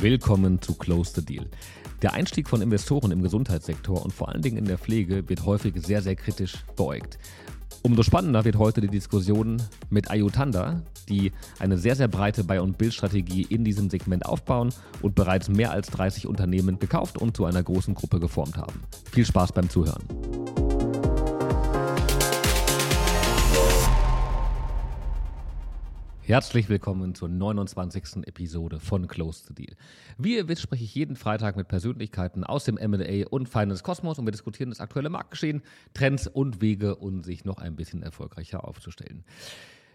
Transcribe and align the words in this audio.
Willkommen 0.00 0.62
zu 0.62 0.76
Close 0.76 1.12
the 1.14 1.22
Deal. 1.22 1.46
Der 2.00 2.14
Einstieg 2.14 2.48
von 2.48 2.62
Investoren 2.62 3.10
im 3.10 3.20
Gesundheitssektor 3.20 4.02
und 4.02 4.14
vor 4.14 4.30
allen 4.30 4.40
Dingen 4.40 4.56
in 4.56 4.64
der 4.64 4.78
Pflege 4.78 5.28
wird 5.28 5.44
häufig 5.44 5.74
sehr, 5.76 6.00
sehr 6.00 6.16
kritisch 6.16 6.64
beäugt. 6.74 7.18
Umso 7.82 8.02
spannender 8.02 8.46
wird 8.46 8.56
heute 8.56 8.80
die 8.80 8.88
Diskussion 8.88 9.60
mit 9.90 10.10
Ayutanda, 10.10 10.80
die 11.10 11.32
eine 11.58 11.76
sehr, 11.76 11.96
sehr 11.96 12.08
breite 12.08 12.44
Buy- 12.44 12.60
und 12.60 12.78
Build-Strategie 12.78 13.42
in 13.42 13.62
diesem 13.62 13.90
Segment 13.90 14.24
aufbauen 14.24 14.72
und 15.02 15.14
bereits 15.14 15.50
mehr 15.50 15.70
als 15.70 15.88
30 15.88 16.26
Unternehmen 16.26 16.78
gekauft 16.78 17.18
und 17.18 17.36
zu 17.36 17.44
einer 17.44 17.62
großen 17.62 17.94
Gruppe 17.94 18.20
geformt 18.20 18.56
haben. 18.56 18.80
Viel 19.12 19.26
Spaß 19.26 19.52
beim 19.52 19.68
Zuhören. 19.68 20.39
Herzlich 26.30 26.68
willkommen 26.68 27.16
zur 27.16 27.28
29. 27.28 28.24
Episode 28.24 28.78
von 28.78 29.08
Close 29.08 29.42
the 29.48 29.52
Deal. 29.52 29.76
Wie 30.16 30.36
ihr 30.36 30.46
wisst, 30.46 30.62
spreche 30.62 30.84
ich 30.84 30.94
jeden 30.94 31.16
Freitag 31.16 31.56
mit 31.56 31.66
Persönlichkeiten 31.66 32.44
aus 32.44 32.62
dem 32.62 32.78
M&A 32.78 33.26
und 33.28 33.48
Finance 33.48 33.82
Kosmos 33.82 34.16
und 34.16 34.26
wir 34.26 34.30
diskutieren 34.30 34.70
das 34.70 34.78
aktuelle 34.78 35.10
Marktgeschehen, 35.10 35.60
Trends 35.92 36.28
und 36.28 36.60
Wege, 36.60 36.94
um 36.94 37.24
sich 37.24 37.44
noch 37.44 37.58
ein 37.58 37.74
bisschen 37.74 38.04
erfolgreicher 38.04 38.62
aufzustellen. 38.62 39.24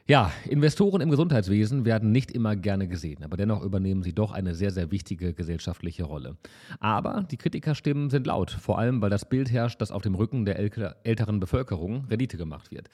Ja, 0.08 0.30
Investoren 0.50 1.00
im 1.00 1.10
Gesundheitswesen 1.10 1.86
werden 1.86 2.12
nicht 2.12 2.32
immer 2.32 2.58
gerne 2.58 2.90
gesehen, 2.90 3.24
aber 3.24 3.38
dennoch 3.38 3.64
übernehmen 3.64 4.04
sie 4.04 4.12
doch 4.12 4.34
eine 4.34 4.56
sehr, 4.56 4.72
sehr 4.72 4.92
wichtige 4.92 5.34
gesellschaftliche 5.34 6.04
Rolle. 6.04 6.36
Aber 6.82 7.26
die 7.32 7.38
Kritikerstimmen 7.38 8.10
sind 8.10 8.28
laut, 8.28 8.52
vor 8.52 8.78
allem 8.78 9.02
weil 9.02 9.10
das 9.10 9.24
Bild 9.24 9.54
herrscht, 9.54 9.80
dass 9.80 9.90
auf 9.90 10.02
dem 10.02 10.16
Rücken 10.16 10.44
der 10.44 10.60
älteren 10.60 11.40
Bevölkerung 11.40 12.08
Rendite 12.10 12.36
gemacht 12.36 12.72
wird. 12.72 12.90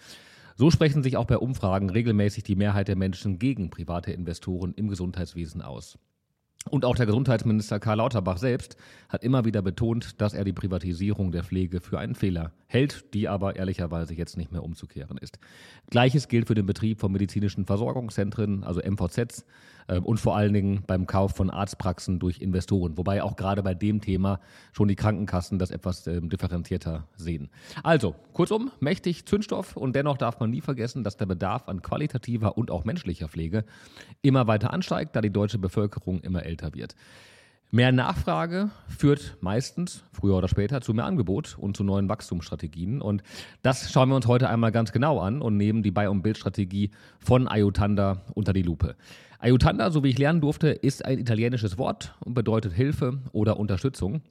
So 0.62 0.70
sprechen 0.70 1.02
sich 1.02 1.18
auch 1.18 1.26
bei 1.26 1.40
Umfragen 1.40 1.90
regelmäßig 1.90 2.44
die 2.44 2.56
Mehrheit 2.56 2.88
der 2.88 2.96
Menschen 2.96 3.40
gegen 3.40 3.72
private 3.72 4.12
Investoren 4.12 4.76
im 4.76 4.90
Gesundheitswesen 4.90 5.64
aus. 5.64 5.98
Und 6.70 6.86
auch 6.86 6.96
der 6.96 7.08
Gesundheitsminister 7.08 7.80
Karl 7.80 7.98
Lauterbach 7.98 8.38
selbst 8.38 8.78
hat 9.10 9.24
immer 9.24 9.44
wieder 9.44 9.64
betont, 9.64 10.22
dass 10.22 10.36
er 10.36 10.44
die 10.44 10.54
Privatisierung 10.54 11.32
der 11.32 11.44
Pflege 11.44 11.82
für 11.82 11.98
einen 11.98 12.14
Fehler 12.14 12.52
hält, 12.68 13.12
die 13.16 13.28
aber 13.28 13.56
ehrlicherweise 13.56 14.14
jetzt 14.14 14.38
nicht 14.38 14.52
mehr 14.52 14.62
umzukehren 14.62 15.18
ist. 15.18 15.40
Gleiches 15.90 16.28
gilt 16.28 16.46
für 16.46 16.54
den 16.54 16.68
Betrieb 16.68 17.00
von 17.00 17.12
medizinischen 17.12 17.66
Versorgungszentren, 17.66 18.64
also 18.64 18.82
MVZs, 18.82 19.46
und 19.88 20.20
vor 20.20 20.36
allen 20.36 20.54
Dingen 20.54 20.84
beim 20.88 21.08
Kauf 21.08 21.36
von 21.36 21.50
Arztpraxen 21.50 22.20
durch 22.20 22.40
Investoren, 22.40 22.98
wobei 22.98 23.24
auch 23.24 23.36
gerade 23.36 23.64
bei 23.64 23.74
dem 23.74 24.02
Thema 24.02 24.40
schon 24.72 24.88
die 24.88 24.96
Krankenkassen 24.96 25.60
das 25.60 25.72
etwas 25.72 26.08
ähm, 26.08 26.30
differenzierter 26.30 27.08
sehen. 27.16 27.50
Also, 27.84 28.16
kurzum, 28.34 28.72
mächtig 28.80 29.26
Zündstoff 29.26 29.76
und 29.78 29.96
dennoch 29.96 30.18
darf 30.18 30.40
man 30.40 30.50
nie 30.50 30.62
vergessen, 30.62 31.04
dass 31.04 31.18
der 31.18 31.26
Bedarf 31.26 31.68
an 31.68 31.82
qualitativer 31.82 32.58
und 32.58 32.72
auch 32.72 32.86
menschlicher 32.86 33.28
Pflege 33.28 33.66
immer 34.22 34.48
weiter 34.48 34.74
ansteigt, 34.74 35.16
da 35.16 35.22
die 35.22 35.32
deutsche 35.32 35.58
Bevölkerung 35.58 36.22
immer 36.22 36.44
älter 36.44 36.74
wird. 36.74 36.96
Mehr 37.74 37.94
Nachfrage 37.94 38.70
führt 38.90 39.38
meistens, 39.40 40.04
früher 40.12 40.36
oder 40.36 40.50
später, 40.50 40.82
zu 40.82 40.94
mehr 40.94 41.06
Angebot 41.06 41.58
und 41.58 41.78
zu 41.78 41.86
neuen 41.86 42.10
Wachstumsstrategien. 42.10 43.02
Und 43.02 43.24
das 43.62 43.94
schauen 43.94 44.10
wir 44.10 44.18
uns 44.18 44.28
heute 44.28 44.50
einmal 44.50 44.74
ganz 44.74 44.92
genau 44.92 45.22
an 45.22 45.42
und 45.42 45.56
nehmen 45.56 45.82
die 45.82 45.92
Buy- 45.92 46.08
und 46.08 46.22
Build-Strategie 46.22 46.92
von 47.20 47.48
Ayutanda 47.48 48.24
unter 48.34 48.52
die 48.52 48.62
Lupe. 48.62 48.98
Ayutanda, 49.40 49.90
so 49.90 50.04
wie 50.04 50.10
ich 50.10 50.18
lernen 50.18 50.42
durfte, 50.42 50.68
ist 50.68 51.06
ein 51.06 51.18
italienisches 51.18 51.78
Wort 51.78 52.14
und 52.20 52.34
bedeutet 52.34 52.74
Hilfe 52.74 53.20
oder 53.32 53.58
Unterstützung. 53.58 54.22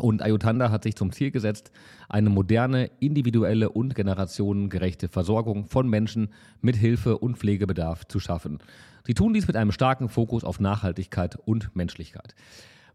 Und 0.00 0.22
Ayutanda 0.22 0.70
hat 0.70 0.84
sich 0.84 0.94
zum 0.94 1.10
Ziel 1.10 1.32
gesetzt, 1.32 1.72
eine 2.08 2.30
moderne, 2.30 2.88
individuelle 3.00 3.68
und 3.68 3.96
generationengerechte 3.96 5.08
Versorgung 5.08 5.66
von 5.66 5.88
Menschen 5.88 6.28
mit 6.60 6.76
Hilfe 6.76 7.18
und 7.18 7.36
Pflegebedarf 7.36 8.06
zu 8.06 8.20
schaffen. 8.20 8.60
Sie 9.04 9.14
tun 9.14 9.34
dies 9.34 9.48
mit 9.48 9.56
einem 9.56 9.72
starken 9.72 10.08
Fokus 10.08 10.44
auf 10.44 10.60
Nachhaltigkeit 10.60 11.36
und 11.44 11.74
Menschlichkeit. 11.74 12.36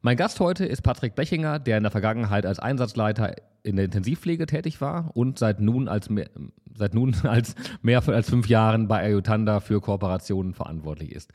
Mein 0.01 0.15
Gast 0.15 0.39
heute 0.39 0.65
ist 0.65 0.81
Patrick 0.81 1.13
Bechinger, 1.13 1.59
der 1.59 1.77
in 1.77 1.83
der 1.83 1.91
Vergangenheit 1.91 2.45
als 2.45 2.59
Einsatzleiter 2.59 3.35
in 3.63 3.75
der 3.75 3.85
Intensivpflege 3.85 4.45
tätig 4.45 4.79
war 4.79 5.11
und 5.13 5.39
seit 5.39 5.59
nun 5.59 5.89
als 5.89 6.09
mehr, 6.09 6.29
seit 6.73 6.93
nun 6.93 7.15
als 7.23 7.55
mehr 7.81 8.01
als 8.07 8.29
fünf 8.29 8.47
Jahren 8.47 8.87
bei 8.87 9.03
Ayutanda 9.03 9.59
für 9.59 9.81
Kooperationen 9.81 10.53
verantwortlich 10.53 11.11
ist. 11.11 11.33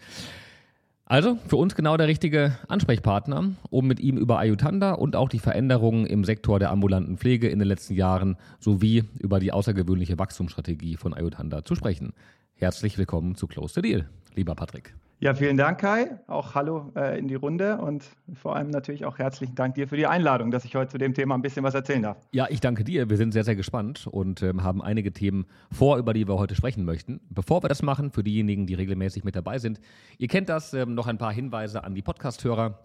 Also 1.10 1.38
für 1.46 1.56
uns 1.56 1.74
genau 1.74 1.96
der 1.96 2.06
richtige 2.06 2.58
Ansprechpartner, 2.68 3.54
um 3.70 3.86
mit 3.86 3.98
ihm 3.98 4.18
über 4.18 4.38
Ayutanda 4.38 4.92
und 4.92 5.16
auch 5.16 5.30
die 5.30 5.38
Veränderungen 5.38 6.04
im 6.04 6.22
Sektor 6.22 6.58
der 6.58 6.70
ambulanten 6.70 7.16
Pflege 7.16 7.48
in 7.48 7.58
den 7.58 7.66
letzten 7.66 7.94
Jahren 7.94 8.36
sowie 8.60 9.04
über 9.18 9.40
die 9.40 9.50
außergewöhnliche 9.50 10.18
Wachstumsstrategie 10.18 10.98
von 10.98 11.14
Ayutanda 11.14 11.64
zu 11.64 11.74
sprechen. 11.74 12.12
Herzlich 12.56 12.98
willkommen 12.98 13.36
zu 13.36 13.46
Close 13.46 13.72
the 13.76 13.80
Deal, 13.80 14.06
lieber 14.34 14.54
Patrick. 14.54 14.94
Ja, 15.20 15.34
vielen 15.34 15.56
Dank, 15.56 15.80
Kai. 15.80 16.20
Auch 16.28 16.54
hallo 16.54 16.92
äh, 16.94 17.18
in 17.18 17.26
die 17.26 17.34
Runde 17.34 17.78
und 17.78 18.04
vor 18.34 18.54
allem 18.54 18.70
natürlich 18.70 19.04
auch 19.04 19.18
herzlichen 19.18 19.56
Dank 19.56 19.74
dir 19.74 19.88
für 19.88 19.96
die 19.96 20.06
Einladung, 20.06 20.52
dass 20.52 20.64
ich 20.64 20.76
heute 20.76 20.92
zu 20.92 20.98
dem 20.98 21.12
Thema 21.12 21.34
ein 21.34 21.42
bisschen 21.42 21.64
was 21.64 21.74
erzählen 21.74 22.02
darf. 22.02 22.18
Ja, 22.30 22.46
ich 22.48 22.60
danke 22.60 22.84
dir. 22.84 23.10
Wir 23.10 23.16
sind 23.16 23.32
sehr, 23.32 23.42
sehr 23.42 23.56
gespannt 23.56 24.06
und 24.06 24.44
ähm, 24.44 24.62
haben 24.62 24.80
einige 24.80 25.12
Themen 25.12 25.46
vor, 25.72 25.98
über 25.98 26.14
die 26.14 26.28
wir 26.28 26.38
heute 26.38 26.54
sprechen 26.54 26.84
möchten. 26.84 27.20
Bevor 27.30 27.64
wir 27.64 27.68
das 27.68 27.82
machen, 27.82 28.12
für 28.12 28.22
diejenigen, 28.22 28.68
die 28.68 28.74
regelmäßig 28.74 29.24
mit 29.24 29.34
dabei 29.34 29.58
sind, 29.58 29.80
ihr 30.18 30.28
kennt 30.28 30.48
das, 30.48 30.72
ähm, 30.72 30.94
noch 30.94 31.08
ein 31.08 31.18
paar 31.18 31.32
Hinweise 31.32 31.82
an 31.82 31.96
die 31.96 32.02
Podcast-Hörer. 32.02 32.78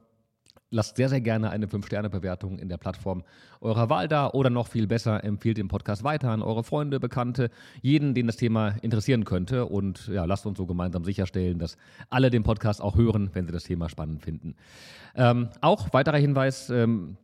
Lasst 0.73 0.97
sehr, 0.97 1.07
sehr 1.07 1.21
gerne 1.21 1.51
eine 1.51 1.67
5-Sterne-Bewertung 1.67 2.57
in 2.57 2.67
der 2.67 2.77
Plattform 2.77 3.23
eurer 3.61 3.89
Wahl 3.89 4.07
da 4.07 4.29
oder 4.29 4.49
noch 4.49 4.67
viel 4.67 4.87
besser, 4.87 5.23
empfiehlt 5.23 5.57
den 5.57 5.67
Podcast 5.67 6.03
weiter 6.03 6.31
an 6.31 6.41
eure 6.41 6.63
Freunde, 6.63 6.99
Bekannte, 6.99 7.51
jeden, 7.81 8.15
den 8.15 8.25
das 8.25 8.37
Thema 8.37 8.69
interessieren 8.81 9.23
könnte. 9.23 9.67
Und 9.67 10.07
ja, 10.07 10.25
lasst 10.25 10.47
uns 10.47 10.57
so 10.57 10.65
gemeinsam 10.65 11.05
sicherstellen, 11.05 11.59
dass 11.59 11.77
alle 12.09 12.31
den 12.31 12.41
Podcast 12.41 12.81
auch 12.81 12.95
hören, 12.95 13.29
wenn 13.33 13.45
sie 13.45 13.53
das 13.53 13.65
Thema 13.65 13.87
spannend 13.87 14.23
finden. 14.23 14.55
Ähm, 15.15 15.49
auch 15.61 15.93
weiterer 15.93 16.17
Hinweis, 16.17 16.71
ähm, 16.71 17.17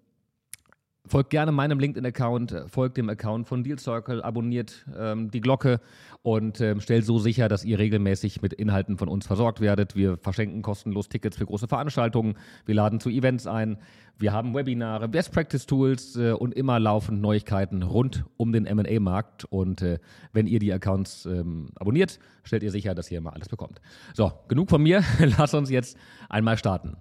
Folgt 1.06 1.30
gerne 1.30 1.52
meinem 1.52 1.80
LinkedIn-Account, 1.80 2.66
folgt 2.68 2.98
dem 2.98 3.10
Account 3.10 3.48
von 3.48 3.64
Deal 3.64 3.80
Circle, 3.80 4.22
abonniert 4.22 4.86
ähm, 4.98 5.32
die 5.32 5.42
Glocke 5.42 5.80
und 6.22 6.60
ähm, 6.62 6.82
stellt 6.82 7.06
so 7.06 7.20
sicher, 7.20 7.48
dass 7.48 7.64
ihr 7.64 7.80
regelmäßig 7.80 8.42
mit 8.42 8.54
Inhalten 8.54 8.98
von 8.98 9.08
uns 9.08 9.26
versorgt 9.26 9.62
werdet. 9.62 9.96
Wir 9.96 10.18
verschenken 10.18 10.62
kostenlos 10.62 11.08
Tickets 11.08 11.38
für 11.38 11.46
große 11.46 11.68
Veranstaltungen, 11.68 12.36
wir 12.66 12.76
laden 12.76 13.00
zu 13.00 13.10
Events 13.10 13.48
ein, 13.48 13.78
wir 14.20 14.34
haben 14.34 14.54
Webinare, 14.54 15.08
Best 15.08 15.32
Practice 15.32 15.66
Tools 15.66 16.18
äh, 16.18 16.34
und 16.34 16.54
immer 16.54 16.78
laufend 16.78 17.22
Neuigkeiten 17.22 17.82
rund 17.84 18.26
um 18.36 18.52
den 18.52 18.66
M&A-Markt. 18.66 19.46
Und 19.46 19.82
äh, 19.82 20.00
wenn 20.34 20.46
ihr 20.46 20.60
die 20.60 20.74
Accounts 20.74 21.26
ähm, 21.26 21.70
abonniert, 21.76 22.20
stellt 22.44 22.62
ihr 22.64 22.72
sicher, 22.72 22.94
dass 22.94 23.10
ihr 23.10 23.20
immer 23.20 23.34
alles 23.34 23.48
bekommt. 23.48 23.80
So, 24.14 24.34
genug 24.50 24.70
von 24.70 24.84
mir. 24.84 25.04
Lass 25.38 25.54
uns 25.54 25.70
jetzt 25.70 25.98
einmal 26.28 26.58
starten. 26.58 26.98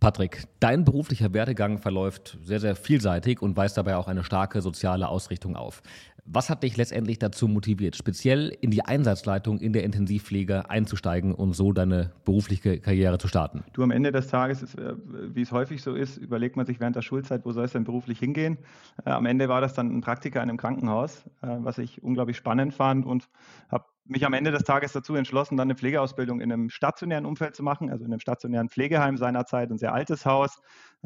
Patrick, 0.00 0.44
dein 0.60 0.86
beruflicher 0.86 1.34
Werdegang 1.34 1.76
verläuft 1.76 2.38
sehr, 2.42 2.58
sehr 2.58 2.74
vielseitig 2.74 3.42
und 3.42 3.54
weist 3.58 3.76
dabei 3.76 3.96
auch 3.96 4.08
eine 4.08 4.24
starke 4.24 4.62
soziale 4.62 5.08
Ausrichtung 5.08 5.56
auf. 5.56 5.82
Was 6.24 6.50
hat 6.50 6.62
dich 6.62 6.76
letztendlich 6.76 7.18
dazu 7.18 7.48
motiviert, 7.48 7.96
speziell 7.96 8.56
in 8.60 8.70
die 8.70 8.84
Einsatzleitung 8.84 9.58
in 9.58 9.72
der 9.72 9.84
Intensivpflege 9.84 10.68
einzusteigen 10.70 11.34
und 11.34 11.54
so 11.54 11.72
deine 11.72 12.12
berufliche 12.24 12.80
Karriere 12.80 13.18
zu 13.18 13.28
starten? 13.28 13.64
Du, 13.72 13.82
am 13.82 13.90
Ende 13.90 14.12
des 14.12 14.28
Tages, 14.28 14.62
ist, 14.62 14.78
äh, 14.78 14.94
wie 15.06 15.42
es 15.42 15.52
häufig 15.52 15.82
so 15.82 15.94
ist, 15.94 16.16
überlegt 16.16 16.56
man 16.56 16.66
sich 16.66 16.80
während 16.80 16.96
der 16.96 17.02
Schulzeit, 17.02 17.44
wo 17.44 17.52
soll 17.52 17.64
es 17.64 17.72
denn 17.72 17.84
beruflich 17.84 18.18
hingehen. 18.18 18.58
Äh, 19.04 19.10
am 19.10 19.26
Ende 19.26 19.48
war 19.48 19.60
das 19.60 19.74
dann 19.74 19.96
ein 19.96 20.00
Praktiker 20.00 20.42
in 20.42 20.48
einem 20.48 20.58
Krankenhaus, 20.58 21.24
äh, 21.42 21.56
was 21.58 21.78
ich 21.78 22.02
unglaublich 22.02 22.36
spannend 22.36 22.74
fand 22.74 23.06
und 23.06 23.28
habe 23.68 23.84
mich 24.04 24.26
am 24.26 24.32
Ende 24.32 24.50
des 24.50 24.64
Tages 24.64 24.92
dazu 24.92 25.14
entschlossen, 25.14 25.56
dann 25.56 25.68
eine 25.68 25.76
Pflegeausbildung 25.76 26.40
in 26.40 26.52
einem 26.52 26.70
stationären 26.70 27.26
Umfeld 27.26 27.54
zu 27.54 27.62
machen, 27.62 27.90
also 27.90 28.04
in 28.04 28.12
einem 28.12 28.20
stationären 28.20 28.68
Pflegeheim 28.68 29.16
seinerzeit, 29.16 29.70
ein 29.70 29.78
sehr 29.78 29.94
altes 29.94 30.26
Haus. 30.26 30.60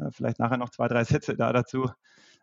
Vielleicht 0.09 0.39
nachher 0.39 0.57
noch 0.57 0.69
zwei, 0.69 0.87
drei 0.87 1.03
Sätze 1.03 1.35
da 1.35 1.53
dazu. 1.53 1.87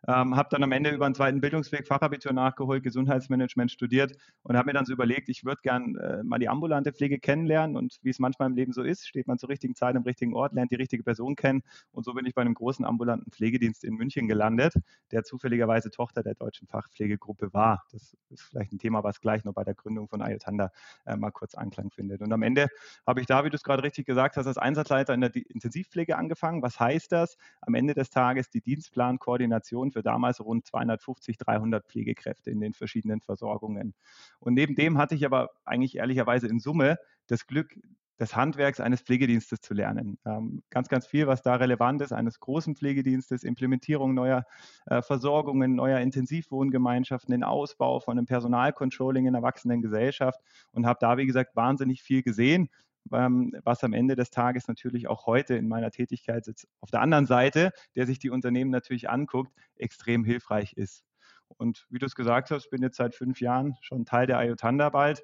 Ähm, 0.08 0.36
habe 0.36 0.48
dann 0.50 0.62
am 0.62 0.72
Ende 0.72 0.90
über 0.90 1.06
einen 1.06 1.14
zweiten 1.14 1.40
Bildungsweg 1.40 1.86
Fachabitur 1.86 2.32
nachgeholt, 2.32 2.82
Gesundheitsmanagement 2.82 3.70
studiert 3.70 4.12
und 4.42 4.56
habe 4.56 4.66
mir 4.66 4.72
dann 4.72 4.84
so 4.84 4.92
überlegt, 4.92 5.28
ich 5.28 5.44
würde 5.44 5.62
gern 5.62 5.96
äh, 5.96 6.22
mal 6.24 6.38
die 6.38 6.48
ambulante 6.48 6.92
Pflege 6.92 7.20
kennenlernen 7.20 7.76
und 7.76 7.98
wie 8.02 8.10
es 8.10 8.18
manchmal 8.18 8.48
im 8.48 8.56
Leben 8.56 8.72
so 8.72 8.82
ist, 8.82 9.06
steht 9.06 9.28
man 9.28 9.38
zur 9.38 9.48
richtigen 9.48 9.74
Zeit 9.74 9.94
am 9.94 10.02
richtigen 10.02 10.34
Ort, 10.34 10.54
lernt 10.54 10.72
die 10.72 10.76
richtige 10.76 11.04
Person 11.04 11.36
kennen 11.36 11.62
und 11.92 12.04
so 12.04 12.14
bin 12.14 12.26
ich 12.26 12.34
bei 12.34 12.42
einem 12.42 12.54
großen 12.54 12.84
ambulanten 12.84 13.30
Pflegedienst 13.30 13.84
in 13.84 13.94
München 13.94 14.26
gelandet, 14.26 14.74
der 15.12 15.22
zufälligerweise 15.22 15.90
Tochter 15.90 16.22
der 16.22 16.34
deutschen 16.34 16.66
Fachpflegegruppe 16.66 17.52
war. 17.52 17.84
Das 17.92 18.16
ist 18.30 18.42
vielleicht 18.42 18.72
ein 18.72 18.78
Thema, 18.78 19.04
was 19.04 19.20
gleich 19.20 19.44
noch 19.44 19.52
bei 19.52 19.62
der 19.62 19.74
Gründung 19.74 20.08
von 20.08 20.20
Ayotanda 20.20 20.70
äh, 21.06 21.16
mal 21.16 21.30
kurz 21.30 21.54
Anklang 21.54 21.90
findet. 21.90 22.22
Und 22.22 22.32
am 22.32 22.42
Ende 22.42 22.68
habe 23.06 23.20
ich 23.20 23.26
da, 23.26 23.44
wie 23.44 23.50
du 23.50 23.56
es 23.56 23.62
gerade 23.62 23.82
richtig 23.82 24.06
gesagt 24.06 24.36
hast, 24.36 24.46
als 24.46 24.58
Einsatzleiter 24.58 25.14
in 25.14 25.20
der 25.20 25.34
Intensivpflege 25.34 26.16
angefangen. 26.16 26.62
Was 26.62 26.80
heißt 26.80 27.12
das? 27.12 27.36
Am 27.60 27.74
Ende 27.74 27.94
des 27.94 28.10
Tages 28.10 28.50
die 28.50 28.60
Dienstplankoordination 28.60 29.91
für 29.92 30.02
damals 30.02 30.40
rund 30.40 30.66
250, 30.66 31.38
300 31.38 31.86
Pflegekräfte 31.86 32.50
in 32.50 32.60
den 32.60 32.72
verschiedenen 32.72 33.20
Versorgungen. 33.20 33.94
Und 34.40 34.54
neben 34.54 34.74
dem 34.74 34.98
hatte 34.98 35.14
ich 35.14 35.24
aber 35.24 35.50
eigentlich 35.64 35.96
ehrlicherweise 35.96 36.48
in 36.48 36.58
Summe 36.58 36.98
das 37.26 37.46
Glück, 37.46 37.74
des 38.22 38.36
Handwerks 38.36 38.78
eines 38.78 39.00
Pflegedienstes 39.02 39.60
zu 39.60 39.74
lernen. 39.74 40.16
Ähm, 40.24 40.62
ganz, 40.70 40.88
ganz 40.88 41.06
viel, 41.06 41.26
was 41.26 41.42
da 41.42 41.56
relevant 41.56 42.02
ist, 42.02 42.12
eines 42.12 42.38
großen 42.38 42.76
Pflegedienstes, 42.76 43.42
Implementierung 43.42 44.14
neuer 44.14 44.44
äh, 44.86 45.02
Versorgungen, 45.02 45.74
neuer 45.74 45.98
Intensivwohngemeinschaften, 45.98 47.32
den 47.32 47.42
Ausbau 47.42 47.98
von 47.98 48.16
einem 48.16 48.26
Personalcontrolling 48.26 49.26
in 49.26 49.32
der 49.32 49.42
wachsenden 49.42 49.82
Gesellschaft 49.82 50.40
und 50.70 50.86
habe 50.86 50.98
da, 51.00 51.16
wie 51.16 51.26
gesagt, 51.26 51.56
wahnsinnig 51.56 52.02
viel 52.02 52.22
gesehen, 52.22 52.68
was 53.04 53.84
am 53.84 53.92
Ende 53.92 54.16
des 54.16 54.30
Tages 54.30 54.68
natürlich 54.68 55.08
auch 55.08 55.26
heute 55.26 55.54
in 55.54 55.68
meiner 55.68 55.90
Tätigkeit 55.90 56.46
jetzt 56.46 56.66
auf 56.80 56.90
der 56.90 57.00
anderen 57.00 57.26
Seite, 57.26 57.72
der 57.96 58.06
sich 58.06 58.18
die 58.18 58.30
Unternehmen 58.30 58.70
natürlich 58.70 59.10
anguckt, 59.10 59.52
extrem 59.76 60.24
hilfreich 60.24 60.72
ist. 60.74 61.04
Und 61.48 61.86
wie 61.90 61.98
du 61.98 62.06
es 62.06 62.14
gesagt 62.14 62.50
hast, 62.50 62.70
bin 62.70 62.82
jetzt 62.82 62.96
seit 62.96 63.14
fünf 63.14 63.40
Jahren 63.40 63.76
schon 63.80 64.06
Teil 64.06 64.26
der 64.26 64.42
IOTANDA 64.42 64.88
bald 64.90 65.22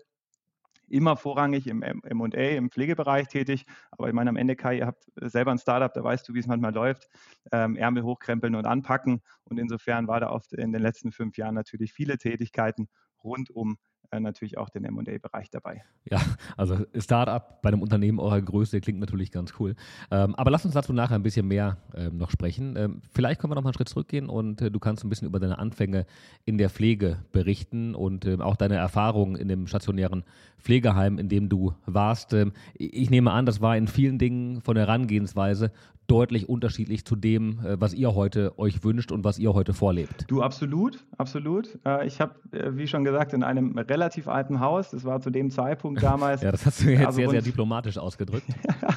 immer 0.90 1.16
vorrangig 1.16 1.66
im 1.66 1.82
M&A, 1.82 2.56
im 2.56 2.70
Pflegebereich 2.70 3.28
tätig. 3.28 3.66
Aber 3.90 4.08
ich 4.08 4.14
meine, 4.14 4.30
am 4.30 4.36
Ende, 4.36 4.56
Kai, 4.56 4.78
ihr 4.78 4.86
habt 4.86 5.04
selber 5.16 5.50
ein 5.50 5.58
Startup, 5.58 5.92
da 5.92 6.02
weißt 6.02 6.28
du, 6.28 6.34
wie 6.34 6.38
es 6.38 6.46
manchmal 6.46 6.74
läuft. 6.74 7.08
Ähm, 7.52 7.76
Ärmel 7.76 8.02
hochkrempeln 8.02 8.54
und 8.54 8.66
anpacken. 8.66 9.22
Und 9.44 9.58
insofern 9.58 10.08
war 10.08 10.20
da 10.20 10.30
oft 10.30 10.52
in 10.52 10.72
den 10.72 10.82
letzten 10.82 11.12
fünf 11.12 11.36
Jahren 11.36 11.54
natürlich 11.54 11.92
viele 11.92 12.18
Tätigkeiten 12.18 12.88
rund 13.22 13.50
um 13.50 13.72
äh, 13.72 13.87
natürlich 14.12 14.58
auch 14.58 14.68
den 14.68 14.82
MA-Bereich 14.82 15.50
dabei. 15.50 15.82
Ja, 16.10 16.20
also 16.56 16.78
Startup 16.96 17.60
bei 17.62 17.68
einem 17.68 17.82
Unternehmen 17.82 18.18
eurer 18.18 18.40
Größe 18.40 18.80
klingt 18.80 19.00
natürlich 19.00 19.30
ganz 19.30 19.54
cool. 19.58 19.74
Ähm, 20.10 20.34
aber 20.34 20.50
lass 20.50 20.64
uns 20.64 20.74
dazu 20.74 20.92
nachher 20.92 21.16
ein 21.16 21.22
bisschen 21.22 21.46
mehr 21.46 21.76
ähm, 21.94 22.16
noch 22.16 22.30
sprechen. 22.30 22.76
Ähm, 22.76 23.02
vielleicht 23.10 23.40
können 23.40 23.50
wir 23.50 23.54
noch 23.54 23.62
mal 23.62 23.68
einen 23.68 23.74
Schritt 23.74 23.88
zurückgehen 23.88 24.28
und 24.28 24.62
äh, 24.62 24.70
du 24.70 24.78
kannst 24.78 25.04
ein 25.04 25.08
bisschen 25.08 25.28
über 25.28 25.38
deine 25.38 25.58
Anfänge 25.58 26.06
in 26.44 26.58
der 26.58 26.70
Pflege 26.70 27.18
berichten 27.32 27.94
und 27.94 28.26
auch 28.40 28.56
deine 28.56 28.76
Erfahrungen 28.76 29.36
in 29.36 29.48
dem 29.48 29.66
stationären 29.66 30.24
Pflegeheim, 30.58 31.18
in 31.18 31.28
dem 31.28 31.48
du 31.48 31.74
warst. 31.86 32.34
Ich 32.74 33.10
nehme 33.10 33.30
an, 33.32 33.46
das 33.46 33.60
war 33.60 33.76
in 33.76 33.86
vielen 33.86 34.18
Dingen 34.18 34.60
von 34.60 34.74
der 34.74 34.86
Herangehensweise 34.86 35.72
deutlich 36.08 36.48
unterschiedlich 36.48 37.04
zu 37.04 37.14
dem, 37.14 37.60
äh, 37.64 37.80
was 37.80 37.94
ihr 37.94 38.14
heute 38.14 38.58
euch 38.58 38.82
wünscht 38.82 39.12
und 39.12 39.24
was 39.24 39.38
ihr 39.38 39.54
heute 39.54 39.74
vorlebt. 39.74 40.24
Du, 40.26 40.42
absolut, 40.42 41.04
absolut. 41.18 41.78
Äh, 41.86 42.06
ich 42.06 42.20
habe, 42.20 42.34
äh, 42.50 42.76
wie 42.76 42.88
schon 42.88 43.04
gesagt, 43.04 43.34
in 43.34 43.44
einem 43.44 43.78
relativ 43.78 44.26
alten 44.26 44.58
Haus, 44.58 44.90
das 44.90 45.04
war 45.04 45.20
zu 45.20 45.30
dem 45.30 45.50
Zeitpunkt 45.50 46.02
damals. 46.02 46.42
ja, 46.42 46.50
das 46.50 46.66
hast 46.66 46.82
du 46.82 46.90
jetzt 46.90 47.06
also 47.06 47.16
sehr, 47.16 47.30
sehr 47.30 47.42
diplomatisch 47.42 47.98
ausgedrückt. 47.98 48.46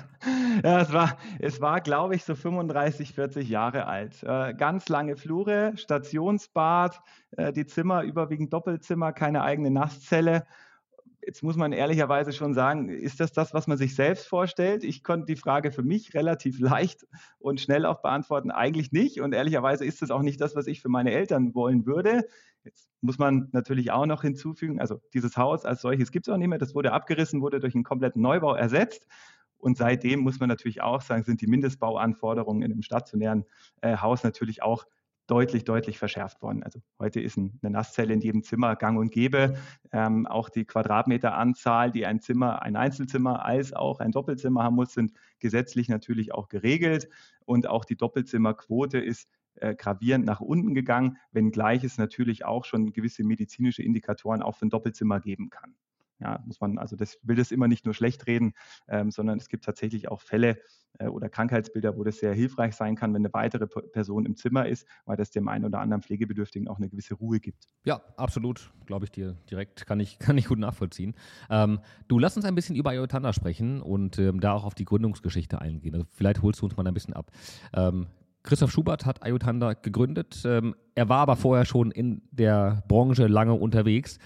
ja, 0.64 0.82
es 0.82 0.94
war, 0.94 1.18
es 1.40 1.60
war, 1.60 1.82
glaube 1.82 2.16
ich, 2.16 2.24
so 2.24 2.34
35, 2.34 3.14
40 3.14 3.50
Jahre 3.50 3.86
alt. 3.88 4.22
Ganz 4.58 4.88
lange 4.88 5.18
Flure, 5.18 5.74
Stationsbad, 5.76 7.02
die 7.56 7.66
Zimmer 7.66 8.04
überwiegend 8.04 8.54
Doppelzimmer, 8.54 9.12
keine 9.12 9.44
eigene 9.44 9.72
Nasszelle 9.72 10.46
jetzt 11.26 11.44
muss 11.44 11.56
man 11.56 11.72
ehrlicherweise 11.72 12.34
schon 12.34 12.54
sagen, 12.54 12.90
ist 12.90 13.20
das 13.20 13.32
das, 13.32 13.54
was 13.54 13.68
man 13.68 13.78
sich 13.78 13.96
selbst 13.96 14.28
vorstellt? 14.28 14.84
Ich 14.84 15.04
konnte 15.04 15.26
die 15.28 15.36
Frage 15.36 15.72
für 15.72 15.84
mich 15.84 16.14
relativ 16.14 16.60
leicht 16.60 17.06
und 17.40 17.62
schnell 17.62 17.86
auch 17.86 18.02
beantworten, 18.02 18.52
eigentlich 18.52 18.92
nicht. 18.92 19.22
Und 19.22 19.34
ehrlicherweise 19.34 19.86
ist 19.86 20.02
das 20.02 20.12
auch 20.12 20.22
nicht 20.22 20.42
das, 20.42 20.56
was 20.56 20.68
ich 20.68 20.82
für 20.82 20.90
meine 20.90 21.12
Eltern 21.12 21.54
wollen 21.54 21.86
würde. 21.86 22.26
Jetzt 22.64 22.90
muss 23.02 23.18
man 23.18 23.50
natürlich 23.52 23.92
auch 23.92 24.06
noch 24.06 24.22
hinzufügen, 24.22 24.80
also 24.80 25.02
dieses 25.14 25.36
Haus 25.36 25.66
als 25.66 25.82
solches 25.82 26.12
gibt 26.12 26.28
es 26.28 26.34
auch 26.34 26.38
nicht 26.38 26.48
mehr. 26.48 26.60
Das 26.60 26.76
wurde 26.76 26.92
abgerissen, 26.92 27.42
wurde 27.42 27.60
durch 27.60 27.74
einen 27.76 27.84
kompletten 27.84 28.22
Neubau 28.22 28.54
ersetzt. 28.54 29.08
Und 29.58 29.78
seitdem 29.78 30.22
muss 30.22 30.40
man 30.40 30.50
natürlich 30.50 30.82
auch 30.82 31.02
sagen, 31.02 31.24
sind 31.24 31.42
die 31.42 31.48
Mindestbauanforderungen 31.48 32.64
in 32.64 32.72
einem 32.72 32.82
stationären 32.82 33.46
äh, 33.82 33.98
Haus 33.98 34.24
natürlich 34.24 34.64
auch 34.64 34.86
deutlich, 35.32 35.64
deutlich 35.64 35.98
verschärft 35.98 36.42
worden. 36.42 36.62
Also 36.62 36.82
heute 37.00 37.22
ist 37.22 37.38
eine 37.38 37.52
Nasszelle 37.62 38.14
in 38.14 38.20
jedem 38.20 38.44
Zimmer 38.44 38.76
gang 38.76 39.00
und 39.00 39.14
gäbe. 39.14 39.56
Ähm, 39.94 40.28
auch 40.28 40.50
die 40.50 40.66
Quadratmeteranzahl, 40.66 41.90
die 41.90 42.06
ein 42.06 42.20
Zimmer, 42.20 42.62
ein 42.62 42.76
Einzelzimmer 42.76 43.46
als 43.46 43.72
auch 43.72 44.02
ein 44.02 44.12
Doppelzimmer 44.12 44.64
haben 44.64 44.76
muss, 44.76 44.94
sind 44.94 45.14
gesetzlich 45.40 45.88
natürlich 45.88 46.34
auch 46.34 46.50
geregelt. 46.50 47.08
Und 47.46 47.66
auch 47.66 47.86
die 47.86 47.96
Doppelzimmerquote 47.96 48.98
ist 49.00 49.30
äh, 49.56 49.74
gravierend 49.74 50.26
nach 50.26 50.42
unten 50.42 50.74
gegangen, 50.74 51.18
wenngleich 51.32 51.86
es 51.86 51.98
natürlich 51.98 52.44
auch 52.44 52.66
schon 52.66 52.92
gewisse 52.92 53.24
medizinische 53.24 53.84
Indikatoren 53.84 54.42
auch 54.42 54.58
für 54.58 54.66
ein 54.66 54.70
Doppelzimmer 54.70 55.22
geben 55.22 55.50
kann. 55.50 55.76
Ja, 56.22 56.42
muss 56.46 56.62
man, 56.62 56.78
also 56.78 56.96
das 56.96 57.18
will 57.24 57.36
das 57.36 57.52
immer 57.52 57.68
nicht 57.68 57.86
nur 57.86 57.94
schlecht 57.94 58.28
reden, 58.28 58.54
ähm, 58.88 59.12
sondern 59.12 59.40
es 59.40 59.50
gibt 59.50 59.66
tatsächlich 59.66 60.10
auch 60.10 60.22
Fälle 60.22 60.58
äh, 61.00 61.08
oder 61.08 61.30
Krankheitsbilder, 61.30 61.98
wo 61.98 62.04
das 62.04 62.18
sehr 62.18 62.34
hilfreich 62.34 62.76
sein 62.76 62.96
kann, 62.96 63.14
wenn 63.14 63.22
eine 63.22 63.34
weitere 63.34 63.68
P 63.68 63.82
Person 63.92 64.26
im 64.26 64.36
Zimmer 64.36 64.68
ist, 64.68 64.88
weil 65.06 65.18
das 65.18 65.32
dem 65.32 65.48
einen 65.48 65.66
oder 65.66 65.80
anderen 65.80 66.02
Pflegebedürftigen 66.02 66.68
auch 66.68 66.78
eine 66.78 66.90
gewisse 66.90 67.16
Ruhe 67.16 67.40
gibt. 67.40 67.68
Ja, 67.84 68.02
absolut, 68.18 68.72
glaube 68.86 69.06
ich 69.06 69.12
dir 69.12 69.36
direkt, 69.50 69.86
kann 69.86 70.00
ich, 70.00 70.20
kann 70.20 70.38
ich 70.38 70.46
gut 70.46 70.60
nachvollziehen. 70.60 71.16
Ähm, 71.50 71.80
du 72.08 72.20
lass 72.20 72.36
uns 72.36 72.46
ein 72.46 72.56
bisschen 72.56 72.76
über 72.76 72.92
Ayotanda 72.92 73.34
sprechen 73.34 73.82
und 73.82 74.20
ähm, 74.20 74.40
da 74.40 74.54
auch 74.54 74.64
auf 74.64 74.76
die 74.76 74.86
Gründungsgeschichte 74.86 75.60
eingehen. 75.60 75.96
Also 75.96 76.06
vielleicht 76.12 76.42
holst 76.42 76.62
du 76.62 76.66
uns 76.66 76.78
mal 76.78 76.86
ein 76.86 76.94
bisschen 76.94 77.14
ab. 77.14 77.32
Ähm, 77.74 78.08
Christoph 78.44 78.72
Schubert 78.72 79.06
hat 79.06 79.24
Ayutthanda 79.24 79.74
gegründet. 79.74 80.42
Ähm, 80.46 80.76
er 80.96 81.10
war 81.10 81.20
aber 81.20 81.36
vorher 81.36 81.66
schon 81.66 81.92
in 81.92 82.24
der 82.32 82.84
Branche 82.88 83.28
lange 83.28 83.54
unterwegs. 83.54 84.18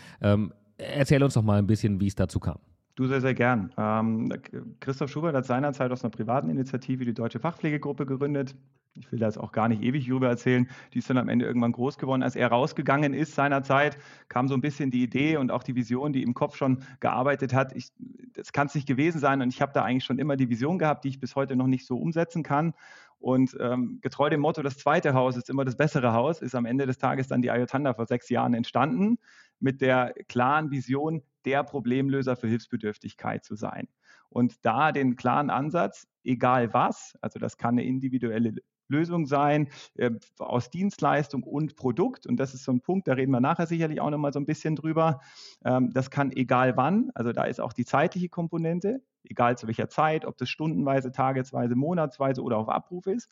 Erzähl 0.78 1.24
uns 1.24 1.34
doch 1.34 1.44
mal 1.44 1.60
ein 1.60 1.68
bisschen, 1.68 2.00
wie 2.00 2.08
es 2.08 2.16
dazu 2.16 2.40
kam. 2.40 2.60
Du 2.96 3.08
sehr, 3.08 3.20
sehr 3.20 3.34
gern. 3.34 3.74
Ähm, 3.78 4.32
Christoph 4.80 5.12
Schubert 5.12 5.36
hat 5.36 5.46
seinerzeit 5.46 5.92
aus 5.92 6.04
einer 6.04 6.12
privaten 6.12 6.50
Initiative 6.50 7.04
die 7.04 7.14
Deutsche 7.14 7.40
Fachpflegegruppe 7.40 8.06
gegründet. 8.06 8.56
Ich 8.98 9.12
will 9.12 9.20
da 9.20 9.26
jetzt 9.26 9.38
auch 9.38 9.52
gar 9.52 9.68
nicht 9.68 9.84
ewig 9.84 10.08
darüber 10.08 10.30
erzählen. 10.30 10.70
Die 10.94 11.00
ist 11.00 11.10
dann 11.10 11.18
am 11.18 11.28
Ende 11.28 11.46
irgendwann 11.46 11.74
groß 11.74 11.98
geworden. 11.98 12.24
Als 12.24 12.38
er 12.38 12.48
rausgegangen 12.48 13.14
ist 13.14 13.36
seinerzeit, 13.36 13.98
kam 14.30 14.48
so 14.48 14.54
ein 14.54 14.62
bisschen 14.62 14.92
die 14.92 15.04
Idee 15.04 15.36
und 15.36 15.52
auch 15.52 15.64
die 15.64 15.76
Vision, 15.76 16.14
die 16.14 16.24
im 16.24 16.34
Kopf 16.34 16.56
schon 16.56 16.84
gearbeitet 17.02 17.54
hat. 17.54 17.76
Ich, 17.76 17.90
das 18.34 18.54
kann 18.54 18.68
es 18.68 18.76
nicht 18.76 18.88
gewesen 18.88 19.20
sein. 19.20 19.42
Und 19.42 19.50
ich 19.50 19.62
habe 19.62 19.74
da 19.74 19.84
eigentlich 19.84 20.06
schon 20.06 20.18
immer 20.18 20.38
die 20.38 20.50
Vision 20.50 20.80
gehabt, 20.80 21.04
die 21.04 21.10
ich 21.10 21.20
bis 21.20 21.36
heute 21.36 21.58
noch 21.58 21.68
nicht 21.68 21.86
so 21.86 21.98
umsetzen 21.98 22.44
kann. 22.44 22.74
Und 23.20 23.58
ähm, 23.60 24.00
getreu 24.02 24.30
dem 24.30 24.40
Motto, 24.40 24.62
das 24.62 24.78
zweite 24.78 25.14
Haus 25.14 25.36
ist 25.36 25.50
immer 25.50 25.66
das 25.66 25.76
bessere 25.76 26.14
Haus, 26.14 26.42
ist 26.42 26.56
am 26.56 26.66
Ende 26.66 26.86
des 26.86 26.98
Tages 26.98 27.28
dann 27.28 27.42
die 27.42 27.52
Ayotanda 27.52 27.94
vor 27.94 28.06
sechs 28.06 28.30
Jahren 28.30 28.54
entstanden 28.54 29.18
mit 29.60 29.82
der 29.82 30.14
klaren 30.28 30.72
Vision, 30.72 31.22
der 31.46 31.64
Problemlöser 31.64 32.36
für 32.36 32.48
Hilfsbedürftigkeit 32.48 33.44
zu 33.44 33.56
sein. 33.56 33.88
Und 34.30 34.66
da 34.66 34.92
den 34.92 35.16
klaren 35.16 35.50
Ansatz, 35.50 36.08
egal 36.24 36.74
was, 36.74 37.18
also 37.22 37.40
das 37.40 37.58
kann 37.58 37.76
eine 37.76 37.86
individuelle 37.86 38.56
Lösung 38.88 39.26
sein 39.26 39.70
äh, 39.96 40.12
aus 40.38 40.70
Dienstleistung 40.70 41.44
und 41.44 41.76
Produkt. 41.76 42.28
Und 42.28 42.38
das 42.38 42.54
ist 42.54 42.64
so 42.64 42.72
ein 42.72 42.82
Punkt, 42.82 43.08
da 43.08 43.14
reden 43.14 43.32
wir 43.32 43.40
nachher 43.40 43.68
sicherlich 43.68 44.02
auch 44.02 44.10
nochmal 44.10 44.34
so 44.34 44.40
ein 44.40 44.46
bisschen 44.46 44.76
drüber. 44.76 45.22
Ähm, 45.64 45.92
das 45.94 46.12
kann 46.12 46.32
egal 46.32 46.78
wann, 46.78 47.12
also 47.16 47.32
da 47.32 47.46
ist 47.46 47.60
auch 47.60 47.74
die 47.74 47.86
zeitliche 47.86 48.30
Komponente, 48.30 49.02
egal 49.24 49.58
zu 49.58 49.68
welcher 49.68 49.90
Zeit, 49.90 50.26
ob 50.26 50.38
das 50.38 50.50
stundenweise, 50.50 51.12
tagesweise, 51.12 51.76
monatsweise 51.76 52.42
oder 52.42 52.58
auf 52.58 52.70
Abruf 52.70 53.08
ist 53.08 53.30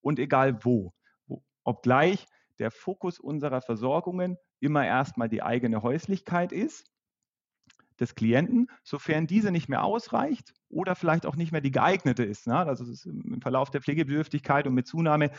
und 0.00 0.18
egal 0.18 0.64
wo. 0.64 0.92
Obgleich 1.64 2.26
der 2.58 2.70
Fokus 2.70 3.18
unserer 3.18 3.60
Versorgungen 3.60 4.36
immer 4.60 4.86
erstmal 4.86 5.28
die 5.28 5.42
eigene 5.42 5.82
Häuslichkeit 5.82 6.52
ist 6.52 6.90
des 8.00 8.14
Klienten, 8.14 8.68
sofern 8.82 9.26
diese 9.26 9.50
nicht 9.50 9.68
mehr 9.68 9.84
ausreicht 9.84 10.54
oder 10.68 10.94
vielleicht 10.94 11.26
auch 11.26 11.36
nicht 11.36 11.52
mehr 11.52 11.60
die 11.60 11.70
geeignete 11.70 12.24
ist. 12.24 12.46
Ne? 12.46 12.56
Also 12.56 12.84
ist 12.84 13.06
im 13.06 13.40
Verlauf 13.40 13.70
der 13.70 13.82
Pflegebedürftigkeit 13.82 14.66
und 14.66 14.74
mit 14.74 14.86
Zunahme 14.86 15.30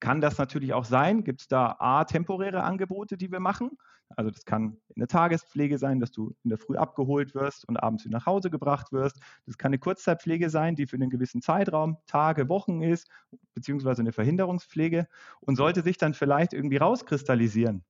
kann 0.00 0.20
das 0.20 0.38
natürlich 0.38 0.72
auch 0.72 0.84
sein. 0.84 1.24
Gibt 1.24 1.42
es 1.42 1.48
da 1.48 1.76
A, 1.78 2.04
temporäre 2.04 2.62
Angebote, 2.62 3.16
die 3.16 3.30
wir 3.30 3.40
machen? 3.40 3.70
Also 4.16 4.30
das 4.30 4.44
kann 4.44 4.76
in 4.88 5.00
der 5.00 5.08
Tagespflege 5.08 5.78
sein, 5.78 6.00
dass 6.00 6.10
du 6.10 6.34
in 6.42 6.50
der 6.50 6.58
Früh 6.58 6.76
abgeholt 6.76 7.34
wirst 7.34 7.68
und 7.68 7.76
abends 7.76 8.04
wieder 8.04 8.18
nach 8.18 8.26
Hause 8.26 8.50
gebracht 8.50 8.90
wirst. 8.90 9.20
Das 9.46 9.56
kann 9.56 9.68
eine 9.68 9.78
Kurzzeitpflege 9.78 10.50
sein, 10.50 10.74
die 10.74 10.86
für 10.86 10.96
einen 10.96 11.10
gewissen 11.10 11.42
Zeitraum, 11.42 11.96
Tage, 12.06 12.48
Wochen 12.48 12.82
ist, 12.82 13.08
beziehungsweise 13.54 14.02
eine 14.02 14.12
Verhinderungspflege 14.12 15.06
und 15.40 15.56
sollte 15.56 15.82
sich 15.82 15.96
dann 15.96 16.14
vielleicht 16.14 16.52
irgendwie 16.52 16.78
rauskristallisieren 16.78 17.84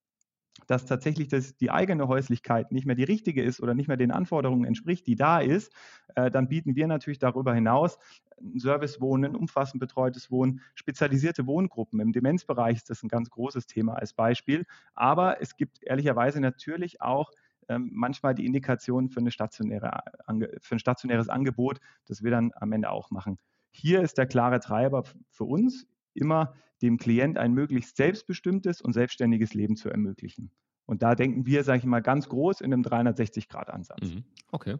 dass 0.67 0.87
tatsächlich 0.87 1.29
das, 1.29 1.57
die 1.57 1.71
eigene 1.71 2.09
Häuslichkeit 2.09 2.73
nicht 2.73 2.87
mehr 2.87 2.97
die 2.97 3.05
richtige 3.05 3.43
ist 3.43 3.61
oder 3.61 3.75
nicht 3.75 3.89
mehr 3.89 3.97
den 3.97 4.11
Anforderungen 4.11 4.65
entspricht, 4.65 5.07
die 5.07 5.17
da 5.17 5.41
ist, 5.41 5.73
äh, 6.15 6.31
dann 6.31 6.49
bieten 6.49 6.77
wir 6.77 6.87
natürlich 6.87 7.19
darüber 7.19 7.55
hinaus 7.55 7.99
Servicewohnen, 8.55 9.37
umfassend 9.37 9.81
betreutes 9.81 10.31
Wohnen, 10.31 10.61
spezialisierte 10.75 11.47
Wohngruppen. 11.47 12.01
Im 12.01 12.13
Demenzbereich 12.13 12.77
ist 12.77 12.91
das 12.91 13.03
ein 13.03 13.09
ganz 13.09 13.31
großes 13.31 13.67
Thema 13.67 13.95
als 13.95 14.13
Beispiel. 14.13 14.65
Aber 14.95 15.43
es 15.43 15.57
gibt 15.57 15.83
ehrlicherweise 15.83 16.41
natürlich 16.41 17.03
auch 17.03 17.31
ähm, 17.69 17.91
manchmal 17.93 18.35
die 18.35 18.47
Indikation 18.47 19.11
für, 19.11 19.29
stationäre, 19.31 20.01
für 20.61 20.75
ein 20.75 20.79
stationäres 20.79 21.29
Angebot, 21.29 21.81
das 22.07 22.23
wir 22.23 22.31
dann 22.31 22.53
am 22.57 22.73
Ende 22.73 22.91
auch 22.91 23.11
machen. 23.11 23.39
Hier 23.73 24.03
ist 24.03 24.19
der 24.19 24.27
klare 24.27 24.61
Treiber 24.61 25.05
für 25.29 25.45
uns 25.45 25.87
immer 26.15 26.55
dem 26.83 26.99
Klient 26.99 27.39
ein 27.39 27.53
möglichst 27.53 27.97
selbstbestimmtes 27.97 28.81
und 28.81 28.93
selbstständiges 28.93 29.55
Leben 29.55 29.77
zu 29.77 29.91
ermöglichen. 29.91 30.51
Und 30.91 31.03
da 31.03 31.15
denken 31.15 31.47
wir, 31.47 31.63
sage 31.63 31.79
ich 31.79 31.85
mal, 31.85 32.01
ganz 32.01 32.29
groß 32.29 32.61
in 32.61 32.73
einem 32.73 32.83
360-Grad-Ansatz. 32.83 34.03
Mhm. 34.03 34.25
Okay. 34.51 34.75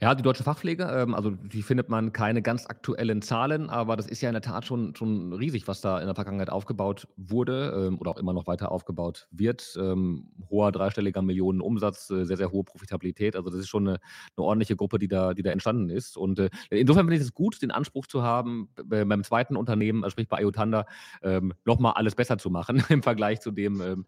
Ja, 0.00 0.14
die 0.14 0.22
deutsche 0.22 0.44
Fachpflege, 0.44 0.84
ähm, 0.84 1.16
also 1.16 1.30
die 1.30 1.62
findet 1.62 1.88
man 1.88 2.12
keine 2.12 2.42
ganz 2.42 2.66
aktuellen 2.66 3.22
Zahlen, 3.22 3.68
aber 3.68 3.96
das 3.96 4.06
ist 4.06 4.20
ja 4.20 4.28
in 4.28 4.34
der 4.34 4.42
Tat 4.42 4.64
schon, 4.64 4.94
schon 4.94 5.32
riesig, 5.32 5.66
was 5.66 5.80
da 5.80 5.98
in 5.98 6.06
der 6.06 6.14
Vergangenheit 6.14 6.50
aufgebaut 6.50 7.08
wurde 7.16 7.88
ähm, 7.88 7.98
oder 7.98 8.12
auch 8.12 8.18
immer 8.18 8.32
noch 8.32 8.46
weiter 8.46 8.70
aufgebaut 8.70 9.26
wird. 9.32 9.76
Ähm, 9.80 10.30
hoher 10.48 10.70
dreistelliger 10.70 11.22
Millionen 11.22 11.60
Umsatz, 11.60 12.08
äh, 12.10 12.24
sehr, 12.24 12.36
sehr 12.36 12.52
hohe 12.52 12.62
Profitabilität. 12.62 13.34
Also 13.34 13.50
das 13.50 13.58
ist 13.58 13.68
schon 13.68 13.88
eine, 13.88 13.98
eine, 14.36 14.46
ordentliche 14.46 14.76
Gruppe, 14.76 15.00
die 15.00 15.08
da, 15.08 15.34
die 15.34 15.42
da 15.42 15.50
entstanden 15.50 15.90
ist. 15.90 16.16
Und 16.16 16.38
äh, 16.38 16.50
insofern 16.70 17.06
finde 17.06 17.16
ich 17.16 17.22
es 17.22 17.34
gut, 17.34 17.60
den 17.60 17.72
Anspruch 17.72 18.06
zu 18.06 18.22
haben, 18.22 18.68
beim 18.84 19.24
zweiten 19.24 19.56
Unternehmen, 19.56 20.04
also 20.04 20.12
sprich 20.12 20.28
bei 20.28 20.38
Ayotanda, 20.38 20.86
ähm, 21.22 21.52
nochmal 21.64 21.94
alles 21.94 22.14
besser 22.14 22.38
zu 22.38 22.48
machen 22.48 22.84
im 22.90 23.02
Vergleich 23.02 23.40
zu 23.40 23.50
dem, 23.50 24.06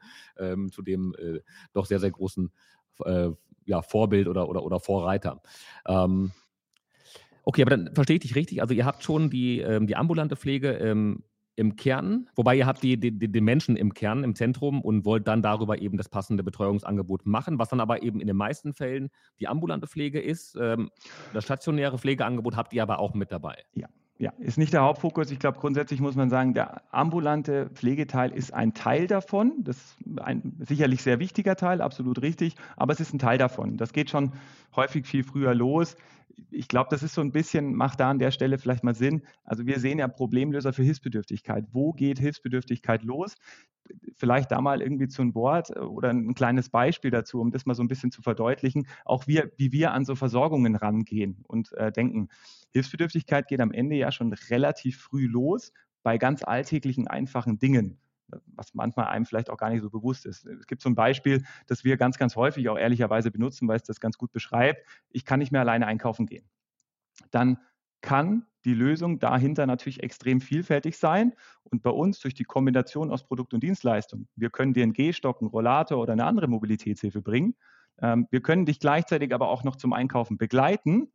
zu 0.70 0.82
dem 0.82 1.14
doch 1.72 1.86
sehr, 1.86 2.00
sehr 2.00 2.10
großen 2.10 2.52
äh, 3.04 3.30
ja, 3.66 3.82
Vorbild 3.82 4.28
oder, 4.28 4.48
oder, 4.48 4.62
oder 4.62 4.80
Vorreiter. 4.80 5.42
Ähm, 5.86 6.32
Okay, 7.44 7.62
aber 7.62 7.70
dann 7.70 7.94
verstehe 7.94 8.16
ich 8.16 8.22
dich 8.22 8.34
richtig. 8.36 8.60
Also 8.60 8.74
ihr 8.74 8.84
habt 8.84 9.02
schon 9.02 9.30
die, 9.30 9.60
ähm, 9.60 9.86
die 9.86 9.96
ambulante 9.96 10.36
Pflege 10.36 10.72
ähm, 10.72 11.24
im 11.56 11.76
Kern, 11.76 12.28
wobei 12.36 12.56
ihr 12.56 12.66
habt 12.66 12.82
die, 12.82 12.98
die, 12.98 13.12
die, 13.12 13.40
Menschen 13.40 13.76
im 13.76 13.92
Kern, 13.92 14.24
im 14.24 14.34
Zentrum 14.34 14.80
und 14.80 15.04
wollt 15.04 15.26
dann 15.26 15.42
darüber 15.42 15.78
eben 15.78 15.96
das 15.96 16.08
passende 16.08 16.42
Betreuungsangebot 16.42 17.26
machen, 17.26 17.58
was 17.58 17.68
dann 17.68 17.80
aber 17.80 18.02
eben 18.02 18.20
in 18.20 18.26
den 18.26 18.36
meisten 18.36 18.72
Fällen 18.72 19.10
die 19.40 19.48
ambulante 19.48 19.86
Pflege 19.86 20.20
ist. 20.20 20.56
Ähm, 20.60 20.90
das 21.34 21.44
stationäre 21.44 21.98
Pflegeangebot 21.98 22.56
habt 22.56 22.72
ihr 22.72 22.82
aber 22.82 22.98
auch 22.98 23.14
mit 23.14 23.32
dabei. 23.32 23.56
Ja, 23.74 23.88
ja, 24.20 24.34
ist 24.38 24.58
nicht 24.58 24.74
der 24.74 24.82
Hauptfokus. 24.82 25.30
Ich 25.30 25.38
glaube, 25.38 25.58
grundsätzlich 25.58 25.98
muss 25.98 26.14
man 26.14 26.28
sagen, 26.28 26.52
der 26.52 26.82
ambulante 26.90 27.70
Pflegeteil 27.70 28.32
ist 28.32 28.52
ein 28.52 28.74
Teil 28.74 29.06
davon. 29.06 29.54
Das 29.64 29.76
ist 29.76 29.96
ein 30.22 30.42
sicherlich 30.60 31.02
sehr 31.02 31.18
wichtiger 31.18 31.56
Teil, 31.56 31.80
absolut 31.80 32.20
richtig, 32.20 32.54
aber 32.76 32.92
es 32.92 33.00
ist 33.00 33.14
ein 33.14 33.18
Teil 33.18 33.38
davon. 33.38 33.78
Das 33.78 33.94
geht 33.94 34.10
schon 34.10 34.32
häufig 34.76 35.06
viel 35.06 35.24
früher 35.24 35.54
los. 35.54 35.96
Ich 36.50 36.68
glaube, 36.68 36.88
das 36.90 37.02
ist 37.02 37.14
so 37.14 37.20
ein 37.20 37.32
bisschen, 37.32 37.74
macht 37.74 38.00
da 38.00 38.10
an 38.10 38.18
der 38.18 38.30
Stelle 38.30 38.58
vielleicht 38.58 38.84
mal 38.84 38.94
Sinn. 38.94 39.22
Also 39.44 39.66
wir 39.66 39.78
sehen 39.78 39.98
ja 39.98 40.08
Problemlöser 40.08 40.72
für 40.72 40.82
Hilfsbedürftigkeit. 40.82 41.66
Wo 41.72 41.92
geht 41.92 42.18
Hilfsbedürftigkeit 42.18 43.02
los? 43.02 43.36
Vielleicht 44.16 44.52
da 44.52 44.60
mal 44.60 44.82
irgendwie 44.82 45.08
zu 45.08 45.22
ein 45.22 45.34
Wort 45.34 45.76
oder 45.76 46.10
ein 46.10 46.34
kleines 46.34 46.68
Beispiel 46.68 47.10
dazu, 47.10 47.40
um 47.40 47.50
das 47.50 47.66
mal 47.66 47.74
so 47.74 47.82
ein 47.82 47.88
bisschen 47.88 48.10
zu 48.10 48.22
verdeutlichen. 48.22 48.86
Auch 49.04 49.26
wir, 49.26 49.50
wie 49.56 49.72
wir 49.72 49.92
an 49.92 50.04
so 50.04 50.14
Versorgungen 50.14 50.76
rangehen 50.76 51.44
und 51.48 51.72
äh, 51.72 51.90
denken. 51.90 52.28
Hilfsbedürftigkeit 52.72 53.48
geht 53.48 53.60
am 53.60 53.72
Ende 53.72 53.96
ja 53.96 54.12
schon 54.12 54.32
relativ 54.32 55.00
früh 55.00 55.26
los 55.26 55.72
bei 56.02 56.18
ganz 56.18 56.42
alltäglichen, 56.44 57.08
einfachen 57.08 57.58
Dingen 57.58 57.98
was 58.46 58.74
manchmal 58.74 59.06
einem 59.06 59.26
vielleicht 59.26 59.50
auch 59.50 59.56
gar 59.56 59.70
nicht 59.70 59.82
so 59.82 59.90
bewusst 59.90 60.26
ist. 60.26 60.46
Es 60.46 60.66
gibt 60.66 60.82
so 60.82 60.88
ein 60.88 60.94
Beispiel, 60.94 61.44
das 61.66 61.84
wir 61.84 61.96
ganz, 61.96 62.18
ganz 62.18 62.36
häufig 62.36 62.68
auch 62.68 62.78
ehrlicherweise 62.78 63.30
benutzen, 63.30 63.68
weil 63.68 63.76
es 63.76 63.82
das 63.82 64.00
ganz 64.00 64.18
gut 64.18 64.32
beschreibt. 64.32 64.86
Ich 65.08 65.24
kann 65.24 65.38
nicht 65.38 65.52
mehr 65.52 65.60
alleine 65.60 65.86
einkaufen 65.86 66.26
gehen. 66.26 66.48
Dann 67.30 67.58
kann 68.00 68.46
die 68.64 68.74
Lösung 68.74 69.18
dahinter 69.18 69.66
natürlich 69.66 70.02
extrem 70.02 70.40
vielfältig 70.40 70.98
sein. 70.98 71.34
Und 71.62 71.82
bei 71.82 71.90
uns 71.90 72.20
durch 72.20 72.34
die 72.34 72.44
Kombination 72.44 73.10
aus 73.10 73.24
Produkt 73.24 73.54
und 73.54 73.62
Dienstleistung, 73.62 74.28
wir 74.36 74.50
können 74.50 74.74
dir 74.74 74.82
einen 74.82 74.92
Gehstock, 74.92 75.40
einen 75.40 75.50
Rollator 75.50 75.98
oder 75.98 76.12
eine 76.12 76.24
andere 76.24 76.48
Mobilitätshilfe 76.48 77.22
bringen. 77.22 77.54
Ähm, 78.00 78.26
wir 78.30 78.42
können 78.42 78.66
dich 78.66 78.80
gleichzeitig 78.80 79.34
aber 79.34 79.48
auch 79.48 79.64
noch 79.64 79.76
zum 79.76 79.92
Einkaufen 79.92 80.38
begleiten 80.38 81.10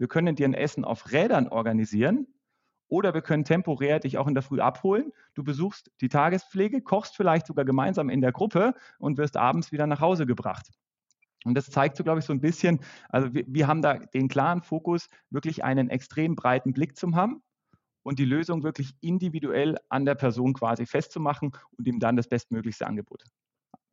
wir 0.00 0.08
können 0.08 0.34
dir 0.34 0.48
ein 0.48 0.54
Essen 0.54 0.86
auf 0.86 1.12
Rädern 1.12 1.48
organisieren 1.48 2.26
oder 2.90 3.14
wir 3.14 3.22
können 3.22 3.44
temporär 3.44 4.00
dich 4.00 4.18
auch 4.18 4.26
in 4.26 4.34
der 4.34 4.42
Früh 4.42 4.60
abholen. 4.60 5.12
Du 5.34 5.42
besuchst 5.42 5.90
die 6.02 6.08
Tagespflege, 6.08 6.82
kochst 6.82 7.16
vielleicht 7.16 7.46
sogar 7.46 7.64
gemeinsam 7.64 8.10
in 8.10 8.20
der 8.20 8.32
Gruppe 8.32 8.74
und 8.98 9.16
wirst 9.16 9.36
abends 9.38 9.72
wieder 9.72 9.86
nach 9.86 10.00
Hause 10.00 10.26
gebracht. 10.26 10.70
Und 11.44 11.54
das 11.54 11.70
zeigt 11.70 11.96
so, 11.96 12.04
glaube 12.04 12.18
ich, 12.18 12.26
so 12.26 12.34
ein 12.34 12.40
bisschen, 12.40 12.80
also 13.08 13.32
wir, 13.32 13.44
wir 13.46 13.66
haben 13.66 13.80
da 13.80 13.94
den 13.94 14.28
klaren 14.28 14.60
Fokus, 14.60 15.08
wirklich 15.30 15.64
einen 15.64 15.88
extrem 15.88 16.36
breiten 16.36 16.74
Blick 16.74 16.98
zu 16.98 17.14
haben 17.14 17.42
und 18.02 18.18
die 18.18 18.24
Lösung 18.24 18.62
wirklich 18.62 18.94
individuell 19.00 19.78
an 19.88 20.04
der 20.04 20.16
Person 20.16 20.52
quasi 20.52 20.84
festzumachen 20.84 21.52
und 21.78 21.86
ihm 21.86 22.00
dann 22.00 22.16
das 22.16 22.28
bestmöglichste 22.28 22.86
Angebot 22.86 23.24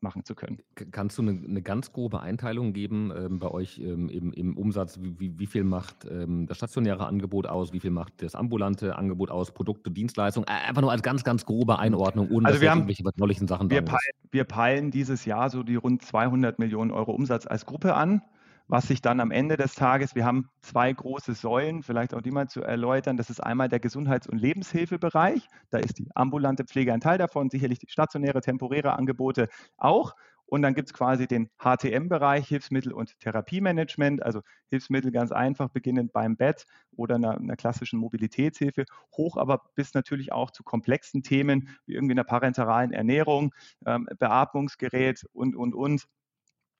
machen 0.01 0.23
zu 0.23 0.35
können. 0.35 0.59
Kannst 0.91 1.17
du 1.17 1.23
eine, 1.23 1.31
eine 1.31 1.61
ganz 1.61 1.91
grobe 1.91 2.19
Einteilung 2.19 2.73
geben 2.73 3.11
ähm, 3.15 3.39
bei 3.39 3.49
euch 3.49 3.79
ähm, 3.79 4.09
im, 4.09 4.31
im, 4.33 4.57
Umsatz? 4.57 4.99
Wie, 5.01 5.37
wie, 5.39 5.47
viel 5.47 5.63
macht 5.63 6.05
ähm, 6.09 6.45
das 6.47 6.57
stationäre 6.57 7.05
Angebot 7.05 7.47
aus? 7.47 7.73
Wie 7.73 7.79
viel 7.79 7.91
macht 7.91 8.21
das 8.21 8.35
ambulante 8.35 8.95
Angebot 8.97 9.31
aus? 9.31 9.51
Produkte, 9.51 9.91
Dienstleistungen? 9.91 10.47
Äh, 10.47 10.67
einfach 10.67 10.81
nur 10.81 10.91
als 10.91 11.01
ganz, 11.01 11.23
ganz 11.23 11.45
grobe 11.45 11.79
Einordnung, 11.79 12.29
ohne 12.29 12.47
also 12.47 12.61
wir 12.61 12.69
haben, 12.69 12.79
irgendwelche 12.79 13.03
vertraulichen 13.03 13.47
Sachen 13.47 13.69
wir 13.69 13.81
peilen, 13.81 14.13
wir 14.31 14.43
peilen 14.43 14.91
dieses 14.91 15.25
Jahr 15.25 15.49
so 15.49 15.63
die 15.63 15.75
rund 15.75 16.03
200 16.03 16.59
Millionen 16.59 16.91
Euro 16.91 17.11
Umsatz 17.11 17.47
als 17.47 17.65
Gruppe 17.65 17.95
an 17.95 18.21
was 18.67 18.87
sich 18.87 19.01
dann 19.01 19.19
am 19.19 19.31
Ende 19.31 19.57
des 19.57 19.75
Tages, 19.75 20.15
wir 20.15 20.25
haben 20.25 20.49
zwei 20.61 20.91
große 20.91 21.33
Säulen, 21.33 21.83
vielleicht 21.83 22.13
auch 22.13 22.21
die 22.21 22.31
mal 22.31 22.47
zu 22.47 22.61
erläutern. 22.61 23.17
Das 23.17 23.29
ist 23.29 23.41
einmal 23.41 23.69
der 23.69 23.79
Gesundheits- 23.79 24.27
und 24.27 24.39
Lebenshilfebereich. 24.39 25.47
Da 25.69 25.77
ist 25.77 25.97
die 25.99 26.09
ambulante 26.15 26.65
Pflege 26.65 26.93
ein 26.93 27.01
Teil 27.01 27.17
davon, 27.17 27.49
sicherlich 27.49 27.79
die 27.79 27.89
stationäre, 27.89 28.41
temporäre 28.41 28.93
Angebote 28.93 29.47
auch. 29.77 30.15
Und 30.47 30.61
dann 30.61 30.75
gibt 30.75 30.87
es 30.87 30.93
quasi 30.93 31.27
den 31.27 31.49
HTM-Bereich, 31.59 32.47
Hilfsmittel- 32.47 32.93
und 32.93 33.19
Therapiemanagement, 33.19 34.23
also 34.23 34.41
Hilfsmittel 34.69 35.11
ganz 35.11 35.33
einfach, 35.33 35.69
beginnend 35.69 36.13
beim 36.13 36.37
Bett 36.37 36.65
oder 36.95 37.15
einer, 37.15 37.37
einer, 37.37 37.57
klassischen 37.57 37.99
Mobilitätshilfe, 37.99 38.85
hoch 39.17 39.35
aber 39.35 39.61
bis 39.75 39.93
natürlich 39.93 40.31
auch 40.31 40.51
zu 40.51 40.63
komplexen 40.63 41.21
Themen 41.21 41.77
wie 41.85 41.95
irgendwie 41.95 42.13
einer 42.13 42.23
parenteralen 42.23 42.93
Ernährung, 42.93 43.53
ähm, 43.85 44.07
Beatmungsgerät 44.17 45.25
und, 45.33 45.55
und, 45.55 45.75
und. 45.75 46.07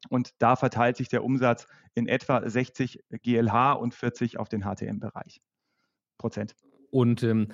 Und 0.09 0.31
da 0.39 0.55
verteilt 0.55 0.97
sich 0.97 1.09
der 1.09 1.23
Umsatz 1.23 1.67
in 1.93 2.07
etwa 2.07 2.47
60 2.47 3.03
GLH 3.23 3.73
und 3.73 3.93
40 3.93 4.37
auf 4.39 4.49
den 4.49 4.63
HTM-Bereich. 4.63 5.41
Prozent. 6.17 6.55
Und 6.89 7.21
ähm, 7.23 7.49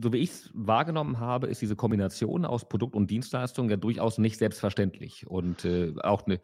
so 0.00 0.12
wie 0.12 0.18
ich 0.18 0.30
es 0.30 0.50
wahrgenommen 0.52 1.18
habe, 1.18 1.46
ist 1.46 1.62
diese 1.62 1.76
Kombination 1.76 2.44
aus 2.44 2.68
Produkt 2.68 2.94
und 2.94 3.10
Dienstleistung 3.10 3.70
ja 3.70 3.76
durchaus 3.76 4.18
nicht 4.18 4.38
selbstverständlich. 4.38 5.26
Und 5.26 5.64
äh, 5.64 5.94
auch 6.02 6.26
eine, 6.26 6.40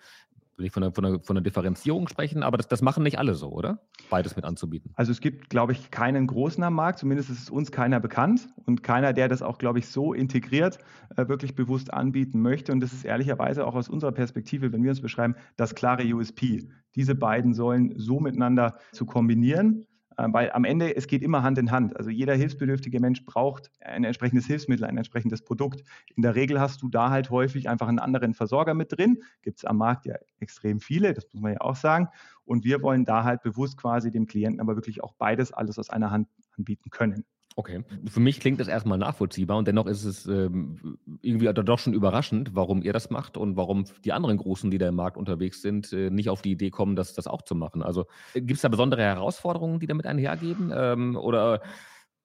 will 0.62 0.66
ich 0.68 0.72
von 0.72 0.82
einer, 0.84 0.92
von 0.92 1.04
einer, 1.04 1.20
von 1.20 1.36
einer 1.36 1.42
Differenzierung 1.42 2.08
sprechen, 2.08 2.42
aber 2.42 2.56
das, 2.56 2.68
das 2.68 2.80
machen 2.80 3.02
nicht 3.02 3.18
alle 3.18 3.34
so, 3.34 3.50
oder? 3.50 3.80
Beides 4.08 4.36
mit 4.36 4.44
anzubieten. 4.44 4.92
Also 4.94 5.12
es 5.12 5.20
gibt, 5.20 5.50
glaube 5.50 5.72
ich, 5.72 5.90
keinen 5.90 6.26
großen 6.26 6.62
am 6.62 6.74
Markt, 6.74 7.00
zumindest 7.00 7.30
ist 7.30 7.42
es 7.42 7.50
uns 7.50 7.72
keiner 7.72 8.00
bekannt 8.00 8.48
und 8.64 8.82
keiner, 8.82 9.12
der 9.12 9.28
das 9.28 9.42
auch, 9.42 9.58
glaube 9.58 9.80
ich, 9.80 9.88
so 9.88 10.14
integriert 10.14 10.78
äh, 11.16 11.28
wirklich 11.28 11.54
bewusst 11.54 11.92
anbieten 11.92 12.40
möchte. 12.40 12.72
Und 12.72 12.80
das 12.80 12.92
ist 12.92 13.04
ehrlicherweise 13.04 13.66
auch 13.66 13.74
aus 13.74 13.88
unserer 13.88 14.12
Perspektive, 14.12 14.72
wenn 14.72 14.82
wir 14.82 14.90
uns 14.90 15.00
beschreiben, 15.00 15.34
das 15.56 15.74
klare 15.74 16.04
USP. 16.04 16.68
Diese 16.94 17.14
beiden 17.14 17.54
Säulen 17.54 17.94
so 17.96 18.20
miteinander 18.20 18.78
zu 18.92 19.04
kombinieren 19.06 19.86
weil 20.16 20.52
am 20.52 20.64
Ende, 20.64 20.94
es 20.94 21.06
geht 21.06 21.22
immer 21.22 21.42
Hand 21.42 21.58
in 21.58 21.70
Hand. 21.70 21.96
Also 21.96 22.10
jeder 22.10 22.34
hilfsbedürftige 22.34 23.00
Mensch 23.00 23.24
braucht 23.24 23.70
ein 23.80 24.04
entsprechendes 24.04 24.46
Hilfsmittel, 24.46 24.84
ein 24.84 24.96
entsprechendes 24.96 25.42
Produkt. 25.42 25.84
In 26.14 26.22
der 26.22 26.34
Regel 26.34 26.60
hast 26.60 26.82
du 26.82 26.88
da 26.88 27.10
halt 27.10 27.30
häufig 27.30 27.68
einfach 27.68 27.88
einen 27.88 27.98
anderen 27.98 28.34
Versorger 28.34 28.74
mit 28.74 28.96
drin. 28.96 29.22
Gibt 29.42 29.58
es 29.58 29.64
am 29.64 29.78
Markt 29.78 30.06
ja 30.06 30.16
extrem 30.40 30.80
viele, 30.80 31.14
das 31.14 31.26
muss 31.32 31.42
man 31.42 31.52
ja 31.52 31.60
auch 31.60 31.76
sagen. 31.76 32.08
Und 32.44 32.64
wir 32.64 32.82
wollen 32.82 33.04
da 33.04 33.24
halt 33.24 33.42
bewusst 33.42 33.76
quasi 33.76 34.10
dem 34.10 34.26
Klienten 34.26 34.60
aber 34.60 34.76
wirklich 34.76 35.02
auch 35.02 35.14
beides 35.14 35.52
alles 35.52 35.78
aus 35.78 35.90
einer 35.90 36.10
Hand 36.10 36.28
anbieten 36.56 36.90
können. 36.90 37.24
Okay. 37.56 37.84
Für 38.06 38.20
mich 38.20 38.40
klingt 38.40 38.60
das 38.60 38.68
erstmal 38.68 38.98
nachvollziehbar 38.98 39.58
und 39.58 39.68
dennoch 39.68 39.86
ist 39.86 40.04
es 40.04 40.26
ähm, 40.26 40.98
irgendwie 41.20 41.52
doch 41.52 41.78
schon 41.78 41.92
überraschend, 41.92 42.54
warum 42.54 42.82
ihr 42.82 42.92
das 42.92 43.10
macht 43.10 43.36
und 43.36 43.56
warum 43.56 43.84
die 44.04 44.12
anderen 44.12 44.38
Großen, 44.38 44.70
die 44.70 44.78
da 44.78 44.88
im 44.88 44.94
Markt 44.94 45.16
unterwegs 45.16 45.60
sind, 45.60 45.92
äh, 45.92 46.10
nicht 46.10 46.30
auf 46.30 46.42
die 46.42 46.52
Idee 46.52 46.70
kommen, 46.70 46.96
das, 46.96 47.14
das 47.14 47.26
auch 47.26 47.42
zu 47.42 47.54
machen. 47.54 47.82
Also 47.82 48.06
gibt 48.34 48.52
es 48.52 48.62
da 48.62 48.68
besondere 48.68 49.02
Herausforderungen, 49.02 49.80
die 49.80 49.86
damit 49.86 50.06
einhergehen? 50.06 50.72
Ähm, 50.74 51.16
oder 51.16 51.60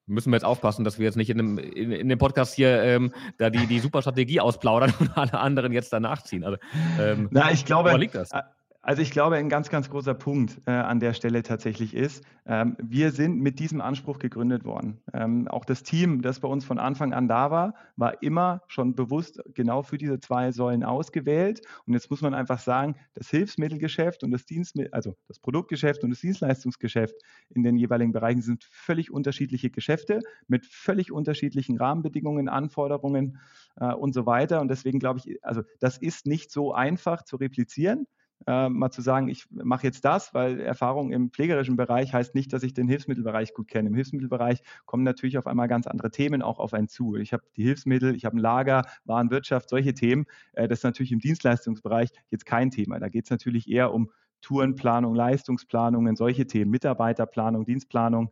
müssen 0.05 0.31
wir 0.31 0.37
jetzt 0.37 0.45
aufpassen, 0.45 0.85
dass 0.85 0.97
wir 0.97 1.05
jetzt 1.05 1.17
nicht 1.17 1.29
in 1.29 1.37
dem, 1.37 1.57
in, 1.57 1.91
in 1.91 2.09
dem 2.09 2.17
Podcast 2.17 2.55
hier 2.55 2.81
ähm, 2.81 3.13
da 3.37 3.49
die, 3.49 3.67
die 3.67 3.79
super 3.79 4.01
Strategie 4.01 4.39
ausplaudern 4.39 4.93
und 4.99 5.17
alle 5.17 5.39
anderen 5.39 5.73
jetzt 5.73 5.91
danach 5.91 6.23
ziehen? 6.23 6.43
Also, 6.43 6.57
ähm, 6.99 7.27
Na, 7.31 7.51
ich 7.51 7.65
glaube, 7.65 7.95
liegt 7.97 8.15
das? 8.15 8.31
Äh, 8.31 8.43
also 8.87 9.01
ich 9.01 9.11
glaube, 9.11 9.35
ein 9.35 9.49
ganz, 9.49 9.69
ganz 9.69 9.89
großer 9.89 10.13
Punkt 10.13 10.61
äh, 10.65 10.71
an 10.71 11.01
der 11.01 11.13
Stelle 11.13 11.43
tatsächlich 11.43 11.93
ist, 11.93 12.23
ähm, 12.45 12.77
wir 12.81 13.11
sind 13.11 13.37
mit 13.37 13.59
diesem 13.59 13.81
Anspruch 13.81 14.17
gegründet 14.17 14.63
worden. 14.63 15.01
Ähm, 15.13 15.49
auch 15.49 15.65
das 15.65 15.83
Team, 15.83 16.21
das 16.21 16.39
bei 16.39 16.47
uns 16.47 16.63
von 16.63 16.79
Anfang 16.79 17.11
an 17.11 17.27
da 17.27 17.51
war, 17.51 17.73
war 17.97 18.23
immer 18.23 18.61
schon 18.67 18.95
bewusst 18.95 19.41
genau 19.53 19.81
für 19.83 19.97
diese 19.97 20.21
zwei 20.21 20.53
Säulen 20.53 20.85
ausgewählt. 20.85 21.59
Und 21.85 21.95
jetzt 21.95 22.09
muss 22.09 22.21
man 22.21 22.33
einfach 22.33 22.59
sagen, 22.59 22.95
das 23.13 23.29
Hilfsmittelgeschäft 23.29 24.23
und 24.23 24.31
das 24.31 24.45
Dienstmittel, 24.45 24.93
also 24.93 25.17
das 25.27 25.39
Produktgeschäft 25.39 26.05
und 26.05 26.11
das 26.11 26.21
Dienstleistungsgeschäft 26.21 27.15
in 27.49 27.63
den 27.63 27.75
jeweiligen 27.75 28.13
Bereichen 28.13 28.41
sind 28.41 28.63
völlig 28.71 29.11
unterschiedliche 29.11 29.69
Geschäfte 29.69 30.21
mit 30.47 30.65
völlig 30.65 31.11
unterschiedlichen 31.11 31.77
Rahmenbedingungen, 31.77 32.47
Anforderungen 32.47 33.37
äh, 33.75 33.91
und 33.91 34.13
so 34.13 34.25
weiter. 34.25 34.61
Und 34.61 34.69
deswegen 34.69 34.99
glaube 34.99 35.19
ich, 35.19 35.43
also 35.43 35.63
das 35.81 35.97
ist 35.97 36.25
nicht 36.25 36.53
so 36.53 36.73
einfach 36.73 37.23
zu 37.25 37.35
replizieren 37.35 38.07
äh, 38.45 38.69
mal 38.69 38.91
zu 38.91 39.01
sagen, 39.01 39.29
ich 39.29 39.45
mache 39.49 39.83
jetzt 39.87 40.05
das, 40.05 40.33
weil 40.33 40.59
Erfahrung 40.59 41.11
im 41.11 41.31
pflegerischen 41.31 41.75
Bereich 41.75 42.13
heißt 42.13 42.35
nicht, 42.35 42.53
dass 42.53 42.63
ich 42.63 42.73
den 42.73 42.87
Hilfsmittelbereich 42.87 43.53
gut 43.53 43.67
kenne. 43.67 43.89
Im 43.89 43.95
Hilfsmittelbereich 43.95 44.61
kommen 44.85 45.03
natürlich 45.03 45.37
auf 45.37 45.47
einmal 45.47 45.67
ganz 45.67 45.87
andere 45.87 46.11
Themen 46.11 46.41
auch 46.41 46.59
auf 46.59 46.73
einen 46.73 46.87
zu. 46.87 47.15
Ich 47.15 47.33
habe 47.33 47.43
die 47.55 47.63
Hilfsmittel, 47.63 48.15
ich 48.15 48.25
habe 48.25 48.37
ein 48.37 48.39
Lager, 48.39 48.85
Warenwirtschaft, 49.05 49.69
solche 49.69 49.93
Themen. 49.93 50.25
Äh, 50.53 50.67
das 50.67 50.79
ist 50.79 50.83
natürlich 50.83 51.11
im 51.11 51.19
Dienstleistungsbereich 51.19 52.11
jetzt 52.29 52.45
kein 52.45 52.71
Thema. 52.71 52.99
Da 52.99 53.09
geht 53.09 53.25
es 53.25 53.31
natürlich 53.31 53.69
eher 53.69 53.93
um 53.93 54.11
Tourenplanung, 54.41 55.15
Leistungsplanungen, 55.15 56.15
solche 56.15 56.45
Themen, 56.45 56.71
Mitarbeiterplanung, 56.71 57.65
Dienstplanung. 57.65 58.31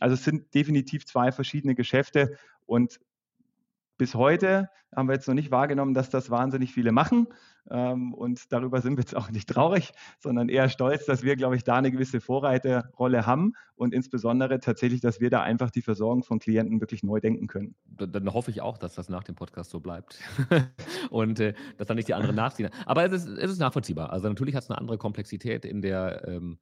Also 0.00 0.14
es 0.14 0.24
sind 0.24 0.54
definitiv 0.54 1.04
zwei 1.04 1.32
verschiedene 1.32 1.74
Geschäfte 1.74 2.36
und 2.66 3.00
bis 3.98 4.14
heute 4.14 4.68
haben 4.94 5.08
wir 5.08 5.14
jetzt 5.14 5.26
noch 5.26 5.34
nicht 5.34 5.50
wahrgenommen, 5.50 5.94
dass 5.94 6.10
das 6.10 6.30
wahnsinnig 6.30 6.72
viele 6.72 6.92
machen. 6.92 7.28
Ähm, 7.70 8.12
und 8.12 8.52
darüber 8.52 8.80
sind 8.80 8.96
wir 8.96 9.02
jetzt 9.02 9.14
auch 9.14 9.30
nicht 9.30 9.48
traurig, 9.48 9.92
sondern 10.18 10.48
eher 10.48 10.68
stolz, 10.68 11.06
dass 11.06 11.22
wir, 11.22 11.36
glaube 11.36 11.56
ich, 11.56 11.64
da 11.64 11.76
eine 11.76 11.90
gewisse 11.90 12.20
Vorreiterrolle 12.20 13.24
haben 13.24 13.54
und 13.76 13.94
insbesondere 13.94 14.58
tatsächlich, 14.60 15.00
dass 15.00 15.20
wir 15.20 15.30
da 15.30 15.42
einfach 15.42 15.70
die 15.70 15.82
Versorgung 15.82 16.24
von 16.24 16.40
Klienten 16.40 16.80
wirklich 16.80 17.02
neu 17.02 17.20
denken 17.20 17.46
können. 17.46 17.74
Dann 17.86 18.32
hoffe 18.32 18.50
ich 18.50 18.60
auch, 18.60 18.78
dass 18.78 18.94
das 18.94 19.08
nach 19.08 19.24
dem 19.24 19.34
Podcast 19.34 19.70
so 19.70 19.80
bleibt 19.80 20.18
und 21.10 21.40
äh, 21.40 21.54
dass 21.78 21.86
dann 21.86 21.96
nicht 21.96 22.08
die 22.08 22.14
anderen 22.14 22.36
nachziehen. 22.36 22.68
Aber 22.84 23.04
es 23.04 23.12
ist, 23.12 23.28
es 23.28 23.52
ist 23.52 23.58
nachvollziehbar. 23.60 24.10
Also 24.10 24.28
natürlich 24.28 24.54
hat 24.54 24.64
es 24.64 24.70
eine 24.70 24.78
andere 24.78 24.98
Komplexität 24.98 25.64
in 25.64 25.80
der 25.80 26.26
ähm, 26.26 26.58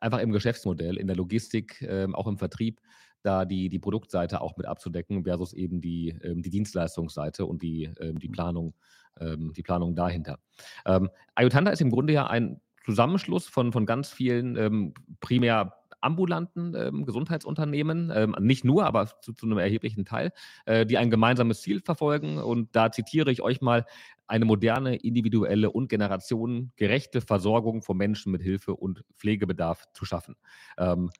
einfach 0.00 0.20
im 0.20 0.32
Geschäftsmodell, 0.32 0.96
in 0.96 1.06
der 1.06 1.16
Logistik, 1.16 1.82
ähm, 1.82 2.14
auch 2.14 2.26
im 2.26 2.38
Vertrieb, 2.38 2.80
da 3.22 3.44
die, 3.44 3.68
die 3.68 3.78
Produktseite 3.78 4.40
auch 4.40 4.56
mit 4.56 4.66
abzudecken 4.66 5.24
versus 5.24 5.52
eben 5.52 5.80
die, 5.80 6.16
ähm, 6.22 6.42
die 6.42 6.50
Dienstleistungsseite 6.50 7.46
und 7.46 7.62
die, 7.62 7.90
ähm, 8.00 8.18
die, 8.18 8.28
Planung, 8.28 8.74
ähm, 9.20 9.52
die 9.54 9.62
Planung 9.62 9.94
dahinter. 9.94 10.38
Ähm, 10.86 11.10
Ayutanda 11.34 11.70
ist 11.70 11.80
im 11.80 11.90
Grunde 11.90 12.12
ja 12.12 12.26
ein 12.26 12.60
Zusammenschluss 12.84 13.46
von, 13.46 13.72
von 13.72 13.86
ganz 13.86 14.10
vielen 14.10 14.56
ähm, 14.56 14.94
primär 15.20 15.74
ambulanten 16.00 16.74
ähm, 16.76 17.04
Gesundheitsunternehmen, 17.04 18.12
ähm, 18.14 18.36
nicht 18.38 18.64
nur, 18.64 18.86
aber 18.86 19.06
zu, 19.20 19.32
zu 19.32 19.46
einem 19.46 19.58
erheblichen 19.58 20.04
Teil, 20.04 20.32
äh, 20.64 20.86
die 20.86 20.96
ein 20.96 21.10
gemeinsames 21.10 21.60
Ziel 21.60 21.80
verfolgen. 21.80 22.38
Und 22.38 22.74
da 22.76 22.92
zitiere 22.92 23.32
ich 23.32 23.42
euch 23.42 23.60
mal, 23.60 23.84
eine 24.28 24.44
moderne, 24.44 24.96
individuelle 24.96 25.70
und 25.70 25.88
generationengerechte 25.88 27.22
Versorgung 27.22 27.82
von 27.82 27.96
Menschen 27.96 28.30
mit 28.30 28.42
Hilfe 28.42 28.74
und 28.74 29.02
Pflegebedarf 29.16 29.86
zu 29.94 30.04
schaffen. 30.04 30.36
Ähm, 30.76 31.10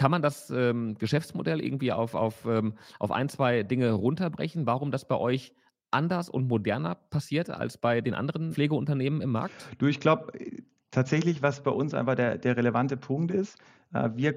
kann 0.00 0.10
man 0.10 0.22
das 0.22 0.48
ähm, 0.48 0.96
Geschäftsmodell 0.98 1.60
irgendwie 1.60 1.92
auf, 1.92 2.14
auf, 2.14 2.46
ähm, 2.46 2.72
auf 2.98 3.10
ein, 3.10 3.28
zwei 3.28 3.64
Dinge 3.64 3.92
runterbrechen, 3.92 4.64
warum 4.64 4.90
das 4.90 5.06
bei 5.06 5.14
euch 5.14 5.52
anders 5.90 6.30
und 6.30 6.48
moderner 6.48 6.94
passiert 6.94 7.50
als 7.50 7.76
bei 7.76 8.00
den 8.00 8.14
anderen 8.14 8.52
Pflegeunternehmen 8.52 9.20
im 9.20 9.30
Markt? 9.30 9.52
Du, 9.76 9.88
ich 9.88 10.00
glaube, 10.00 10.32
tatsächlich, 10.90 11.42
was 11.42 11.62
bei 11.62 11.70
uns 11.70 11.92
einfach 11.92 12.14
der, 12.14 12.38
der 12.38 12.56
relevante 12.56 12.96
Punkt 12.96 13.30
ist, 13.30 13.58
äh, 13.92 14.08
wir 14.14 14.36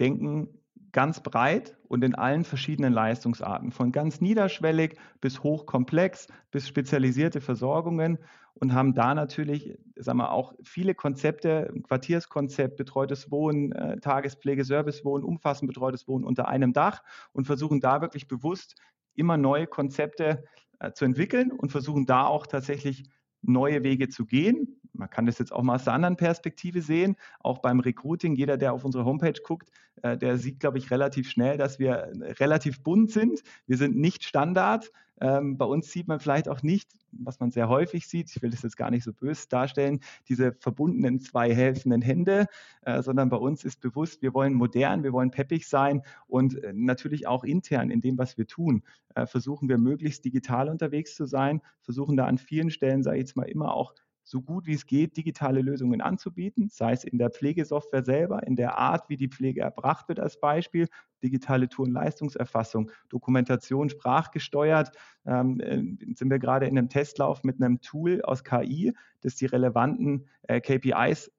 denken 0.00 0.48
ganz 0.90 1.20
breit 1.20 1.76
und 1.86 2.02
in 2.02 2.16
allen 2.16 2.42
verschiedenen 2.42 2.92
Leistungsarten, 2.92 3.70
von 3.70 3.92
ganz 3.92 4.20
niederschwellig 4.20 4.96
bis 5.20 5.44
hochkomplex, 5.44 6.26
bis 6.50 6.66
spezialisierte 6.66 7.40
Versorgungen 7.40 8.18
und 8.54 8.74
haben 8.74 8.94
da 8.94 9.14
natürlich, 9.14 9.78
sagen 9.96 10.18
wir 10.18 10.32
auch 10.32 10.54
viele 10.62 10.94
Konzepte, 10.94 11.72
Quartierskonzept, 11.84 12.76
betreutes 12.76 13.30
Wohnen, 13.30 13.72
äh, 13.72 13.98
Tagespflege, 14.00 14.64
Servicewohnen, 14.64 15.24
umfassend 15.24 15.68
betreutes 15.68 16.08
Wohnen 16.08 16.24
unter 16.24 16.48
einem 16.48 16.72
Dach 16.72 17.02
und 17.32 17.46
versuchen 17.46 17.80
da 17.80 18.00
wirklich 18.00 18.28
bewusst 18.28 18.76
immer 19.14 19.36
neue 19.36 19.66
Konzepte 19.66 20.44
äh, 20.78 20.92
zu 20.92 21.04
entwickeln 21.04 21.52
und 21.52 21.72
versuchen 21.72 22.06
da 22.06 22.26
auch 22.26 22.46
tatsächlich 22.46 23.10
neue 23.42 23.82
Wege 23.82 24.08
zu 24.08 24.26
gehen. 24.26 24.80
Man 24.92 25.08
kann 25.08 25.26
das 25.26 25.38
jetzt 25.38 25.52
auch 25.52 25.62
mal 25.62 25.76
aus 25.76 25.84
der 25.84 25.94
anderen 25.94 26.16
Perspektive 26.16 26.82
sehen. 26.82 27.16
Auch 27.40 27.58
beim 27.58 27.80
Recruiting, 27.80 28.34
jeder, 28.34 28.56
der 28.56 28.72
auf 28.72 28.84
unsere 28.84 29.04
Homepage 29.04 29.40
guckt, 29.42 29.70
äh, 30.02 30.16
der 30.16 30.38
sieht, 30.38 30.60
glaube 30.60 30.78
ich, 30.78 30.90
relativ 30.90 31.28
schnell, 31.28 31.56
dass 31.56 31.78
wir 31.78 32.12
relativ 32.38 32.82
bunt 32.82 33.10
sind. 33.10 33.42
Wir 33.66 33.76
sind 33.76 33.96
nicht 33.96 34.24
Standard. 34.24 34.90
Ähm, 35.20 35.58
bei 35.58 35.66
uns 35.66 35.90
sieht 35.90 36.08
man 36.08 36.18
vielleicht 36.18 36.48
auch 36.48 36.62
nicht, 36.62 36.90
was 37.12 37.40
man 37.40 37.50
sehr 37.50 37.68
häufig 37.68 38.08
sieht, 38.08 38.34
ich 38.34 38.40
will 38.40 38.50
das 38.50 38.62
jetzt 38.62 38.76
gar 38.76 38.90
nicht 38.90 39.04
so 39.04 39.12
böse 39.12 39.48
darstellen, 39.48 40.00
diese 40.28 40.52
verbundenen 40.52 41.20
zwei 41.20 41.54
helfenden 41.54 42.00
Hände, 42.00 42.46
äh, 42.82 43.02
sondern 43.02 43.28
bei 43.28 43.36
uns 43.36 43.64
ist 43.64 43.80
bewusst, 43.80 44.22
wir 44.22 44.32
wollen 44.32 44.54
modern, 44.54 45.02
wir 45.02 45.12
wollen 45.12 45.30
peppig 45.30 45.68
sein 45.68 46.02
und 46.26 46.62
äh, 46.62 46.72
natürlich 46.72 47.26
auch 47.26 47.44
intern 47.44 47.90
in 47.90 48.00
dem, 48.00 48.16
was 48.16 48.38
wir 48.38 48.46
tun, 48.46 48.82
äh, 49.14 49.26
versuchen 49.26 49.68
wir 49.68 49.76
möglichst 49.76 50.24
digital 50.24 50.68
unterwegs 50.68 51.14
zu 51.14 51.26
sein, 51.26 51.60
versuchen 51.82 52.16
da 52.16 52.26
an 52.26 52.38
vielen 52.38 52.70
Stellen, 52.70 53.02
sage 53.02 53.18
ich 53.18 53.22
jetzt 53.22 53.36
mal, 53.36 53.48
immer 53.48 53.74
auch 53.74 53.94
so 54.30 54.40
gut 54.40 54.66
wie 54.66 54.74
es 54.74 54.86
geht, 54.86 55.16
digitale 55.16 55.60
Lösungen 55.60 56.00
anzubieten, 56.00 56.68
sei 56.68 56.92
es 56.92 57.02
in 57.02 57.18
der 57.18 57.30
Pflegesoftware 57.30 58.04
selber, 58.04 58.46
in 58.46 58.54
der 58.54 58.78
Art, 58.78 59.08
wie 59.08 59.16
die 59.16 59.26
Pflege 59.26 59.62
erbracht 59.62 60.08
wird 60.08 60.20
als 60.20 60.38
Beispiel, 60.38 60.86
digitale 61.20 61.68
Tourenleistungserfassung, 61.68 62.92
Dokumentation 63.08 63.90
sprachgesteuert. 63.90 64.92
Ähm, 65.26 65.58
äh, 65.58 66.14
sind 66.14 66.30
wir 66.30 66.38
gerade 66.38 66.66
in 66.66 66.78
einem 66.78 66.88
Testlauf 66.88 67.42
mit 67.42 67.60
einem 67.60 67.80
Tool 67.80 68.22
aus 68.22 68.44
KI, 68.44 68.92
das 69.20 69.34
die 69.34 69.46
relevanten 69.46 70.28
äh, 70.42 70.60
KPIs 70.60 71.32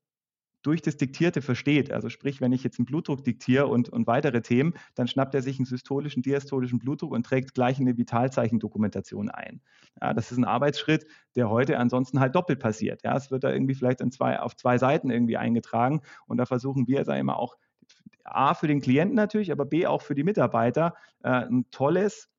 durch 0.62 0.82
das 0.82 0.98
Diktierte 0.98 1.42
versteht. 1.42 1.92
Also 1.92 2.10
sprich, 2.10 2.42
wenn 2.42 2.52
ich 2.52 2.64
jetzt 2.64 2.80
einen 2.80 2.86
Blutdruck 2.86 3.24
diktiere 3.24 3.68
und, 3.68 3.90
und 3.90 4.08
weitere 4.08 4.42
Themen, 4.42 4.74
dann 4.96 5.08
schnappt 5.08 5.34
er 5.36 5.42
sich 5.42 5.58
einen 5.58 5.66
systolischen, 5.66 6.22
diastolischen 6.22 6.80
Blutdruck 6.80 7.12
und 7.12 7.26
trägt 7.26 7.54
gleich 7.54 7.80
eine 7.80 7.98
Vitalzeichendokumentation 7.98 9.30
ein. 9.30 9.62
Ja, 10.02 10.14
das 10.14 10.32
ist 10.32 10.38
ein 10.38 10.46
Arbeitsschritt, 10.46 11.06
der 11.36 11.50
heute 11.50 11.78
ansonsten 11.78 12.20
halt 12.20 12.36
doppelt 12.36 12.60
passiert. 12.60 13.04
Ja, 13.04 13.16
es 13.16 13.32
wird 13.32 13.44
da 13.44 13.52
irgendwie 13.52 13.76
vielleicht 13.76 14.02
zwei, 14.14 14.40
auf 14.40 14.56
zwei 14.56 14.78
Seiten 14.78 15.10
irgendwie 15.10 15.38
eingetragen 15.38 16.02
und 16.28 16.38
da 16.38 16.46
versuchen 16.46 16.88
wir, 16.88 17.06
sagen 17.06 17.20
wir 17.20 17.24
mal, 17.26 17.36
auch 17.36 17.58
A 18.24 18.54
für 18.54 18.68
den 18.68 18.82
Klienten 18.82 19.16
natürlich, 19.16 19.52
aber 19.52 19.66
B 19.66 19.88
auch 19.88 20.02
für 20.02 20.16
die 20.16 20.24
Mitarbeiter 20.24 20.96
äh, 21.24 21.30
ein 21.30 21.66
tolles 21.72 22.32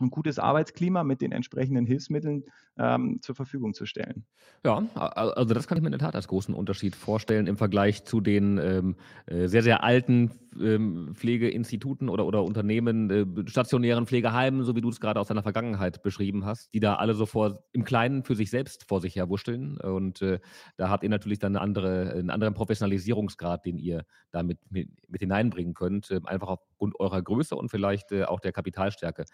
ein 0.00 0.10
gutes 0.10 0.38
Arbeitsklima 0.38 1.04
mit 1.04 1.20
den 1.20 1.32
entsprechenden 1.32 1.86
Hilfsmitteln 1.86 2.44
ähm, 2.78 3.20
zur 3.20 3.34
Verfügung 3.34 3.74
zu 3.74 3.86
stellen. 3.86 4.24
Ja, 4.64 4.86
also 4.94 5.54
das 5.54 5.66
kann 5.66 5.76
ich 5.76 5.82
mir 5.82 5.88
in 5.88 5.92
der 5.92 6.00
Tat 6.00 6.14
als 6.14 6.28
großen 6.28 6.54
Unterschied 6.54 6.96
vorstellen 6.96 7.46
im 7.46 7.56
Vergleich 7.56 8.04
zu 8.04 8.20
den 8.20 8.58
ähm, 8.58 8.96
äh, 9.26 9.46
sehr, 9.46 9.62
sehr 9.62 9.84
alten 9.84 10.30
ähm, 10.58 11.14
Pflegeinstituten 11.14 12.08
oder, 12.08 12.24
oder 12.26 12.42
Unternehmen, 12.42 13.10
äh, 13.10 13.48
stationären 13.48 14.06
Pflegeheimen, 14.06 14.64
so 14.64 14.74
wie 14.74 14.80
du 14.80 14.88
es 14.88 15.00
gerade 15.00 15.20
aus 15.20 15.28
deiner 15.28 15.42
Vergangenheit 15.42 16.02
beschrieben 16.02 16.44
hast, 16.44 16.72
die 16.72 16.80
da 16.80 16.94
alle 16.94 17.14
so 17.14 17.26
vor, 17.26 17.64
im 17.72 17.84
Kleinen 17.84 18.22
für 18.24 18.34
sich 18.34 18.50
selbst 18.50 18.84
vor 18.88 19.00
sich 19.00 19.16
her 19.16 19.28
wuscheln. 19.28 19.78
Und 19.78 20.22
äh, 20.22 20.40
da 20.76 20.88
habt 20.88 21.04
ihr 21.04 21.10
natürlich 21.10 21.38
dann 21.38 21.56
eine 21.56 21.60
andere, 21.62 22.12
einen 22.12 22.30
anderen 22.30 22.54
Professionalisierungsgrad, 22.54 23.66
den 23.66 23.78
ihr 23.78 24.04
da 24.30 24.42
mit, 24.42 24.58
mit, 24.70 24.88
hineinbringen 25.18 25.74
könnt, 25.74 26.10
äh, 26.10 26.20
einfach 26.24 26.48
aufgrund 26.48 26.98
eurer 26.98 27.22
Größe 27.22 27.54
und 27.54 27.70
vielleicht 27.70 28.12
äh, 28.12 28.24
auch 28.24 28.40
der 28.40 28.52
Kapitalstärke. 28.52 29.24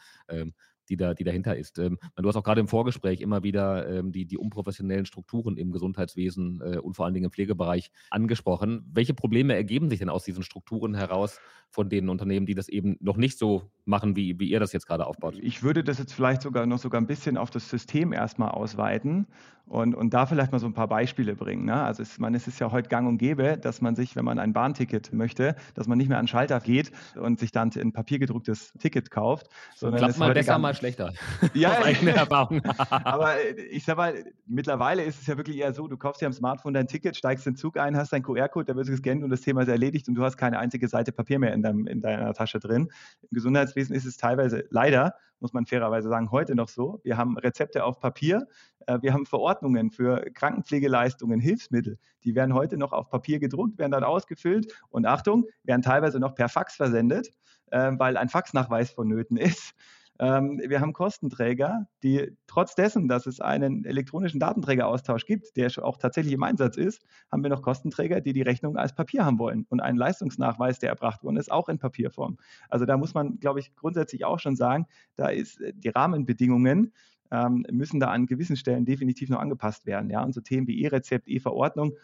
Die, 0.91 0.97
da, 0.97 1.15
die 1.15 1.25
dahinter 1.25 1.57
ist. 1.57 1.79
Ähm, 1.79 1.99
du 2.17 2.29
hast 2.29 2.37
auch 2.37 2.43
gerade 2.43 2.61
im 2.61 2.69
Vorgespräch 2.69 3.21
immer 3.21 3.45
wieder 3.45 3.89
ähm, 3.89 4.11
die, 4.11 4.27
die 4.27 4.37
unprofessionellen 4.37 5.07
Strukturen 5.07 5.57
im 5.57 5.71
Gesundheitswesen 5.71 6.61
äh, 6.61 6.79
und 6.79 6.95
vor 6.95 7.05
allen 7.05 7.15
Dingen 7.15 7.27
im 7.27 7.31
Pflegebereich 7.31 7.93
angesprochen. 8.11 8.85
Welche 8.93 9.15
Probleme 9.15 9.55
ergeben 9.55 9.89
sich 9.89 10.01
denn 10.01 10.09
aus 10.09 10.25
diesen 10.25 10.43
Strukturen 10.43 10.95
heraus 10.95 11.39
von 11.71 11.89
den 11.89 12.09
Unternehmen, 12.09 12.47
die 12.47 12.55
das 12.55 12.69
eben 12.69 12.97
noch 13.01 13.17
nicht 13.17 13.39
so 13.39 13.71
machen, 13.85 14.17
wie, 14.17 14.41
wie 14.41 14.51
ihr 14.51 14.59
das 14.59 14.73
jetzt 14.73 14.87
gerade 14.87 15.07
aufbaut? 15.07 15.37
Ich 15.41 15.63
würde 15.63 15.85
das 15.85 15.99
jetzt 15.99 16.13
vielleicht 16.13 16.43
sogar 16.43 16.67
noch 16.67 16.79
sogar 16.79 17.01
ein 17.01 17.07
bisschen 17.07 17.37
auf 17.37 17.51
das 17.51 17.71
System 17.71 18.13
erstmal 18.13 18.51
ausweiten 18.51 19.27
und, 19.71 19.95
und 19.95 20.13
da 20.13 20.27
vielleicht 20.27 20.51
mal 20.51 20.59
so 20.59 20.67
ein 20.67 20.75
paar 20.75 20.89
Beispiele 20.89 21.37
bringen. 21.37 21.67
Ne? 21.67 21.81
Also 21.81 22.03
es, 22.03 22.19
man, 22.19 22.35
es 22.35 22.49
ist 22.49 22.59
ja 22.59 22.73
heute 22.73 22.89
gang 22.89 23.07
und 23.07 23.19
gäbe, 23.19 23.57
dass 23.57 23.81
man 23.81 23.95
sich, 23.95 24.17
wenn 24.17 24.25
man 24.25 24.41
ein 24.41 24.53
Bahnticket 24.53 25.13
möchte, 25.13 25.55
dass 25.75 25.87
man 25.87 25.97
nicht 25.97 26.09
mehr 26.09 26.19
an 26.19 26.25
den 26.25 26.29
Schalter 26.29 26.59
geht 26.59 26.91
und 27.15 27.39
sich 27.39 27.53
dann 27.53 27.71
ein 27.77 27.93
papiergedrucktes 27.93 28.73
Ticket 28.81 29.13
kauft. 29.13 29.47
Sondern 29.77 30.01
Klappt 30.01 30.19
mal 30.19 30.35
besser, 30.35 30.59
mal 30.59 30.75
schlechter. 30.81 31.13
Ja, 31.55 31.83
eigene 31.83 32.13
Erfahrung. 32.13 32.63
aber 32.91 33.37
ich 33.71 33.85
sag 33.85 33.97
mal, 33.97 34.25
mittlerweile 34.47 35.05
ist 35.05 35.21
es 35.21 35.27
ja 35.27 35.37
wirklich 35.37 35.59
eher 35.59 35.73
so, 35.73 35.87
du 35.87 35.97
kaufst 35.97 36.21
dir 36.21 36.27
am 36.27 36.33
Smartphone 36.33 36.75
dein 36.75 36.89
Ticket, 36.89 37.17
steigst 37.17 37.47
in 37.47 37.53
den 37.53 37.59
Zug 37.59 37.79
ein, 37.79 37.97
hast 37.97 38.13
deinen 38.13 38.23
QR-Code, 38.23 38.67
der 38.67 38.77
wird 38.77 38.89
gescannt 38.89 39.23
und 39.23 39.31
das 39.31 39.43
Thema 39.43 39.63
ist 39.63 39.69
erledigt 39.69 40.09
und 40.09 40.15
du 40.15 40.25
hast 40.25 40.37
keine 40.37 40.59
einzige 40.59 40.89
Seite 40.89 41.13
Papier 41.13 41.39
mehr 41.39 41.53
in, 41.53 41.63
deinem, 41.63 41.87
in 41.87 42.01
deiner 42.01 42.35
Tasche 42.35 42.59
drin. 42.59 42.91
Im 43.23 43.29
Gesundheitswesen 43.31 43.95
ist 43.95 44.05
es 44.05 44.17
teilweise 44.17 44.65
leider, 44.71 45.15
muss 45.41 45.53
man 45.53 45.67
fairerweise 45.67 46.09
sagen, 46.09 46.31
heute 46.31 46.55
noch 46.55 46.69
so. 46.69 47.01
Wir 47.03 47.17
haben 47.17 47.39
Rezepte 47.39 47.85
auf 47.85 47.99
Papier, 47.99 48.47
äh, 48.87 48.99
wir 49.01 49.13
haben 49.13 49.27
Verordnungen 49.27 49.91
für 49.91 50.25
Krankenpflegeleistungen, 50.35 51.41
Hilfsmittel, 51.41 51.99
die 52.25 52.35
werden 52.35 52.55
heute 52.55 52.77
noch 52.77 52.93
auf 52.93 53.09
Papier 53.09 53.39
gedruckt, 53.39 53.79
werden 53.79 53.93
dann 53.93 54.05
ausgefüllt 54.05 54.73
und 54.91 55.07
Achtung, 55.07 55.47
werden 55.65 55.83
teilweise 55.83 56.19
noch 56.21 56.35
per 56.35 56.49
Fax 56.49 56.77
versendet, 56.77 57.31
äh, 57.71 57.93
weil 57.97 58.17
ein 58.17 58.29
Faxnachweis 58.29 58.91
vonnöten 58.91 59.37
ist. 59.37 59.75
Ähm, 60.21 60.61
wir 60.63 60.83
haben 60.83 60.93
Kostenträger, 60.93 61.87
die 62.03 62.37
trotz 62.47 62.75
dessen, 62.75 63.09
dass 63.09 63.27
es 63.27 63.41
einen 63.41 63.87
elektronischen 63.87 64.39
Datenträgeraustausch 64.39 65.25
gibt, 65.25 65.57
der 65.57 65.71
auch 65.83 65.97
tatsächlich 65.97 66.35
im 66.35 66.43
Einsatz 66.43 66.77
ist, 66.77 67.07
haben 67.33 67.43
wir 67.43 67.49
noch 67.49 67.63
Kostenträger, 67.63 68.21
die 68.21 68.35
die 68.35 68.43
Rechnung 68.43 68.77
als 68.77 68.95
Papier 68.95 69.25
haben 69.25 69.39
wollen. 69.39 69.65
Und 69.71 69.81
einen 69.81 69.97
Leistungsnachweis, 69.97 70.79
der 70.79 70.91
erbracht 70.91 71.25
worden 71.25 71.39
ist, 71.39 71.51
auch 71.51 71.71
in 71.71 71.79
Papierform. 71.79 72.37
Also 72.69 72.85
da 72.85 72.99
muss 72.99 73.15
man, 73.15 73.41
glaube 73.41 73.61
ich, 73.61 73.75
grundsätzlich 73.75 74.27
auch 74.27 74.39
schon 74.39 74.57
sagen, 74.57 74.87
da 75.17 75.29
ist 75.29 75.59
äh, 75.63 75.73
die 75.75 75.89
Rahmenbedingungen 75.89 76.93
ähm, 77.31 77.65
müssen 77.71 77.99
da 77.99 78.09
an 78.09 78.27
gewissen 78.27 78.57
Stellen 78.57 78.85
definitiv 78.85 79.31
noch 79.31 79.39
angepasst 79.39 79.87
werden. 79.87 80.11
Ja, 80.11 80.23
und 80.23 80.35
so 80.35 80.43
Themen 80.43 80.67
wie 80.67 80.83
E-Rezept, 80.83 81.29
E-Verordnung, 81.29 81.97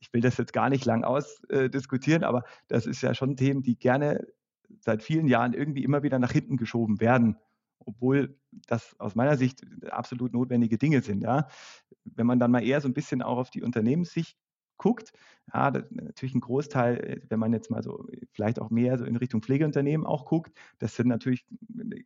ich 0.00 0.12
will 0.12 0.22
das 0.22 0.38
jetzt 0.38 0.54
gar 0.54 0.70
nicht 0.70 0.86
lang 0.86 1.04
ausdiskutieren, 1.04 2.24
aber 2.24 2.44
das 2.68 2.86
ist 2.86 3.02
ja 3.02 3.12
schon 3.14 3.36
Themen, 3.36 3.62
die 3.62 3.78
gerne 3.78 4.26
seit 4.80 5.02
vielen 5.02 5.26
Jahren 5.26 5.52
irgendwie 5.52 5.84
immer 5.84 6.02
wieder 6.02 6.18
nach 6.18 6.32
hinten 6.32 6.56
geschoben 6.56 7.00
werden, 7.00 7.36
obwohl 7.78 8.38
das 8.68 8.98
aus 8.98 9.14
meiner 9.14 9.36
Sicht 9.36 9.62
absolut 9.90 10.32
notwendige 10.32 10.78
Dinge 10.78 11.02
sind. 11.02 11.22
Ja. 11.22 11.48
Wenn 12.04 12.26
man 12.26 12.38
dann 12.38 12.50
mal 12.50 12.64
eher 12.64 12.80
so 12.80 12.88
ein 12.88 12.94
bisschen 12.94 13.22
auch 13.22 13.38
auf 13.38 13.50
die 13.50 13.62
Unternehmenssicht 13.62 14.38
guckt, 14.76 15.12
ja, 15.52 15.70
natürlich 15.90 16.34
ein 16.34 16.40
Großteil, 16.40 17.22
wenn 17.28 17.38
man 17.38 17.52
jetzt 17.52 17.70
mal 17.70 17.82
so 17.82 18.06
vielleicht 18.32 18.60
auch 18.60 18.70
mehr 18.70 18.96
so 18.96 19.04
in 19.04 19.16
Richtung 19.16 19.42
Pflegeunternehmen 19.42 20.06
auch 20.06 20.24
guckt, 20.24 20.56
das 20.78 20.96
sind 20.96 21.08
natürlich 21.08 21.44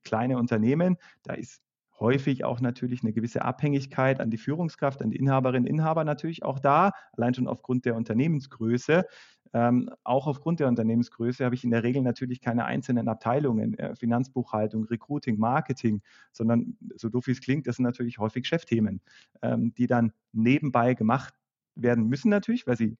kleine 0.02 0.38
Unternehmen, 0.38 0.96
da 1.22 1.34
ist 1.34 1.62
häufig 2.00 2.44
auch 2.44 2.60
natürlich 2.60 3.02
eine 3.02 3.12
gewisse 3.12 3.42
Abhängigkeit 3.42 4.20
an 4.20 4.30
die 4.30 4.38
Führungskraft, 4.38 5.02
an 5.02 5.10
die 5.10 5.16
Inhaberinnen, 5.16 5.66
Inhaber 5.66 6.04
natürlich 6.04 6.42
auch 6.42 6.58
da, 6.58 6.92
allein 7.12 7.34
schon 7.34 7.46
aufgrund 7.46 7.84
der 7.84 7.94
Unternehmensgröße. 7.94 9.04
Ähm, 9.54 9.88
auch 10.02 10.26
aufgrund 10.26 10.60
der 10.60 10.68
Unternehmensgröße 10.68 11.44
habe 11.44 11.54
ich 11.54 11.64
in 11.64 11.70
der 11.70 11.84
Regel 11.84 12.02
natürlich 12.02 12.40
keine 12.40 12.64
einzelnen 12.66 13.08
Abteilungen, 13.08 13.78
äh, 13.78 13.94
Finanzbuchhaltung, 13.96 14.84
Recruiting, 14.84 15.38
Marketing, 15.38 16.02
sondern 16.32 16.76
so 16.96 17.08
doof 17.08 17.28
wie 17.28 17.32
es 17.32 17.40
klingt, 17.40 17.66
das 17.68 17.76
sind 17.76 17.84
natürlich 17.84 18.18
häufig 18.18 18.46
Chefthemen, 18.46 19.00
ähm, 19.42 19.72
die 19.74 19.86
dann 19.86 20.12
nebenbei 20.32 20.94
gemacht 20.94 21.34
werden 21.76 22.08
müssen 22.08 22.30
natürlich, 22.30 22.66
weil 22.66 22.76
sie 22.76 22.96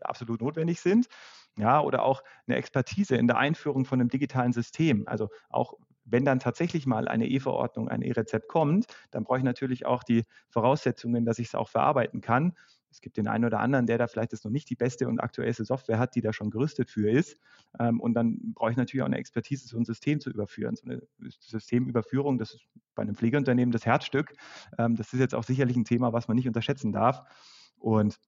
absolut 0.00 0.40
notwendig 0.42 0.80
sind. 0.80 1.08
Ja, 1.56 1.80
oder 1.80 2.02
auch 2.04 2.22
eine 2.46 2.56
Expertise 2.56 3.16
in 3.16 3.28
der 3.28 3.38
Einführung 3.38 3.84
von 3.84 4.00
einem 4.00 4.08
digitalen 4.08 4.52
System. 4.52 5.06
Also 5.06 5.28
auch 5.50 5.74
wenn 6.04 6.24
dann 6.24 6.40
tatsächlich 6.40 6.84
mal 6.86 7.08
eine 7.08 7.28
E-Verordnung, 7.28 7.88
ein 7.88 8.02
E-Rezept 8.02 8.48
kommt, 8.48 8.86
dann 9.10 9.24
brauche 9.24 9.38
ich 9.38 9.44
natürlich 9.44 9.86
auch 9.86 10.02
die 10.04 10.24
Voraussetzungen, 10.50 11.24
dass 11.24 11.38
ich 11.38 11.48
es 11.48 11.54
auch 11.54 11.68
verarbeiten 11.68 12.20
kann. 12.20 12.54
Es 12.94 13.00
gibt 13.00 13.16
den 13.16 13.26
einen 13.26 13.44
oder 13.44 13.58
anderen, 13.58 13.86
der 13.86 13.98
da 13.98 14.06
vielleicht 14.06 14.30
jetzt 14.30 14.44
noch 14.44 14.52
nicht 14.52 14.70
die 14.70 14.76
beste 14.76 15.08
und 15.08 15.18
aktuellste 15.18 15.64
Software 15.64 15.98
hat, 15.98 16.14
die 16.14 16.20
da 16.20 16.32
schon 16.32 16.50
gerüstet 16.50 16.90
für 16.90 17.10
ist. 17.10 17.36
Ähm, 17.80 18.00
und 18.00 18.14
dann 18.14 18.54
brauche 18.54 18.70
ich 18.70 18.76
natürlich 18.76 19.02
auch 19.02 19.06
eine 19.08 19.18
Expertise, 19.18 19.66
so 19.66 19.76
ein 19.76 19.84
System 19.84 20.20
zu 20.20 20.30
überführen. 20.30 20.76
So 20.76 20.84
eine 20.84 21.02
Systemüberführung, 21.40 22.38
das 22.38 22.54
ist 22.54 22.62
bei 22.94 23.02
einem 23.02 23.16
Pflegeunternehmen 23.16 23.72
das 23.72 23.84
Herzstück. 23.84 24.34
Ähm, 24.78 24.94
das 24.94 25.12
ist 25.12 25.18
jetzt 25.18 25.34
auch 25.34 25.42
sicherlich 25.42 25.76
ein 25.76 25.84
Thema, 25.84 26.12
was 26.12 26.28
man 26.28 26.36
nicht 26.36 26.46
unterschätzen 26.46 26.92
darf. 26.92 27.22
Und 27.78 28.20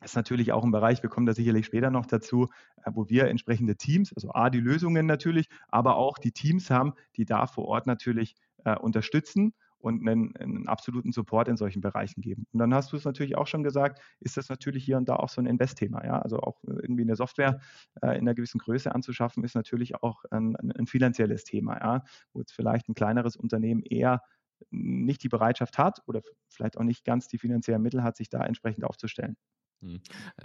das 0.00 0.12
ist 0.12 0.16
natürlich 0.16 0.52
auch 0.52 0.64
ein 0.64 0.70
Bereich, 0.70 1.02
wir 1.02 1.10
kommen 1.10 1.26
da 1.26 1.34
sicherlich 1.34 1.66
später 1.66 1.90
noch 1.90 2.06
dazu, 2.06 2.48
äh, 2.84 2.90
wo 2.94 3.10
wir 3.10 3.28
entsprechende 3.28 3.76
Teams, 3.76 4.14
also 4.14 4.32
A, 4.32 4.48
die 4.48 4.60
Lösungen 4.60 5.04
natürlich, 5.04 5.50
aber 5.68 5.96
auch 5.96 6.16
die 6.16 6.32
Teams 6.32 6.70
haben, 6.70 6.94
die 7.16 7.26
da 7.26 7.46
vor 7.46 7.66
Ort 7.66 7.86
natürlich 7.86 8.36
äh, 8.64 8.74
unterstützen 8.74 9.52
und 9.78 10.06
einen, 10.06 10.36
einen, 10.36 10.68
absoluten 10.68 11.12
Support 11.12 11.48
in 11.48 11.56
solchen 11.56 11.80
Bereichen 11.80 12.20
geben. 12.20 12.46
Und 12.52 12.58
dann 12.58 12.74
hast 12.74 12.92
du 12.92 12.96
es 12.96 13.04
natürlich 13.04 13.36
auch 13.36 13.46
schon 13.46 13.62
gesagt, 13.62 14.00
ist 14.20 14.36
das 14.36 14.48
natürlich 14.48 14.84
hier 14.84 14.96
und 14.96 15.08
da 15.08 15.16
auch 15.16 15.28
so 15.28 15.40
ein 15.40 15.46
Invest-Thema. 15.46 16.04
Ja? 16.04 16.20
Also 16.20 16.40
auch 16.40 16.58
irgendwie 16.64 17.02
eine 17.02 17.16
Software 17.16 17.60
äh, 18.02 18.12
in 18.18 18.22
einer 18.22 18.34
gewissen 18.34 18.58
Größe 18.58 18.94
anzuschaffen, 18.94 19.44
ist 19.44 19.54
natürlich 19.54 20.02
auch 20.02 20.24
ein, 20.30 20.56
ein 20.56 20.86
finanzielles 20.86 21.44
Thema, 21.44 21.78
ja? 21.78 22.04
wo 22.32 22.40
jetzt 22.40 22.52
vielleicht 22.52 22.88
ein 22.88 22.94
kleineres 22.94 23.36
Unternehmen 23.36 23.82
eher 23.82 24.22
nicht 24.70 25.22
die 25.22 25.28
Bereitschaft 25.28 25.78
hat 25.78 26.02
oder 26.06 26.22
vielleicht 26.48 26.76
auch 26.76 26.84
nicht 26.84 27.04
ganz 27.04 27.28
die 27.28 27.38
finanziellen 27.38 27.82
Mittel 27.82 28.02
hat, 28.02 28.16
sich 28.16 28.28
da 28.28 28.44
entsprechend 28.44 28.84
aufzustellen. 28.84 29.36
Hm. 29.80 30.00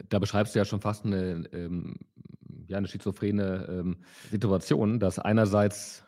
Da 0.09 0.19
beschreibst 0.19 0.53
du 0.53 0.59
ja 0.59 0.65
schon 0.65 0.81
fast 0.81 1.05
eine, 1.05 1.47
ähm, 1.51 1.95
ja, 2.67 2.77
eine 2.77 2.87
schizophrene 2.87 3.67
ähm, 3.69 3.97
Situation, 4.29 4.99
dass 4.99 5.19
einerseits 5.19 6.05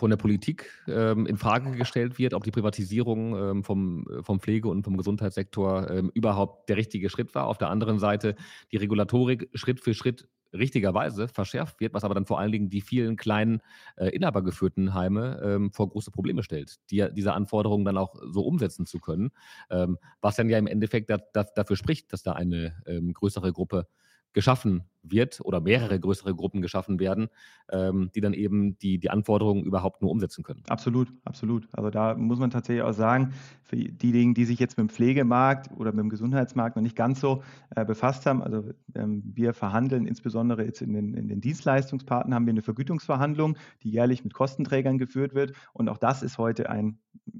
von 0.00 0.10
der 0.10 0.16
Politik 0.16 0.70
ähm, 0.88 1.26
in 1.26 1.36
Frage 1.36 1.72
gestellt 1.72 2.18
wird, 2.18 2.32
ob 2.32 2.42
die 2.42 2.50
Privatisierung 2.50 3.36
ähm, 3.36 3.64
vom, 3.64 4.06
äh, 4.08 4.22
vom 4.22 4.40
Pflege- 4.40 4.68
und 4.68 4.82
vom 4.82 4.96
Gesundheitssektor 4.96 5.90
ähm, 5.90 6.10
überhaupt 6.14 6.70
der 6.70 6.78
richtige 6.78 7.10
Schritt 7.10 7.34
war. 7.34 7.46
Auf 7.46 7.58
der 7.58 7.68
anderen 7.68 7.98
Seite 7.98 8.34
die 8.72 8.78
Regulatorik 8.78 9.50
Schritt 9.52 9.78
für 9.78 9.92
Schritt 9.92 10.26
richtigerweise 10.54 11.28
verschärft 11.28 11.80
wird, 11.80 11.92
was 11.92 12.02
aber 12.02 12.14
dann 12.14 12.24
vor 12.24 12.40
allen 12.40 12.50
Dingen 12.50 12.70
die 12.70 12.80
vielen 12.80 13.16
kleinen 13.16 13.60
äh, 13.96 14.08
inhabergeführten 14.08 14.94
Heime 14.94 15.38
ähm, 15.44 15.70
vor 15.70 15.90
große 15.90 16.10
Probleme 16.10 16.42
stellt, 16.42 16.78
die, 16.90 17.06
diese 17.14 17.34
Anforderungen 17.34 17.84
dann 17.84 17.98
auch 17.98 18.14
so 18.30 18.42
umsetzen 18.42 18.86
zu 18.86 19.00
können, 19.00 19.30
ähm, 19.68 19.98
was 20.22 20.36
dann 20.36 20.48
ja 20.48 20.56
im 20.56 20.66
Endeffekt 20.66 21.10
da, 21.10 21.18
da, 21.34 21.44
dafür 21.44 21.76
spricht, 21.76 22.10
dass 22.14 22.22
da 22.22 22.32
eine 22.32 22.82
ähm, 22.86 23.12
größere 23.12 23.52
Gruppe 23.52 23.86
geschaffen 24.32 24.84
wird 25.02 25.40
oder 25.42 25.60
mehrere 25.60 25.98
größere 25.98 26.34
Gruppen 26.34 26.60
geschaffen 26.60 26.98
werden, 26.98 27.28
ähm, 27.70 28.10
die 28.14 28.20
dann 28.20 28.34
eben 28.34 28.78
die, 28.78 28.98
die 28.98 29.10
Anforderungen 29.10 29.64
überhaupt 29.64 30.02
nur 30.02 30.10
umsetzen 30.10 30.44
können. 30.44 30.62
Absolut, 30.68 31.12
absolut. 31.24 31.68
Also 31.72 31.90
da 31.90 32.14
muss 32.14 32.38
man 32.38 32.50
tatsächlich 32.50 32.82
auch 32.82 32.92
sagen, 32.92 33.32
für 33.62 33.76
diejenigen, 33.76 34.34
die 34.34 34.44
sich 34.44 34.58
jetzt 34.58 34.76
mit 34.76 34.88
dem 34.88 34.90
Pflegemarkt 34.90 35.70
oder 35.76 35.92
mit 35.92 36.00
dem 36.00 36.10
Gesundheitsmarkt 36.10 36.76
noch 36.76 36.82
nicht 36.82 36.96
ganz 36.96 37.20
so 37.20 37.42
äh, 37.74 37.84
befasst 37.84 38.26
haben, 38.26 38.42
also 38.42 38.70
ähm, 38.94 39.22
wir 39.24 39.54
verhandeln 39.54 40.06
insbesondere 40.06 40.64
jetzt 40.64 40.82
in 40.82 40.92
den, 40.92 41.14
in 41.14 41.28
den 41.28 41.40
Dienstleistungspartnern 41.40 42.34
haben 42.34 42.46
wir 42.46 42.52
eine 42.52 42.62
Vergütungsverhandlung, 42.62 43.56
die 43.82 43.90
jährlich 43.90 44.24
mit 44.24 44.34
Kostenträgern 44.34 44.98
geführt 44.98 45.34
wird. 45.34 45.52
Und 45.72 45.88
auch 45.88 45.98
das 45.98 46.22
ist 46.22 46.38
heute 46.38 46.68
ein, 46.68 46.98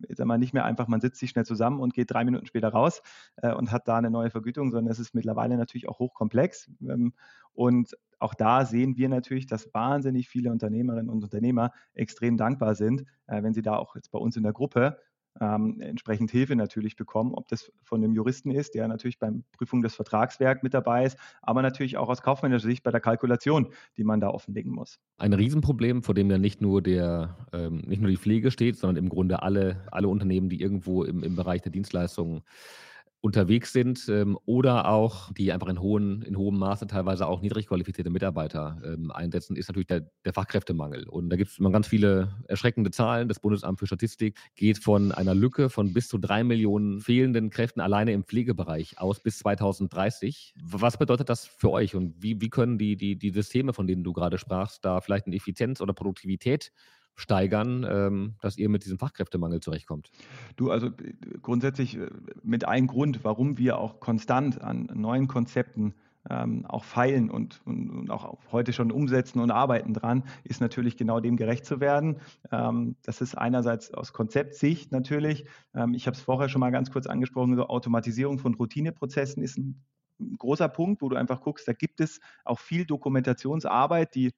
jetzt 0.08 0.20
einmal 0.20 0.38
nicht 0.38 0.54
mehr 0.54 0.64
einfach, 0.64 0.88
man 0.88 1.00
sitzt 1.00 1.20
sich 1.20 1.30
schnell 1.30 1.44
zusammen 1.44 1.80
und 1.80 1.94
geht 1.94 2.10
drei 2.10 2.24
Minuten 2.24 2.46
später 2.46 2.68
raus 2.68 3.02
äh, 3.36 3.52
und 3.52 3.72
hat 3.72 3.88
da 3.88 3.96
eine 3.96 4.10
neue 4.10 4.30
Vergütung, 4.30 4.70
sondern 4.70 4.90
es 4.90 4.98
ist 4.98 5.14
mittlerweile 5.14 5.56
natürlich 5.56 5.88
auch 5.88 5.98
hochkomplex. 5.98 6.70
Ähm, 6.82 7.12
und 7.60 7.94
auch 8.20 8.32
da 8.32 8.64
sehen 8.64 8.96
wir 8.96 9.10
natürlich, 9.10 9.46
dass 9.46 9.68
wahnsinnig 9.74 10.30
viele 10.30 10.50
Unternehmerinnen 10.50 11.10
und 11.10 11.22
Unternehmer 11.22 11.72
extrem 11.92 12.38
dankbar 12.38 12.74
sind, 12.74 13.04
äh, 13.26 13.42
wenn 13.42 13.52
sie 13.52 13.60
da 13.60 13.76
auch 13.76 13.96
jetzt 13.96 14.10
bei 14.10 14.18
uns 14.18 14.34
in 14.38 14.44
der 14.44 14.54
Gruppe 14.54 14.96
ähm, 15.42 15.78
entsprechend 15.82 16.30
Hilfe 16.30 16.56
natürlich 16.56 16.96
bekommen, 16.96 17.34
ob 17.34 17.48
das 17.48 17.70
von 17.82 18.02
einem 18.02 18.14
Juristen 18.14 18.50
ist, 18.50 18.74
der 18.74 18.88
natürlich 18.88 19.18
beim 19.18 19.44
Prüfung 19.52 19.82
des 19.82 19.94
Vertragswerks 19.94 20.62
mit 20.62 20.72
dabei 20.72 21.04
ist, 21.04 21.18
aber 21.42 21.60
natürlich 21.60 21.98
auch 21.98 22.08
aus 22.08 22.22
kaufmännischer 22.22 22.66
Sicht 22.66 22.82
bei 22.82 22.90
der 22.90 23.00
Kalkulation, 23.00 23.68
die 23.98 24.04
man 24.04 24.20
da 24.20 24.30
offenlegen 24.30 24.72
muss. 24.72 24.98
Ein 25.18 25.34
Riesenproblem, 25.34 26.02
vor 26.02 26.14
dem 26.14 26.30
ja 26.30 26.38
nicht 26.38 26.62
nur 26.62 26.80
der, 26.80 27.36
ähm, 27.52 27.82
nicht 27.86 28.00
nur 28.00 28.10
die 28.10 28.16
Pflege 28.16 28.50
steht, 28.50 28.78
sondern 28.78 29.04
im 29.04 29.10
Grunde 29.10 29.42
alle, 29.42 29.86
alle 29.90 30.08
Unternehmen, 30.08 30.48
die 30.48 30.62
irgendwo 30.62 31.04
im, 31.04 31.22
im 31.22 31.36
Bereich 31.36 31.60
der 31.60 31.72
Dienstleistungen 31.72 32.40
unterwegs 33.22 33.72
sind 33.72 34.08
ähm, 34.08 34.38
oder 34.46 34.88
auch 34.88 35.32
die 35.34 35.52
einfach 35.52 35.68
in, 35.68 35.80
hohen, 35.80 36.22
in 36.22 36.38
hohem 36.38 36.58
Maße 36.58 36.86
teilweise 36.86 37.26
auch 37.26 37.42
niedrig 37.42 37.66
qualifizierte 37.66 38.10
Mitarbeiter 38.10 38.80
ähm, 38.84 39.10
einsetzen, 39.10 39.56
ist 39.56 39.68
natürlich 39.68 39.88
der, 39.88 40.10
der 40.24 40.32
Fachkräftemangel. 40.32 41.06
Und 41.06 41.28
da 41.28 41.36
gibt 41.36 41.50
es 41.50 41.58
immer 41.58 41.70
ganz 41.70 41.86
viele 41.86 42.34
erschreckende 42.48 42.90
Zahlen. 42.90 43.28
Das 43.28 43.38
Bundesamt 43.40 43.78
für 43.78 43.86
Statistik 43.86 44.38
geht 44.54 44.78
von 44.78 45.12
einer 45.12 45.34
Lücke 45.34 45.68
von 45.68 45.92
bis 45.92 46.08
zu 46.08 46.16
drei 46.16 46.44
Millionen 46.44 47.00
fehlenden 47.00 47.50
Kräften 47.50 47.80
alleine 47.80 48.12
im 48.12 48.24
Pflegebereich 48.24 48.98
aus 48.98 49.20
bis 49.20 49.38
2030. 49.40 50.54
Was 50.62 50.96
bedeutet 50.96 51.28
das 51.28 51.46
für 51.46 51.70
euch 51.70 51.94
und 51.94 52.14
wie, 52.22 52.40
wie 52.40 52.48
können 52.48 52.78
die, 52.78 52.96
die, 52.96 53.16
die 53.16 53.30
Systeme, 53.30 53.74
von 53.74 53.86
denen 53.86 54.02
du 54.02 54.14
gerade 54.14 54.38
sprachst, 54.38 54.84
da 54.84 55.00
vielleicht 55.02 55.26
eine 55.26 55.36
Effizienz 55.36 55.82
oder 55.82 55.92
Produktivität 55.92 56.72
steigern, 57.16 57.86
ähm, 57.88 58.34
dass 58.40 58.56
ihr 58.56 58.68
mit 58.68 58.84
diesem 58.84 58.98
Fachkräftemangel 58.98 59.60
zurechtkommt? 59.60 60.10
Du, 60.56 60.70
also 60.70 60.88
äh, 60.88 61.14
grundsätzlich 61.42 61.96
äh, 61.96 62.08
mit 62.42 62.66
einem 62.66 62.86
Grund, 62.86 63.24
warum 63.24 63.58
wir 63.58 63.78
auch 63.78 64.00
konstant 64.00 64.60
an 64.60 64.90
neuen 64.94 65.28
Konzepten 65.28 65.94
ähm, 66.28 66.66
auch 66.66 66.84
feilen 66.84 67.30
und, 67.30 67.62
und, 67.64 67.90
und, 67.90 68.10
auch 68.10 68.38
heute 68.52 68.72
schon 68.72 68.92
umsetzen 68.92 69.40
und 69.40 69.50
arbeiten 69.50 69.94
dran, 69.94 70.24
ist 70.44 70.60
natürlich 70.60 70.96
genau 70.96 71.20
dem 71.20 71.36
gerecht 71.36 71.64
zu 71.64 71.80
werden. 71.80 72.20
Ähm, 72.52 72.96
das 73.02 73.20
ist 73.20 73.36
einerseits 73.36 73.94
aus 73.94 74.12
Konzeptsicht 74.12 74.92
natürlich. 74.92 75.46
Ähm, 75.74 75.94
ich 75.94 76.06
habe 76.06 76.16
es 76.16 76.22
vorher 76.22 76.48
schon 76.48 76.60
mal 76.60 76.70
ganz 76.70 76.90
kurz 76.90 77.06
angesprochen, 77.06 77.56
so 77.56 77.66
Automatisierung 77.66 78.38
von 78.38 78.54
Routineprozessen 78.54 79.42
ist 79.42 79.56
ein 79.56 79.82
großer 80.38 80.68
Punkt, 80.68 81.00
wo 81.00 81.08
du 81.08 81.16
einfach 81.16 81.40
guckst, 81.40 81.66
da 81.66 81.72
gibt 81.72 82.00
es 82.00 82.20
auch 82.44 82.58
viel 82.58 82.84
Dokumentationsarbeit, 82.84 84.14
die 84.14 84.32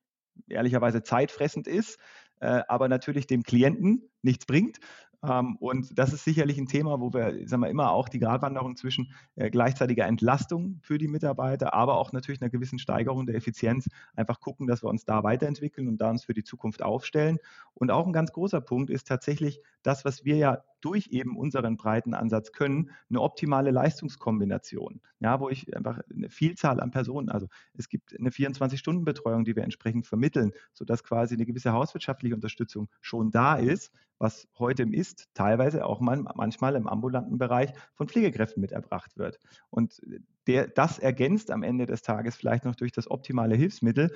ehrlicherweise 0.49 1.03
zeitfressend 1.03 1.67
ist, 1.67 1.99
aber 2.43 2.89
natürlich 2.89 3.27
dem 3.27 3.43
Klienten 3.43 4.11
nichts 4.23 4.47
bringt. 4.47 4.79
Ähm, 5.23 5.57
und 5.57 5.99
das 5.99 6.13
ist 6.13 6.25
sicherlich 6.25 6.59
ein 6.59 6.67
Thema, 6.67 7.01
wo 7.01 7.13
wir 7.13 7.47
sagen 7.49 7.63
wir, 7.63 7.71
immer 7.71 7.93
auch 7.93 8.09
die 8.09 8.19
Gratwanderung 8.19 8.77
zwischen 8.77 9.13
äh, 9.37 9.51
gleichzeitiger 9.51 10.07
Entlastung 10.07 10.81
für 10.83 10.99
die 10.99 11.09
Mitarbeiter, 11.09 11.75
aber 11.75 11.97
auch 11.97 12.13
natürlich 12.13 12.43
einer 12.43 12.51
gewissen 12.51 12.79
Steigerung 12.79 13.27
der 13.27 13.37
Effizienz. 13.37 13.89
Einfach 14.17 14.41
gucken, 14.41 14.67
dass 14.67 14.83
wir 14.83 14.89
uns 14.89 15.05
da 15.05 15.23
weiterentwickeln 15.23 15.89
und 15.89 15.99
da 15.99 16.11
uns 16.11 16.25
für 16.25 16.35
die 16.35 16.45
Zukunft 16.45 16.83
aufstellen. 16.83 17.39
Und 17.75 17.91
auch 17.91 18.07
ein 18.07 18.13
ganz 18.13 18.33
großer 18.33 18.61
Punkt 18.61 18.91
ist 18.91 19.07
tatsächlich 19.07 19.61
das, 19.83 20.05
was 20.05 20.25
wir 20.25 20.37
ja 20.37 20.65
durch 20.81 21.09
eben 21.09 21.37
unseren 21.37 21.77
breiten 21.77 22.13
Ansatz 22.13 22.53
können, 22.53 22.91
eine 23.09 23.21
optimale 23.21 23.71
Leistungskombination, 23.71 25.01
ja, 25.21 25.41
wo 25.41 25.49
ich 25.49 25.75
einfach 25.77 26.01
eine 26.13 26.29
Vielzahl 26.29 26.81
an 26.81 26.91
Personen, 26.91 27.29
also 27.29 27.47
es 27.75 27.89
gibt 27.89 28.19
eine 28.19 28.31
24-Stunden-Betreuung, 28.31 29.45
die 29.45 29.55
wir 29.55 29.63
entsprechend 29.63 30.07
vermitteln, 30.07 30.53
sodass 30.73 31.05
quasi 31.05 31.35
eine 31.35 31.47
gewisse 31.47 31.73
hauswirtschaftliche 31.73 32.35
Unterstützung 32.35 32.89
schon 33.01 33.31
da 33.31 33.55
ist, 33.55 33.93
was 34.23 34.49
heute 34.59 34.85
im 34.85 34.93
Ist 34.93 35.29
teilweise 35.35 35.85
auch 35.85 36.01
man, 36.01 36.29
manchmal 36.35 36.77
im 36.77 36.87
ambulanten 36.87 37.39
Bereich 37.39 37.73
von 37.95 38.09
Pflegekräften 38.09 38.61
mit 38.61 38.73
erbracht 38.73 39.19
wird. 39.19 39.39
Und 39.69 40.01
der, 40.47 40.69
das 40.69 40.99
ergänzt 40.99 41.51
am 41.51 41.63
Ende 41.63 41.87
des 41.87 42.03
Tages 42.03 42.37
vielleicht 42.37 42.65
noch 42.65 42.77
durch 42.77 42.93
das 42.93 43.11
optimale 43.11 43.57
Hilfsmittel, 43.57 44.15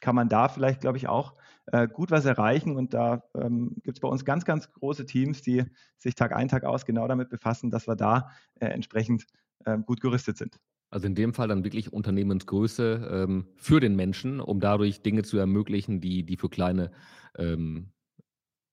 kann 0.00 0.14
man 0.14 0.28
da 0.28 0.48
vielleicht, 0.48 0.80
glaube 0.80 0.98
ich, 0.98 1.08
auch 1.08 1.34
äh, 1.66 1.88
gut 1.88 2.10
was 2.10 2.24
erreichen. 2.24 2.76
Und 2.76 2.94
da 2.94 3.24
ähm, 3.34 3.76
gibt 3.82 3.96
es 3.96 4.00
bei 4.00 4.08
uns 4.08 4.24
ganz, 4.24 4.44
ganz 4.44 4.70
große 4.70 5.06
Teams, 5.06 5.42
die 5.42 5.64
sich 5.96 6.14
Tag 6.14 6.32
ein, 6.32 6.48
Tag 6.48 6.64
aus 6.64 6.84
genau 6.84 7.08
damit 7.08 7.30
befassen, 7.30 7.70
dass 7.70 7.88
wir 7.88 7.96
da 7.96 8.30
äh, 8.60 8.66
entsprechend 8.66 9.26
äh, 9.64 9.78
gut 9.78 10.00
gerüstet 10.00 10.36
sind. 10.36 10.58
Also 10.90 11.06
in 11.06 11.14
dem 11.14 11.34
Fall 11.34 11.48
dann 11.48 11.64
wirklich 11.64 11.92
Unternehmensgröße 11.92 13.08
ähm, 13.12 13.48
für 13.56 13.80
den 13.80 13.94
Menschen, 13.94 14.40
um 14.40 14.58
dadurch 14.58 15.02
Dinge 15.02 15.22
zu 15.22 15.36
ermöglichen, 15.36 16.00
die, 16.00 16.24
die 16.24 16.36
für 16.36 16.48
kleine 16.48 16.90
ähm, 17.36 17.92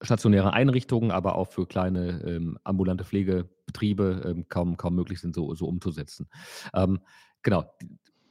stationäre 0.02 0.52
Einrichtungen, 0.52 1.10
aber 1.10 1.36
auch 1.36 1.48
für 1.48 1.66
kleine 1.66 2.22
ähm, 2.24 2.58
ambulante 2.64 3.04
Pflegebetriebe 3.04 4.22
ähm, 4.26 4.48
kaum, 4.48 4.76
kaum 4.76 4.94
möglich 4.94 5.20
sind, 5.20 5.34
so, 5.34 5.54
so 5.54 5.66
umzusetzen. 5.66 6.28
Ähm, 6.74 7.00
genau. 7.42 7.64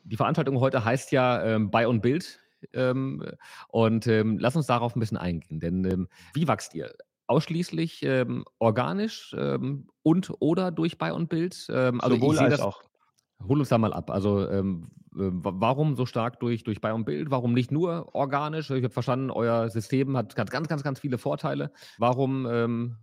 Die 0.04 0.18
Veranstaltung 0.18 0.60
heute 0.60 0.86
heißt 0.86 1.12
ja 1.12 1.44
ähm, 1.44 1.72
Bei 1.72 1.88
und 1.88 2.02
Bild. 2.02 2.40
Ähm, 2.74 3.24
und 3.70 4.08
ähm, 4.08 4.38
lass 4.40 4.56
uns 4.56 4.68
darauf 4.68 4.96
ein 4.96 5.00
bisschen 5.00 5.18
eingehen. 5.18 5.60
Denn 5.60 6.08
wie 6.34 6.48
wächst 6.48 6.74
ihr? 6.76 6.94
Ausschließlich 7.28 8.06
organisch 8.60 9.36
und 10.04 10.32
oder 10.40 10.70
durch 10.70 11.00
Bei 11.00 11.12
und 11.12 11.28
Bild? 11.28 11.66
also 11.70 12.00
Sowohl 12.08 12.38
als 12.38 12.58
das, 12.58 12.60
auch. 12.60 12.84
Hol 13.48 13.60
uns 13.60 13.70
da 13.70 13.80
mal 13.80 13.94
ab. 13.94 14.12
Also 14.12 14.48
ähm, 14.48 14.92
äh, 14.92 15.05
warum 15.16 15.96
so 15.96 16.06
stark 16.06 16.40
durch, 16.40 16.64
durch 16.64 16.82
Buy 16.82 16.92
und 16.92 17.06
Bild? 17.06 17.32
Warum 17.32 17.54
nicht 17.54 17.72
nur 17.72 18.14
organisch? 18.14 18.70
Ich 18.70 18.84
habe 18.84 18.94
verstanden, 18.94 19.32
euer 19.32 19.70
System 19.70 20.18
hat 20.18 20.36
ganz, 20.36 20.68
ganz, 20.68 20.84
ganz 20.84 21.00
viele 21.00 21.18
Vorteile. 21.18 21.72
Warum 21.98 22.46
ähm, 22.50 22.98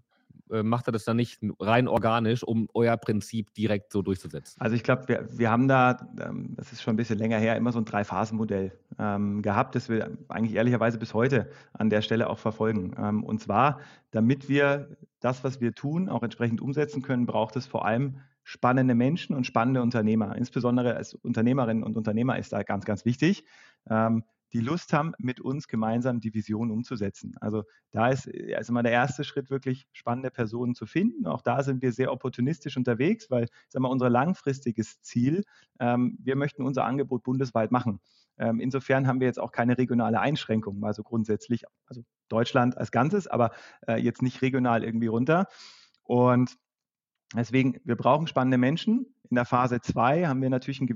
äh, 0.50 0.62
macht 0.62 0.86
ihr 0.88 0.92
das 0.92 1.04
dann 1.04 1.16
nicht 1.16 1.40
rein 1.58 1.88
organisch, 1.88 2.44
um 2.44 2.68
euer 2.74 2.96
Prinzip 2.96 3.54
direkt 3.54 3.90
so 3.90 4.02
durchzusetzen? 4.02 4.60
Also 4.60 4.76
ich 4.76 4.82
glaube, 4.82 5.08
wir, 5.08 5.26
wir 5.30 5.50
haben 5.50 5.66
da, 5.66 6.08
ähm, 6.20 6.54
das 6.56 6.72
ist 6.72 6.82
schon 6.82 6.94
ein 6.94 6.96
bisschen 6.98 7.18
länger 7.18 7.38
her, 7.38 7.56
immer 7.56 7.72
so 7.72 7.78
ein 7.78 7.86
Drei-Phasen-Modell 7.86 8.72
ähm, 8.98 9.40
gehabt, 9.40 9.74
das 9.74 9.88
wir 9.88 10.10
eigentlich 10.28 10.56
ehrlicherweise 10.56 10.98
bis 10.98 11.14
heute 11.14 11.50
an 11.72 11.88
der 11.88 12.02
Stelle 12.02 12.28
auch 12.28 12.38
verfolgen. 12.38 12.94
Ähm, 12.98 13.24
und 13.24 13.40
zwar, 13.40 13.80
damit 14.10 14.48
wir 14.48 14.96
das, 15.20 15.42
was 15.42 15.60
wir 15.60 15.74
tun, 15.74 16.08
auch 16.08 16.22
entsprechend 16.22 16.60
umsetzen 16.60 17.00
können, 17.00 17.24
braucht 17.24 17.56
es 17.56 17.66
vor 17.66 17.86
allem 17.86 18.18
spannende 18.44 18.94
Menschen 18.94 19.34
und 19.34 19.46
spannende 19.46 19.82
Unternehmer. 19.82 20.36
Insbesondere 20.36 20.96
als 20.96 21.14
Unternehmerinnen 21.14 21.82
und 21.82 21.96
Unternehmer 21.96 22.38
ist 22.38 22.52
da 22.52 22.62
ganz, 22.62 22.84
ganz 22.84 23.04
wichtig. 23.04 23.44
Ähm, 23.88 24.24
die 24.52 24.60
Lust 24.60 24.92
haben, 24.92 25.12
mit 25.18 25.40
uns 25.40 25.66
gemeinsam 25.66 26.20
die 26.20 26.34
Vision 26.34 26.70
umzusetzen. 26.70 27.34
Also 27.40 27.64
da 27.90 28.08
ist 28.08 28.30
also 28.54 28.72
mal 28.72 28.82
der 28.82 28.92
erste 28.92 29.24
Schritt, 29.24 29.50
wirklich 29.50 29.86
spannende 29.92 30.30
Personen 30.30 30.74
zu 30.74 30.84
finden. 30.86 31.26
Auch 31.26 31.40
da 31.40 31.62
sind 31.62 31.80
wir 31.80 31.92
sehr 31.92 32.12
opportunistisch 32.12 32.76
unterwegs, 32.76 33.30
weil 33.30 33.48
sagen 33.68 33.84
wir, 33.84 33.90
unser 33.90 34.10
langfristiges 34.10 35.00
Ziel, 35.00 35.44
ähm, 35.80 36.18
wir 36.20 36.36
möchten 36.36 36.62
unser 36.62 36.84
Angebot 36.84 37.22
bundesweit 37.22 37.72
machen. 37.72 38.00
Ähm, 38.38 38.60
insofern 38.60 39.06
haben 39.06 39.20
wir 39.20 39.26
jetzt 39.26 39.40
auch 39.40 39.52
keine 39.52 39.78
regionale 39.78 40.20
Einschränkung, 40.20 40.84
also 40.84 41.02
grundsätzlich, 41.02 41.64
also 41.86 42.02
Deutschland 42.28 42.76
als 42.76 42.90
Ganzes, 42.90 43.26
aber 43.26 43.52
äh, 43.86 43.96
jetzt 44.00 44.22
nicht 44.22 44.42
regional 44.42 44.84
irgendwie 44.84 45.06
runter. 45.06 45.46
Und 46.02 46.56
Deswegen, 47.34 47.80
wir 47.84 47.96
brauchen 47.96 48.26
spannende 48.26 48.58
Menschen. 48.58 49.06
In 49.30 49.36
der 49.36 49.46
Phase 49.46 49.80
2 49.80 50.26
haben 50.26 50.42
wir 50.42 50.50
natürlich 50.50 50.80
einen 50.80 50.88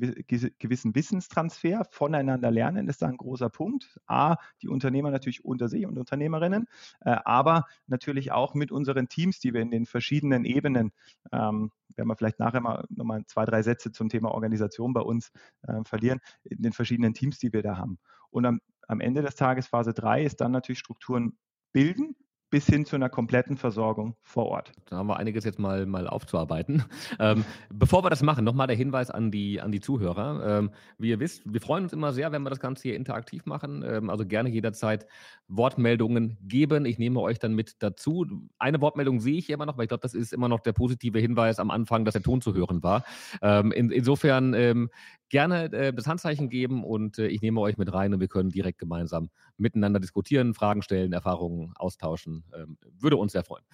gewissen 0.58 0.94
Wissenstransfer. 0.94 1.86
Voneinander 1.90 2.50
lernen 2.50 2.88
ist 2.88 3.00
da 3.00 3.06
ein 3.06 3.16
großer 3.16 3.48
Punkt. 3.48 3.98
A, 4.06 4.36
die 4.60 4.68
Unternehmer 4.68 5.10
natürlich 5.10 5.44
unter 5.44 5.68
sich 5.68 5.86
und 5.86 5.96
Unternehmerinnen, 5.96 6.66
äh, 7.00 7.16
aber 7.24 7.64
natürlich 7.86 8.32
auch 8.32 8.52
mit 8.54 8.70
unseren 8.70 9.08
Teams, 9.08 9.40
die 9.40 9.54
wir 9.54 9.62
in 9.62 9.70
den 9.70 9.86
verschiedenen 9.86 10.44
Ebenen, 10.44 10.92
ähm, 11.32 11.70
werden 11.94 12.08
wir 12.08 12.16
vielleicht 12.16 12.38
nachher 12.38 12.60
mal 12.60 12.84
nochmal 12.90 13.24
zwei, 13.26 13.46
drei 13.46 13.62
Sätze 13.62 13.90
zum 13.90 14.10
Thema 14.10 14.32
Organisation 14.32 14.92
bei 14.92 15.00
uns 15.00 15.32
äh, 15.62 15.82
verlieren, 15.84 16.20
in 16.44 16.60
den 16.60 16.72
verschiedenen 16.74 17.14
Teams, 17.14 17.38
die 17.38 17.54
wir 17.54 17.62
da 17.62 17.78
haben. 17.78 17.98
Und 18.28 18.44
am, 18.44 18.60
am 18.86 19.00
Ende 19.00 19.22
des 19.22 19.36
Tages, 19.36 19.66
Phase 19.66 19.94
3, 19.94 20.24
ist 20.24 20.42
dann 20.42 20.52
natürlich 20.52 20.80
Strukturen 20.80 21.38
bilden, 21.72 22.16
bis 22.50 22.66
hin 22.66 22.84
zu 22.84 22.96
einer 22.96 23.08
kompletten 23.08 23.56
Versorgung 23.56 24.16
vor 24.22 24.46
Ort. 24.46 24.72
Da 24.86 24.96
haben 24.96 25.08
wir 25.08 25.16
einiges 25.16 25.44
jetzt 25.44 25.58
mal, 25.58 25.86
mal 25.86 26.06
aufzuarbeiten. 26.06 26.84
Ähm, 27.18 27.44
bevor 27.72 28.04
wir 28.04 28.10
das 28.10 28.22
machen, 28.22 28.44
nochmal 28.44 28.66
der 28.66 28.76
Hinweis 28.76 29.10
an 29.10 29.30
die, 29.30 29.60
an 29.60 29.72
die 29.72 29.80
Zuhörer. 29.80 30.58
Ähm, 30.58 30.70
wie 30.98 31.08
ihr 31.08 31.20
wisst, 31.20 31.42
wir 31.50 31.60
freuen 31.60 31.84
uns 31.84 31.92
immer 31.92 32.12
sehr, 32.12 32.30
wenn 32.30 32.42
wir 32.42 32.50
das 32.50 32.60
Ganze 32.60 32.82
hier 32.82 32.96
interaktiv 32.96 33.46
machen. 33.46 33.82
Ähm, 33.86 34.10
also 34.10 34.26
gerne 34.26 34.50
jederzeit 34.50 35.06
Wortmeldungen 35.48 36.36
geben. 36.42 36.84
Ich 36.84 36.98
nehme 36.98 37.20
euch 37.20 37.38
dann 37.38 37.54
mit 37.54 37.76
dazu. 37.82 38.26
Eine 38.58 38.80
Wortmeldung 38.80 39.20
sehe 39.20 39.38
ich 39.38 39.48
immer 39.50 39.66
noch, 39.66 39.78
weil 39.78 39.84
ich 39.84 39.88
glaube, 39.88 40.02
das 40.02 40.14
ist 40.14 40.32
immer 40.32 40.48
noch 40.48 40.60
der 40.60 40.72
positive 40.72 41.18
Hinweis 41.18 41.58
am 41.58 41.70
Anfang, 41.70 42.04
dass 42.04 42.12
der 42.12 42.22
Ton 42.22 42.40
zu 42.42 42.54
hören 42.54 42.82
war. 42.82 43.04
Ähm, 43.40 43.72
in, 43.72 43.90
insofern 43.90 44.52
ähm, 44.52 44.90
gerne 45.28 45.72
äh, 45.72 45.92
das 45.92 46.06
Handzeichen 46.06 46.48
geben 46.48 46.84
und 46.84 47.18
äh, 47.18 47.26
ich 47.26 47.40
nehme 47.40 47.60
euch 47.60 47.78
mit 47.78 47.92
rein 47.92 48.14
und 48.14 48.20
wir 48.20 48.28
können 48.28 48.50
direkt 48.50 48.78
gemeinsam 48.78 49.30
miteinander 49.56 50.00
diskutieren, 50.00 50.54
Fragen 50.54 50.82
stellen, 50.82 51.12
Erfahrungen 51.12 51.72
austauschen. 51.76 52.35
Ähm, 52.54 52.78
würde 52.98 53.16
uns 53.16 53.32
sehr 53.32 53.44
freuen. 53.44 53.64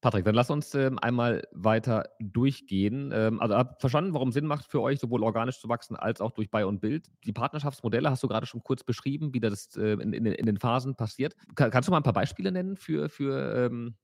Patrick, 0.00 0.24
dann 0.24 0.34
lass 0.34 0.50
uns 0.50 0.74
ähm, 0.74 0.98
einmal 0.98 1.42
weiter 1.52 2.04
durchgehen. 2.20 3.10
Ähm, 3.14 3.40
also 3.40 3.54
habt 3.56 3.80
verstanden, 3.80 4.14
warum 4.14 4.32
Sinn 4.32 4.46
macht 4.46 4.66
für 4.66 4.80
euch, 4.80 4.98
sowohl 4.98 5.22
organisch 5.22 5.60
zu 5.60 5.68
wachsen 5.68 5.96
als 5.96 6.20
auch 6.20 6.32
durch 6.32 6.50
Buy 6.50 6.64
und 6.64 6.80
Build. 6.80 7.06
Die 7.24 7.32
Partnerschaftsmodelle 7.32 8.10
hast 8.10 8.22
du 8.22 8.28
gerade 8.28 8.46
schon 8.46 8.62
kurz 8.62 8.84
beschrieben, 8.84 9.32
wie 9.34 9.40
das 9.40 9.76
äh, 9.76 9.92
in, 9.92 10.12
in, 10.12 10.26
in, 10.26 10.46
den 10.46 10.58
Phasen 10.58 10.96
passiert. 10.96 11.34
Kann, 11.54 11.70
kannst 11.70 11.88
du 11.88 11.90
mal 11.90 11.98
ein 11.98 12.02
paar 12.02 12.12
Beispiele 12.12 12.52
nennen 12.52 12.76
für, 12.76 13.08
für 13.08 13.66
ähm, 13.66 13.94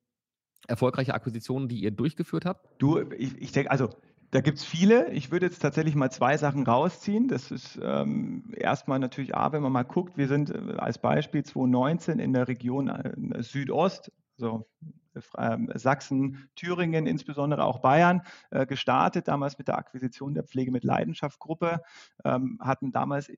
erfolgreiche 0.67 1.15
Akquisitionen, 1.15 1.69
die 1.69 1.81
ihr 1.81 1.91
durchgeführt 1.91 2.45
habt? 2.45 2.81
Du, 2.81 3.01
ich, 3.13 3.37
ich 3.41 3.53
denke, 3.53 3.71
also 3.71 3.91
da 4.31 4.41
gibt 4.41 4.59
es 4.59 4.65
viele. 4.65 5.11
Ich 5.13 5.31
würde 5.31 5.47
jetzt 5.47 5.61
tatsächlich 5.61 5.95
mal 5.95 6.11
zwei 6.11 6.37
Sachen 6.37 6.67
rausziehen. 6.67 7.29
Das 7.29 7.51
ist 7.51 7.79
ähm, 7.83 8.53
erstmal 8.57 8.99
natürlich 8.99 9.35
A, 9.35 9.53
wenn 9.53 9.63
man 9.63 9.73
mal 9.73 9.85
guckt, 9.85 10.19
wir 10.19 10.29
sind 10.29 10.51
äh, 10.51 10.75
als 10.77 10.99
Beispiel 10.99 11.45
2019 11.45 12.19
in 12.19 12.33
der 12.33 12.49
Region 12.49 12.89
äh, 12.89 13.43
Südost, 13.43 14.13
so 14.37 14.69
ähm, 15.37 15.71
Sachsen, 15.75 16.49
Thüringen, 16.55 17.07
insbesondere 17.07 17.65
auch 17.65 17.81
Bayern, 17.81 18.23
äh, 18.51 18.67
gestartet, 18.67 19.29
damals 19.29 19.59
mit 19.59 19.69
der 19.69 19.79
Akquisition 19.79 20.35
der 20.35 20.45
Pflege 20.45 20.71
mit 20.71 20.85
Leidenschaft 20.85 21.39
Gruppe, 21.39 21.83
ähm, 22.25 22.59
hatten 22.61 22.93
damals 22.93 23.31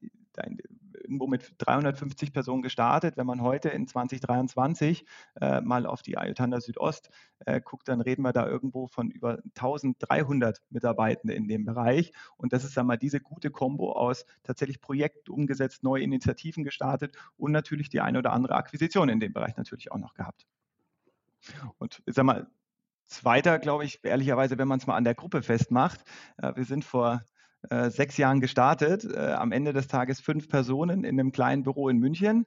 irgendwo 1.10 1.26
mit 1.26 1.54
350 1.58 2.32
Personen 2.32 2.62
gestartet. 2.62 3.16
Wenn 3.16 3.26
man 3.26 3.42
heute 3.42 3.68
in 3.68 3.86
2023 3.86 5.04
äh, 5.40 5.60
mal 5.60 5.86
auf 5.86 6.02
die 6.02 6.16
Ayutthaya 6.16 6.60
Südost 6.60 7.10
äh, 7.46 7.60
guckt, 7.60 7.88
dann 7.88 8.00
reden 8.00 8.22
wir 8.22 8.32
da 8.32 8.46
irgendwo 8.46 8.86
von 8.86 9.10
über 9.10 9.38
1300 9.56 10.62
Mitarbeitenden 10.70 11.36
in 11.36 11.48
dem 11.48 11.64
Bereich. 11.64 12.12
Und 12.36 12.52
das 12.52 12.64
ist 12.64 12.78
einmal 12.78 12.98
diese 12.98 13.20
gute 13.20 13.50
Kombo 13.50 13.92
aus 13.92 14.24
tatsächlich 14.42 14.80
Projekten 14.80 15.32
umgesetzt, 15.32 15.82
neue 15.82 16.02
Initiativen 16.02 16.64
gestartet 16.64 17.16
und 17.36 17.52
natürlich 17.52 17.88
die 17.88 18.00
eine 18.00 18.18
oder 18.18 18.32
andere 18.32 18.54
Akquisition 18.54 19.08
in 19.08 19.20
dem 19.20 19.32
Bereich 19.32 19.56
natürlich 19.56 19.92
auch 19.92 19.98
noch 19.98 20.14
gehabt. 20.14 20.46
Und 21.78 22.02
ich 22.06 22.14
sag 22.14 22.24
mal, 22.24 22.46
zweiter, 23.06 23.58
glaube 23.58 23.84
ich, 23.84 24.00
ehrlicherweise, 24.04 24.58
wenn 24.58 24.68
man 24.68 24.78
es 24.78 24.86
mal 24.86 24.96
an 24.96 25.04
der 25.04 25.14
Gruppe 25.14 25.42
festmacht, 25.42 26.04
äh, 26.38 26.54
wir 26.54 26.64
sind 26.64 26.84
vor 26.84 27.22
äh, 27.68 27.90
sechs 27.90 28.16
Jahren 28.16 28.40
gestartet, 28.40 29.04
äh, 29.04 29.32
am 29.32 29.52
Ende 29.52 29.72
des 29.72 29.88
Tages 29.88 30.20
fünf 30.20 30.48
Personen 30.48 31.04
in 31.04 31.20
einem 31.20 31.32
kleinen 31.32 31.62
Büro 31.62 31.88
in 31.88 31.98
München. 31.98 32.46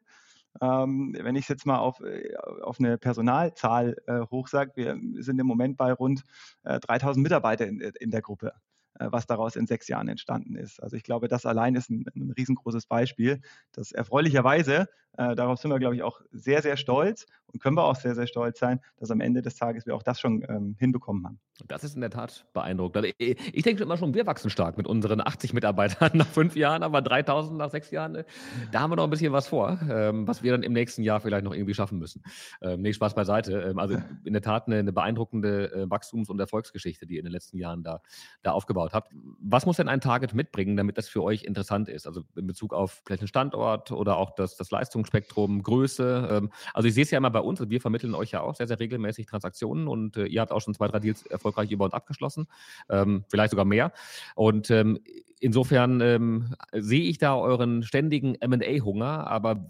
Ähm, 0.61 1.15
wenn 1.19 1.35
ich 1.35 1.43
es 1.43 1.49
jetzt 1.49 1.65
mal 1.65 1.77
auf, 1.77 1.99
äh, 2.01 2.35
auf 2.61 2.79
eine 2.79 2.97
Personalzahl 2.97 3.95
äh, 4.07 4.21
hochsage, 4.31 4.71
wir 4.75 4.97
sind 5.23 5.39
im 5.39 5.47
Moment 5.47 5.77
bei 5.77 5.91
rund 5.93 6.23
äh, 6.63 6.79
3000 6.79 7.23
Mitarbeiter 7.23 7.67
in, 7.67 7.79
in 7.79 8.11
der 8.11 8.21
Gruppe. 8.21 8.53
Äh, 8.99 9.07
was 9.09 9.25
daraus 9.25 9.55
in 9.55 9.65
sechs 9.65 9.87
Jahren 9.87 10.07
entstanden 10.07 10.55
ist. 10.55 10.81
Also 10.81 10.95
ich 10.95 11.03
glaube, 11.03 11.27
das 11.27 11.47
allein 11.47 11.73
ist 11.75 11.89
ein, 11.89 12.05
ein 12.15 12.31
riesengroßes 12.37 12.85
Beispiel, 12.85 13.41
das 13.71 13.91
erfreulicherweise, 13.91 14.87
äh, 15.17 15.35
darauf 15.35 15.59
sind 15.59 15.71
wir, 15.71 15.79
glaube 15.79 15.95
ich, 15.95 16.03
auch 16.03 16.21
sehr, 16.31 16.61
sehr 16.61 16.77
stolz 16.77 17.25
und 17.47 17.61
können 17.61 17.77
wir 17.77 17.83
auch 17.83 17.95
sehr, 17.95 18.15
sehr 18.15 18.27
stolz 18.27 18.59
sein, 18.59 18.79
dass 18.97 19.11
am 19.11 19.21
Ende 19.21 19.41
des 19.41 19.55
Tages 19.55 19.85
wir 19.85 19.95
auch 19.95 20.03
das 20.03 20.19
schon 20.19 20.43
ähm, 20.49 20.75
hinbekommen 20.79 21.25
haben. 21.25 21.39
Das 21.67 21.83
ist 21.83 21.93
in 21.93 22.01
der 22.01 22.09
Tat 22.09 22.47
beeindruckend. 22.53 22.97
Also 22.97 23.13
ich, 23.17 23.55
ich 23.55 23.63
denke 23.63 23.83
immer 23.83 23.95
schon, 23.95 24.15
wir 24.15 24.25
wachsen 24.25 24.49
stark 24.49 24.75
mit 24.75 24.87
unseren 24.87 25.21
80 25.21 25.53
Mitarbeitern 25.53 26.11
nach 26.17 26.27
fünf 26.27 26.55
Jahren, 26.55 26.81
aber 26.81 27.01
3000 27.01 27.57
nach 27.57 27.69
sechs 27.69 27.91
Jahren, 27.91 28.15
äh, 28.15 28.23
da 28.71 28.81
haben 28.81 28.91
wir 28.91 28.95
noch 28.95 29.03
ein 29.03 29.11
bisschen 29.11 29.33
was 29.33 29.47
vor, 29.47 29.79
ähm, 29.87 30.27
was 30.27 30.41
wir 30.41 30.51
dann 30.51 30.63
im 30.63 30.73
nächsten 30.73 31.03
Jahr 31.03 31.19
vielleicht 31.19 31.45
noch 31.45 31.53
irgendwie 31.53 31.75
schaffen 31.75 31.99
müssen. 31.99 32.23
Ähm, 32.61 32.81
nee, 32.81 32.93
Spaß 32.93 33.13
beiseite. 33.13 33.61
Ähm, 33.61 33.77
also 33.77 33.97
in 34.23 34.33
der 34.33 34.41
Tat 34.41 34.65
eine, 34.65 34.77
eine 34.77 34.93
beeindruckende 34.93 35.71
äh, 35.71 35.89
Wachstums- 35.89 36.29
und 36.29 36.39
Erfolgsgeschichte, 36.39 37.05
die 37.05 37.17
in 37.17 37.25
den 37.25 37.31
letzten 37.31 37.57
Jahren 37.57 37.83
da, 37.83 38.01
da 38.41 38.51
aufgebaut 38.51 38.82
habt. 38.91 39.13
Was 39.39 39.65
muss 39.65 39.77
denn 39.77 39.87
ein 39.87 40.01
Target 40.01 40.33
mitbringen, 40.33 40.75
damit 40.75 40.97
das 40.97 41.07
für 41.07 41.23
euch 41.23 41.43
interessant 41.43 41.87
ist? 41.87 42.05
Also 42.05 42.23
in 42.35 42.45
Bezug 42.47 42.73
auf 42.73 43.01
vielleicht 43.05 43.21
einen 43.21 43.27
Standort 43.29 43.91
oder 43.91 44.17
auch 44.17 44.31
das, 44.31 44.57
das 44.57 44.71
Leistungsspektrum, 44.71 45.63
Größe. 45.63 46.27
Ähm, 46.29 46.51
also 46.73 46.87
ich 46.87 46.93
sehe 46.93 47.03
es 47.03 47.11
ja 47.11 47.17
immer 47.17 47.31
bei 47.31 47.39
uns, 47.39 47.61
wir 47.69 47.79
vermitteln 47.79 48.15
euch 48.15 48.31
ja 48.31 48.41
auch 48.41 48.55
sehr, 48.55 48.67
sehr 48.67 48.79
regelmäßig 48.79 49.27
Transaktionen 49.27 49.87
und 49.87 50.17
äh, 50.17 50.25
ihr 50.25 50.41
habt 50.41 50.51
auch 50.51 50.59
schon 50.59 50.73
zwei, 50.73 50.87
drei 50.89 50.99
Deals 50.99 51.25
erfolgreich 51.25 51.71
über 51.71 51.85
und 51.85 51.93
abgeschlossen, 51.93 52.47
ähm, 52.89 53.23
vielleicht 53.29 53.51
sogar 53.51 53.65
mehr. 53.65 53.93
Und 54.35 54.69
ähm, 54.69 54.99
insofern 55.39 56.55
sehe 56.71 57.03
ich 57.03 57.17
da 57.17 57.35
euren 57.35 57.83
ständigen 57.83 58.37
MA-Hunger, 58.41 59.27
aber 59.27 59.65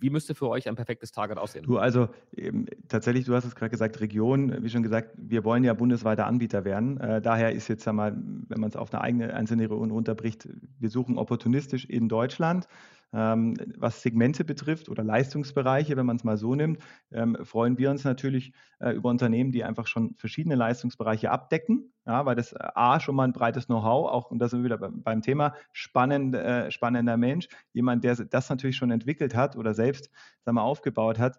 wie 0.00 0.10
müsste 0.10 0.34
für 0.34 0.48
euch 0.48 0.68
ein 0.68 0.76
perfektes 0.76 1.12
Target 1.12 1.38
aussehen? 1.38 1.64
Du, 1.64 1.78
also 1.78 2.08
ähm, 2.36 2.66
tatsächlich, 2.88 3.26
du 3.26 3.34
hast 3.34 3.44
es 3.44 3.54
gerade 3.54 3.70
gesagt, 3.70 4.00
Region, 4.00 4.62
wie 4.62 4.70
schon 4.70 4.82
gesagt, 4.82 5.10
wir 5.16 5.44
wollen 5.44 5.62
ja 5.62 5.74
bundesweiter 5.74 6.26
Anbieter 6.26 6.64
werden. 6.64 6.98
Äh, 6.98 7.20
daher 7.20 7.52
ist 7.52 7.68
jetzt 7.68 7.86
einmal, 7.86 8.16
wenn 8.48 8.60
man 8.60 8.70
es 8.70 8.76
auf 8.76 8.92
eine 8.92 9.02
eigene 9.02 9.34
einzelne 9.34 9.64
Region 9.64 9.90
runterbricht, 9.90 10.48
wir 10.78 10.90
suchen 10.90 11.18
opportunistisch 11.18 11.84
in 11.84 12.08
Deutschland. 12.08 12.66
Ähm, 13.12 13.54
was 13.76 14.02
Segmente 14.02 14.44
betrifft 14.44 14.88
oder 14.88 15.02
Leistungsbereiche, 15.02 15.96
wenn 15.96 16.06
man 16.06 16.16
es 16.16 16.24
mal 16.24 16.36
so 16.36 16.54
nimmt, 16.54 16.78
ähm, 17.10 17.36
freuen 17.42 17.76
wir 17.76 17.90
uns 17.90 18.04
natürlich 18.04 18.52
äh, 18.78 18.92
über 18.92 19.10
Unternehmen, 19.10 19.50
die 19.50 19.64
einfach 19.64 19.88
schon 19.88 20.14
verschiedene 20.14 20.54
Leistungsbereiche 20.54 21.30
abdecken, 21.30 21.92
ja, 22.06 22.24
weil 22.24 22.36
das 22.36 22.52
äh, 22.52 22.58
A 22.74 23.00
schon 23.00 23.16
mal 23.16 23.24
ein 23.24 23.32
breites 23.32 23.66
Know-how, 23.66 24.10
auch 24.10 24.30
und 24.30 24.38
da 24.38 24.48
sind 24.48 24.60
wir 24.60 24.76
wieder 24.76 24.78
beim 24.78 25.22
Thema 25.22 25.54
spannend, 25.72 26.36
äh, 26.36 26.70
spannender 26.70 27.16
Mensch, 27.16 27.48
jemand, 27.72 28.04
der 28.04 28.14
das 28.14 28.48
natürlich 28.48 28.76
schon 28.76 28.92
entwickelt 28.92 29.34
hat 29.34 29.56
oder 29.56 29.74
selbst 29.74 30.10
sagen 30.44 30.56
wir, 30.56 30.62
aufgebaut 30.62 31.18
hat, 31.18 31.38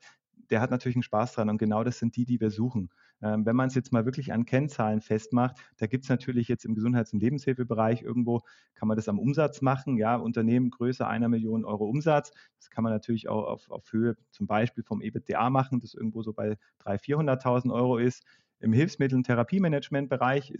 der 0.49 0.59
hat 0.59 0.71
natürlich 0.71 0.97
einen 0.97 1.03
Spaß 1.03 1.33
dran 1.33 1.49
und 1.49 1.57
genau 1.57 1.83
das 1.83 1.99
sind 1.99 2.15
die, 2.17 2.25
die 2.25 2.41
wir 2.41 2.51
suchen. 2.51 2.89
Ähm, 3.21 3.45
wenn 3.45 3.55
man 3.55 3.67
es 3.67 3.75
jetzt 3.75 3.91
mal 3.91 4.05
wirklich 4.05 4.33
an 4.33 4.45
Kennzahlen 4.45 5.01
festmacht, 5.01 5.57
da 5.77 5.87
gibt 5.87 6.05
es 6.05 6.09
natürlich 6.09 6.47
jetzt 6.47 6.65
im 6.65 6.75
Gesundheits- 6.75 7.13
und 7.13 7.21
Lebenshilfebereich 7.21 8.01
irgendwo, 8.01 8.41
kann 8.75 8.87
man 8.87 8.97
das 8.97 9.07
am 9.07 9.19
Umsatz 9.19 9.61
machen, 9.61 9.97
ja, 9.97 10.15
Unternehmen 10.15 10.69
größer 10.69 11.07
einer 11.07 11.29
Million 11.29 11.65
Euro 11.65 11.85
Umsatz. 11.85 12.31
Das 12.57 12.69
kann 12.69 12.83
man 12.83 12.93
natürlich 12.93 13.29
auch 13.29 13.45
auf, 13.45 13.69
auf 13.69 13.91
Höhe 13.91 14.15
zum 14.31 14.47
Beispiel 14.47 14.83
vom 14.83 15.01
EBITDA 15.01 15.49
machen, 15.49 15.79
das 15.79 15.93
irgendwo 15.93 16.23
so 16.23 16.33
bei 16.33 16.57
300.000, 16.83 17.41
400.000 17.41 17.73
Euro 17.73 17.97
ist. 17.97 18.23
Im 18.59 18.73
Hilfsmittel- 18.73 19.15
und 19.15 19.25
Therapiemanagement-Bereich 19.25 20.53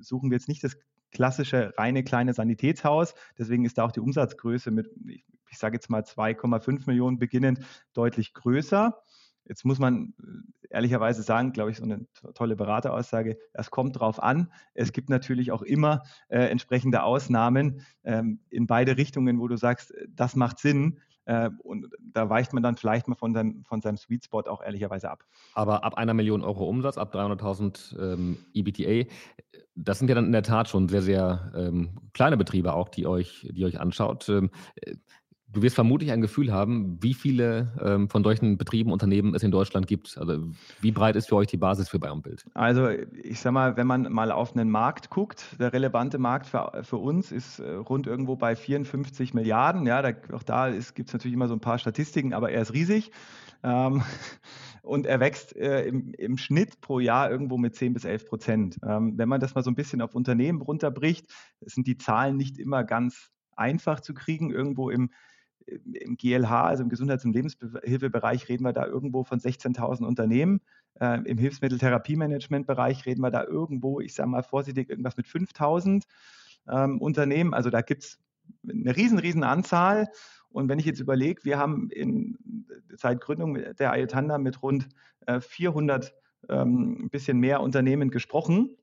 suchen 0.00 0.30
wir 0.30 0.36
jetzt 0.36 0.48
nicht 0.48 0.64
das 0.64 0.76
klassische 1.12 1.72
reine 1.78 2.02
kleine 2.02 2.34
Sanitätshaus. 2.34 3.14
Deswegen 3.38 3.64
ist 3.64 3.78
da 3.78 3.84
auch 3.84 3.92
die 3.92 4.00
Umsatzgröße 4.00 4.70
mit, 4.70 4.90
ich, 5.06 5.24
ich 5.48 5.58
sage 5.58 5.76
jetzt 5.76 5.88
mal 5.88 6.02
2,5 6.02 6.86
Millionen 6.86 7.18
beginnend 7.18 7.60
deutlich 7.94 8.34
größer. 8.34 9.00
Jetzt 9.46 9.64
muss 9.64 9.78
man 9.78 10.14
äh, 10.20 10.74
ehrlicherweise 10.74 11.22
sagen, 11.22 11.52
glaube 11.52 11.70
ich, 11.70 11.76
so 11.76 11.84
eine 11.84 12.06
tolle 12.34 12.56
Berateraussage, 12.56 13.38
es 13.52 13.70
kommt 13.70 13.98
drauf 13.98 14.22
an. 14.22 14.50
Es 14.74 14.92
gibt 14.92 15.08
natürlich 15.08 15.52
auch 15.52 15.62
immer 15.62 16.02
äh, 16.28 16.46
entsprechende 16.46 17.02
Ausnahmen 17.02 17.82
ähm, 18.04 18.40
in 18.50 18.66
beide 18.66 18.96
Richtungen, 18.96 19.40
wo 19.40 19.48
du 19.48 19.56
sagst, 19.56 19.94
das 20.08 20.36
macht 20.36 20.58
Sinn. 20.58 21.00
Äh, 21.26 21.50
und 21.62 21.88
da 22.00 22.28
weicht 22.28 22.52
man 22.52 22.62
dann 22.62 22.76
vielleicht 22.76 23.08
mal 23.08 23.14
von 23.14 23.32
seinem, 23.32 23.64
von 23.64 23.80
seinem 23.80 23.96
Sweet 23.96 24.24
Spot 24.24 24.42
auch 24.42 24.62
ehrlicherweise 24.62 25.10
ab. 25.10 25.24
Aber 25.54 25.84
ab 25.84 25.94
einer 25.94 26.14
Million 26.14 26.42
Euro 26.42 26.68
Umsatz, 26.68 26.98
ab 26.98 27.14
300.000 27.14 27.98
ähm, 27.98 28.38
EBTA, 28.52 29.08
das 29.74 29.98
sind 29.98 30.08
ja 30.08 30.14
dann 30.14 30.26
in 30.26 30.32
der 30.32 30.42
Tat 30.42 30.68
schon 30.68 30.88
sehr, 30.88 31.02
sehr 31.02 31.52
ähm, 31.56 31.90
kleine 32.12 32.36
Betriebe 32.36 32.74
auch, 32.74 32.88
die 32.88 33.06
euch, 33.06 33.48
die 33.52 33.64
euch 33.64 33.80
anschaut. 33.80 34.30
Du 35.54 35.62
wirst 35.62 35.76
vermutlich 35.76 36.10
ein 36.10 36.20
Gefühl 36.20 36.52
haben, 36.52 36.98
wie 37.00 37.14
viele 37.14 37.72
ähm, 37.80 38.08
von 38.08 38.24
solchen 38.24 38.58
Betrieben, 38.58 38.90
Unternehmen 38.90 39.34
es 39.34 39.42
in 39.44 39.52
Deutschland 39.52 39.86
gibt. 39.86 40.18
Also 40.18 40.48
wie 40.80 40.90
breit 40.90 41.14
ist 41.14 41.28
für 41.28 41.36
euch 41.36 41.46
die 41.46 41.56
Basis 41.56 41.88
für 41.88 42.00
Bayern 42.00 42.22
Bild? 42.22 42.44
Also 42.54 42.88
ich 42.88 43.40
sage 43.40 43.54
mal, 43.54 43.76
wenn 43.76 43.86
man 43.86 44.12
mal 44.12 44.32
auf 44.32 44.56
einen 44.56 44.68
Markt 44.68 45.10
guckt, 45.10 45.56
der 45.60 45.72
relevante 45.72 46.18
Markt 46.18 46.46
für, 46.46 46.82
für 46.82 46.96
uns 46.96 47.30
ist 47.30 47.60
äh, 47.60 47.70
rund 47.74 48.08
irgendwo 48.08 48.34
bei 48.34 48.56
54 48.56 49.32
Milliarden. 49.32 49.86
Ja, 49.86 50.02
da, 50.02 50.12
auch 50.34 50.42
da 50.42 50.70
gibt 50.70 51.08
es 51.08 51.12
natürlich 51.12 51.34
immer 51.34 51.48
so 51.48 51.54
ein 51.54 51.60
paar 51.60 51.78
Statistiken, 51.78 52.34
aber 52.34 52.50
er 52.50 52.62
ist 52.62 52.72
riesig. 52.72 53.12
Ähm, 53.62 54.02
und 54.82 55.06
er 55.06 55.20
wächst 55.20 55.54
äh, 55.54 55.86
im, 55.86 56.14
im, 56.14 56.36
Schnitt 56.36 56.80
pro 56.80 56.98
Jahr 56.98 57.30
irgendwo 57.30 57.58
mit 57.58 57.76
10 57.76 57.94
bis 57.94 58.04
11 58.04 58.26
Prozent. 58.26 58.78
Ähm, 58.84 59.16
wenn 59.16 59.28
man 59.28 59.40
das 59.40 59.54
mal 59.54 59.62
so 59.62 59.70
ein 59.70 59.76
bisschen 59.76 60.02
auf 60.02 60.16
Unternehmen 60.16 60.60
runterbricht, 60.60 61.32
sind 61.60 61.86
die 61.86 61.96
Zahlen 61.96 62.36
nicht 62.36 62.58
immer 62.58 62.82
ganz 62.82 63.30
einfach 63.56 64.00
zu 64.00 64.14
kriegen. 64.14 64.50
Irgendwo 64.50 64.90
im 64.90 65.10
im 65.66 66.16
GLH, 66.16 66.64
also 66.64 66.82
im 66.82 66.88
Gesundheits- 66.88 67.24
und 67.24 67.34
Lebenshilfebereich, 67.34 68.48
reden 68.48 68.64
wir 68.64 68.72
da 68.72 68.86
irgendwo 68.86 69.24
von 69.24 69.38
16.000 69.38 70.04
Unternehmen. 70.04 70.60
Äh, 71.00 71.22
Im 71.24 71.38
Hilfsmitteltherapiemanagement-Bereich 71.38 73.06
reden 73.06 73.22
wir 73.22 73.30
da 73.30 73.44
irgendwo, 73.44 74.00
ich 74.00 74.14
sage 74.14 74.28
mal 74.28 74.42
vorsichtig, 74.42 74.90
irgendwas 74.90 75.16
mit 75.16 75.26
5.000 75.26 76.04
ähm, 76.68 77.00
Unternehmen. 77.00 77.54
Also 77.54 77.70
da 77.70 77.80
gibt 77.80 78.04
es 78.04 78.18
eine 78.68 78.94
riesen, 78.96 79.18
riesen 79.18 79.42
Anzahl. 79.42 80.08
Und 80.50 80.68
wenn 80.68 80.78
ich 80.78 80.86
jetzt 80.86 81.00
überlege, 81.00 81.44
wir 81.44 81.58
haben 81.58 81.90
in, 81.90 82.38
seit 82.96 83.20
Gründung 83.20 83.58
der 83.78 83.92
Ayutanda 83.92 84.38
mit 84.38 84.62
rund 84.62 84.88
äh, 85.26 85.40
400 85.40 86.14
ähm, 86.48 87.04
ein 87.04 87.10
bisschen 87.10 87.38
mehr 87.38 87.60
Unternehmen 87.60 88.10
gesprochen 88.10 88.76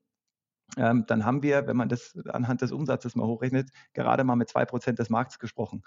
ähm, 0.76 1.04
dann 1.06 1.24
haben 1.24 1.42
wir, 1.42 1.66
wenn 1.66 1.76
man 1.76 1.88
das 1.88 2.16
anhand 2.28 2.62
des 2.62 2.72
Umsatzes 2.72 3.14
mal 3.14 3.26
hochrechnet, 3.26 3.70
gerade 3.92 4.24
mal 4.24 4.36
mit 4.36 4.48
zwei 4.48 4.64
Prozent 4.64 4.98
des 4.98 5.10
Markts 5.10 5.38
gesprochen. 5.38 5.82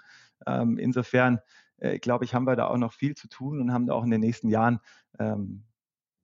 Ähm, 0.46 0.78
insofern, 0.78 1.40
äh, 1.78 1.98
glaube 1.98 2.24
ich, 2.24 2.34
haben 2.34 2.46
wir 2.46 2.56
da 2.56 2.66
auch 2.68 2.78
noch 2.78 2.92
viel 2.92 3.14
zu 3.14 3.28
tun 3.28 3.60
und 3.60 3.72
haben 3.72 3.86
da 3.86 3.94
auch 3.94 4.04
in 4.04 4.10
den 4.10 4.20
nächsten 4.20 4.48
Jahren 4.48 4.80
ähm, 5.18 5.64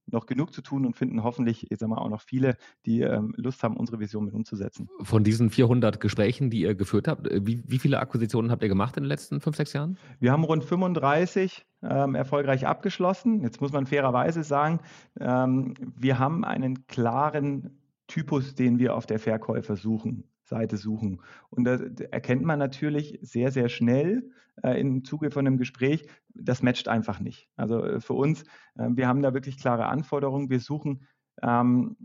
noch 0.06 0.26
genug 0.26 0.52
zu 0.52 0.62
tun 0.62 0.84
und 0.84 0.96
finden 0.96 1.22
hoffentlich, 1.22 1.70
ich 1.70 1.78
sag 1.78 1.88
mal, 1.88 1.98
auch 1.98 2.08
noch 2.08 2.20
viele, 2.20 2.56
die 2.86 3.00
ähm, 3.00 3.34
Lust 3.36 3.62
haben, 3.62 3.76
unsere 3.76 4.00
Vision 4.00 4.24
mit 4.24 4.34
umzusetzen. 4.34 4.88
Von 5.00 5.24
diesen 5.24 5.50
400 5.50 6.00
Gesprächen, 6.00 6.50
die 6.50 6.60
ihr 6.60 6.74
geführt 6.74 7.08
habt, 7.08 7.28
äh, 7.28 7.46
wie, 7.46 7.62
wie 7.66 7.78
viele 7.78 8.00
Akquisitionen 8.00 8.50
habt 8.50 8.62
ihr 8.62 8.68
gemacht 8.68 8.96
in 8.96 9.04
den 9.04 9.08
letzten 9.08 9.40
fünf, 9.40 9.56
sechs 9.56 9.72
Jahren? 9.72 9.96
Wir 10.20 10.32
haben 10.32 10.44
rund 10.44 10.64
35 10.64 11.64
ähm, 11.82 12.14
erfolgreich 12.14 12.66
abgeschlossen. 12.66 13.40
Jetzt 13.42 13.60
muss 13.60 13.72
man 13.72 13.86
fairerweise 13.86 14.42
sagen, 14.42 14.80
ähm, 15.20 15.74
wir 15.96 16.18
haben 16.18 16.44
einen 16.44 16.86
klaren 16.86 17.81
Typus, 18.06 18.54
den 18.54 18.78
wir 18.78 18.94
auf 18.96 19.06
der 19.06 19.18
Verkäufersuchen-Seite 19.18 20.76
suchen. 20.76 21.22
Und 21.50 21.64
da 21.64 21.78
erkennt 22.10 22.42
man 22.42 22.58
natürlich 22.58 23.18
sehr, 23.22 23.50
sehr 23.50 23.68
schnell 23.68 24.30
äh, 24.62 24.80
im 24.80 25.04
Zuge 25.04 25.30
von 25.30 25.46
einem 25.46 25.58
Gespräch, 25.58 26.06
das 26.34 26.62
matcht 26.62 26.88
einfach 26.88 27.20
nicht. 27.20 27.48
Also 27.56 27.84
äh, 27.84 28.00
für 28.00 28.14
uns, 28.14 28.42
äh, 28.76 28.88
wir 28.90 29.08
haben 29.08 29.22
da 29.22 29.34
wirklich 29.34 29.58
klare 29.58 29.86
Anforderungen. 29.86 30.50
Wir 30.50 30.60
suchen 30.60 31.06
ähm, 31.40 31.96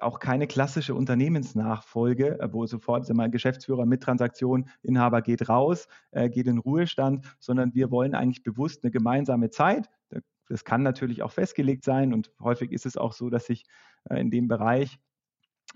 auch 0.00 0.18
keine 0.18 0.46
klassische 0.46 0.94
Unternehmensnachfolge, 0.94 2.40
äh, 2.40 2.52
wo 2.52 2.66
sofort 2.66 3.08
mal 3.14 3.30
Geschäftsführer 3.30 3.86
mit 3.86 4.02
Transaktion, 4.02 4.68
Inhaber 4.82 5.22
geht 5.22 5.48
raus, 5.48 5.88
äh, 6.10 6.28
geht 6.28 6.46
in 6.46 6.58
Ruhestand, 6.58 7.24
sondern 7.38 7.74
wir 7.74 7.90
wollen 7.90 8.14
eigentlich 8.14 8.42
bewusst 8.42 8.82
eine 8.82 8.90
gemeinsame 8.90 9.50
Zeit. 9.50 9.88
Das 10.48 10.64
kann 10.64 10.82
natürlich 10.82 11.22
auch 11.22 11.32
festgelegt 11.32 11.84
sein 11.84 12.12
und 12.12 12.30
häufig 12.40 12.72
ist 12.72 12.86
es 12.86 12.96
auch 12.96 13.12
so, 13.12 13.30
dass 13.30 13.46
sich 13.46 13.64
äh, 14.10 14.20
in 14.20 14.30
dem 14.30 14.48
Bereich 14.48 14.98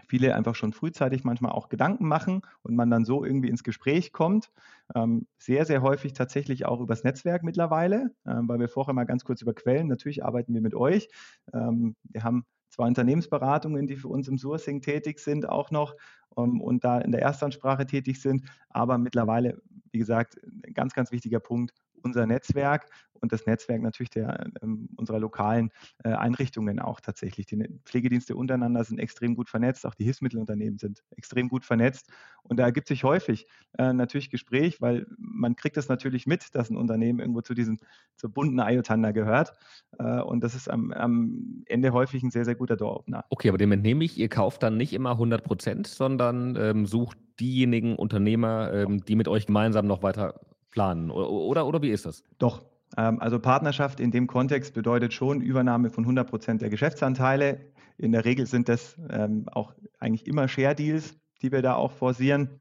viele 0.07 0.35
einfach 0.35 0.55
schon 0.55 0.73
frühzeitig 0.73 1.25
manchmal 1.25 1.53
auch 1.53 1.69
Gedanken 1.69 2.07
machen 2.07 2.43
und 2.63 2.77
man 2.77 2.91
dann 2.91 3.05
so 3.05 3.25
irgendwie 3.25 3.49
ins 3.49 3.65
Gespräch 3.65 4.13
kommt. 4.13 4.51
Ähm, 4.95 5.27
sehr, 5.39 5.65
sehr 5.65 5.83
häufig 5.83 6.13
tatsächlich 6.13 6.67
auch 6.67 6.81
übers 6.81 7.05
Netzwerk 7.05 7.43
mittlerweile, 7.43 8.15
ähm, 8.27 8.49
weil 8.49 8.59
wir 8.59 8.69
vorher 8.69 8.95
mal 8.95 9.05
ganz 9.05 9.25
kurz 9.25 9.43
über 9.43 9.55
Quellen, 9.55 9.89
natürlich 9.89 10.25
arbeiten 10.25 10.55
wir 10.55 10.61
mit 10.61 10.75
euch. 10.75 11.09
Ähm, 11.53 11.97
wir 12.05 12.25
haben 12.25 12.45
zwei 12.69 12.87
Unternehmensberatungen, 12.87 13.87
die 13.87 13.97
für 13.97 14.09
uns 14.09 14.29
im 14.29 14.39
Sourcing 14.39 14.81
tätig 14.81 15.19
sind, 15.19 15.49
auch 15.49 15.71
noch 15.71 15.95
und 16.35 16.85
da 16.85 17.01
in 17.01 17.11
der 17.11 17.23
Erstansprache 17.23 17.85
tätig 17.87 18.21
sind. 18.21 18.45
Aber 18.69 18.97
mittlerweile, 18.97 19.61
wie 19.91 19.99
gesagt, 19.99 20.39
ein 20.45 20.75
ganz, 20.75 20.95
ganz 20.95 21.11
wichtiger 21.11 21.41
Punkt, 21.41 21.73
unser 22.03 22.27
Netzwerk 22.27 22.87
und 23.21 23.33
das 23.33 23.47
Netzwerk 23.47 23.83
natürlich 23.83 24.11
der, 24.11 24.47
ähm, 24.63 24.89
unserer 24.97 25.19
lokalen 25.19 25.71
äh, 26.05 26.11
Einrichtungen 26.11 26.79
auch 26.81 27.01
tatsächlich. 27.01 27.47
Die 27.47 27.69
Pflegedienste 27.85 28.37
untereinander 28.37 28.85
sind 28.85 28.99
extrem 28.99 29.35
gut 29.35 29.49
vernetzt, 29.49 29.87
auch 29.87 29.95
die 29.95 30.05
Hilfsmittelunternehmen 30.05 30.79
sind 30.79 31.03
extrem 31.17 31.49
gut 31.49 31.65
vernetzt. 31.65 32.11
Und 32.43 32.59
da 32.59 32.65
ergibt 32.65 32.89
sich 32.89 33.05
häufig 33.05 33.47
äh, 33.77 33.93
natürlich 33.93 34.31
Gespräch, 34.31 34.81
weil 34.81 35.07
man 35.19 35.57
kriegt 35.57 35.77
das 35.77 35.89
natürlich 35.89 36.27
mit, 36.27 36.55
dass 36.55 36.71
ein 36.71 36.77
Unternehmen 36.77 37.21
irgendwo 37.21 37.43
zu 37.43 37.55
diesem 37.55 37.79
zur 38.17 38.31
bunten 38.31 38.61
Ayotanda 38.61 39.13
gehört. 39.13 39.53
Äh, 39.99 40.21
und 40.21 40.43
das 40.43 40.55
ist 40.55 40.71
am, 40.71 40.93
am, 40.93 41.65
Ende 41.67 41.93
häufig 41.93 42.23
ein 42.23 42.31
sehr, 42.31 42.45
sehr 42.45 42.55
guter 42.55 42.77
Door-Opener. 42.77 43.25
Okay, 43.31 43.49
aber 43.49 43.59
dem 43.59 43.73
entnehme 43.73 44.05
ich, 44.05 44.19
ihr 44.19 44.29
kauft 44.29 44.63
dann 44.63 44.77
nicht 44.77 44.93
immer 44.93 45.13
100 45.13 45.45
Prozent, 45.45 45.87
sondern 45.87 46.57
ähm, 46.57 46.87
sucht 46.87 47.19
diejenigen 47.41 47.97
Unternehmer, 47.97 48.73
ähm, 48.73 49.05
die 49.05 49.17
mit 49.17 49.29
euch 49.29 49.47
gemeinsam 49.47 49.87
noch 49.87 50.03
weiter 50.03 50.41
planen. 50.71 51.11
Oder, 51.11 51.67
oder 51.67 51.83
wie 51.83 51.91
ist 51.91 52.07
das? 52.07 52.25
Doch. 52.39 52.65
Ähm, 52.97 53.21
also 53.21 53.39
Partnerschaft 53.39 54.01
in 54.01 54.11
dem 54.11 54.27
Kontext 54.27 54.75
bedeutet 54.75 55.13
schon 55.13 55.41
Übernahme 55.41 55.91
von 55.91 56.05
100 56.05 56.29
Prozent 56.29 56.63
der 56.63 56.71
Geschäftsanteile. 56.71 57.61
In 57.97 58.13
der 58.13 58.25
Regel 58.25 58.47
sind 58.47 58.69
das 58.69 58.97
ähm, 59.11 59.49
auch 59.51 59.75
eigentlich 59.99 60.27
immer 60.27 60.49
Share-Deals, 60.49 61.17
die 61.43 61.53
wir 61.53 61.63
da 61.63 61.75
auch 61.75 61.93
forcieren. 61.93 62.61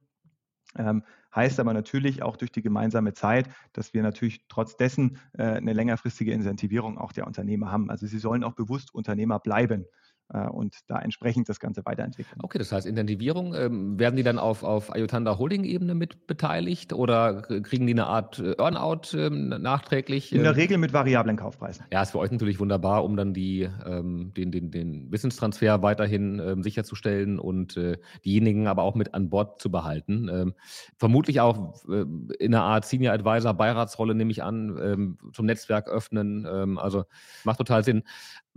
Ähm, 0.75 1.03
heißt 1.35 1.59
aber 1.59 1.73
natürlich 1.73 2.23
auch 2.23 2.35
durch 2.35 2.51
die 2.51 2.61
gemeinsame 2.61 3.13
Zeit, 3.13 3.47
dass 3.73 3.93
wir 3.93 4.01
natürlich 4.01 4.47
trotz 4.47 4.75
dessen 4.75 5.19
äh, 5.33 5.43
eine 5.43 5.73
längerfristige 5.73 6.31
Incentivierung 6.31 6.97
auch 6.97 7.11
der 7.11 7.27
Unternehmer 7.27 7.71
haben. 7.71 7.89
Also 7.89 8.07
sie 8.07 8.19
sollen 8.19 8.43
auch 8.43 8.53
bewusst 8.53 8.93
Unternehmer 8.93 9.39
bleiben. 9.39 9.85
Äh, 10.33 10.47
und 10.47 10.75
da 10.87 10.99
entsprechend 10.99 11.47
das 11.47 11.59
Ganze 11.59 11.85
weiterentwickeln. 11.85 12.39
Okay, 12.43 12.57
das 12.57 12.71
heißt 12.71 12.85
Intensivierung, 12.85 13.53
ähm, 13.53 13.97
werden 13.97 14.17
die 14.17 14.23
dann 14.23 14.39
auf, 14.39 14.63
auf 14.63 14.93
Ayutanda 14.93 15.37
Holding-Ebene 15.37 15.95
mit 15.95 16.27
beteiligt 16.27 16.91
oder 16.91 17.41
kriegen 17.43 17.87
die 17.87 17.93
eine 17.93 18.07
Art 18.07 18.39
äh, 18.39 18.53
Earnout 18.57 19.13
ähm, 19.13 19.49
nachträglich? 19.49 20.33
In 20.33 20.43
der 20.43 20.51
ähm? 20.51 20.57
Regel 20.57 20.77
mit 20.79 20.91
variablen 20.91 21.37
Kaufpreisen. 21.37 21.85
Ja, 21.93 22.01
ist 22.01 22.11
für 22.11 22.19
euch 22.19 22.31
natürlich 22.31 22.59
wunderbar, 22.59 23.05
um 23.05 23.15
dann 23.15 23.33
die, 23.33 23.69
ähm, 23.85 24.33
den, 24.35 24.51
den, 24.51 24.69
den 24.69 25.11
Wissenstransfer 25.11 25.81
weiterhin 25.81 26.39
ähm, 26.39 26.61
sicherzustellen 26.61 27.39
und 27.39 27.77
äh, 27.77 27.97
diejenigen 28.25 28.67
aber 28.67 28.83
auch 28.83 28.95
mit 28.95 29.13
an 29.13 29.29
Bord 29.29 29.61
zu 29.61 29.71
behalten. 29.71 30.53
Vermutlich 30.97 31.39
auch 31.39 31.75
äh, 31.87 32.05
in 32.39 32.53
einer 32.53 32.63
Art 32.63 32.85
Senior 32.85 33.13
Advisor, 33.13 33.53
Beiratsrolle 33.53 34.13
nehme 34.13 34.31
ich 34.31 34.43
an, 34.43 35.17
zum 35.33 35.45
Netzwerk 35.45 35.87
öffnen. 35.87 36.45
also 36.77 37.05
macht 37.43 37.57
total 37.59 37.83
Sinn. 37.83 38.03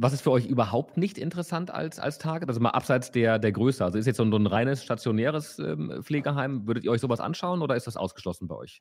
Was 0.03 0.15
ist 0.15 0.23
für 0.23 0.31
euch 0.31 0.47
überhaupt 0.47 0.97
nicht 0.97 1.19
interessant 1.19 1.71
als, 1.71 1.99
als 1.99 2.17
Target? 2.17 2.49
Also 2.49 2.59
mal 2.59 2.71
abseits 2.71 3.11
der, 3.11 3.39
der 3.39 3.53
Größe. 3.53 3.85
Also 3.85 3.99
ist 3.99 4.07
jetzt 4.07 4.17
so 4.17 4.23
ein, 4.23 4.31
so 4.31 4.39
ein 4.39 4.47
reines 4.47 4.83
stationäres 4.83 5.59
ähm, 5.59 6.01
Pflegeheim. 6.03 6.67
Würdet 6.67 6.85
ihr 6.85 6.91
euch 6.91 7.03
sowas 7.03 7.21
anschauen 7.21 7.61
oder 7.61 7.77
ist 7.77 7.87
das 7.87 7.99
ausgeschlossen 7.99 8.49
bei 8.49 8.55
euch? 8.55 8.79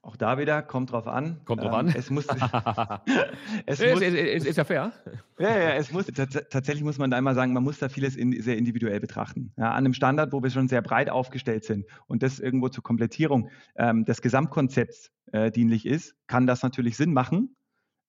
Auch 0.00 0.16
da 0.16 0.38
wieder, 0.38 0.62
kommt 0.62 0.92
drauf 0.92 1.06
an. 1.06 1.40
Kommt 1.44 1.62
drauf 1.62 1.72
ähm, 1.72 1.88
an. 1.88 1.94
Es 1.94 2.08
muss. 2.08 2.26
es 3.66 3.80
muss 3.80 4.00
ist, 4.00 4.14
ist, 4.14 4.46
ist, 4.46 4.56
ja 4.56 4.64
fair. 4.64 4.92
Ja, 5.38 5.50
ja, 5.50 5.70
es 5.74 5.92
muss, 5.92 6.06
tatsächlich 6.06 6.84
muss 6.84 6.96
man 6.96 7.10
da 7.10 7.18
immer 7.18 7.34
sagen, 7.34 7.52
man 7.52 7.62
muss 7.62 7.78
da 7.78 7.90
vieles 7.90 8.16
in, 8.16 8.40
sehr 8.40 8.56
individuell 8.56 8.98
betrachten. 8.98 9.52
Ja, 9.58 9.72
an 9.72 9.84
einem 9.84 9.92
Standard, 9.92 10.32
wo 10.32 10.42
wir 10.42 10.48
schon 10.48 10.68
sehr 10.68 10.80
breit 10.80 11.10
aufgestellt 11.10 11.64
sind 11.64 11.84
und 12.06 12.22
das 12.22 12.38
irgendwo 12.38 12.70
zur 12.70 12.82
Komplettierung 12.82 13.50
ähm, 13.76 14.06
des 14.06 14.22
Gesamtkonzepts 14.22 15.10
äh, 15.32 15.50
dienlich 15.50 15.84
ist, 15.84 16.14
kann 16.26 16.46
das 16.46 16.62
natürlich 16.62 16.96
Sinn 16.96 17.12
machen. 17.12 17.54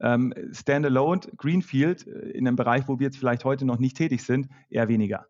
Ähm, 0.01 0.33
Standalone, 0.51 1.21
Greenfield, 1.37 2.07
äh, 2.07 2.31
in 2.31 2.47
einem 2.47 2.57
Bereich, 2.57 2.87
wo 2.87 2.99
wir 2.99 3.05
jetzt 3.05 3.17
vielleicht 3.17 3.45
heute 3.45 3.65
noch 3.65 3.79
nicht 3.79 3.97
tätig 3.97 4.23
sind, 4.23 4.47
eher 4.69 4.87
weniger. 4.87 5.27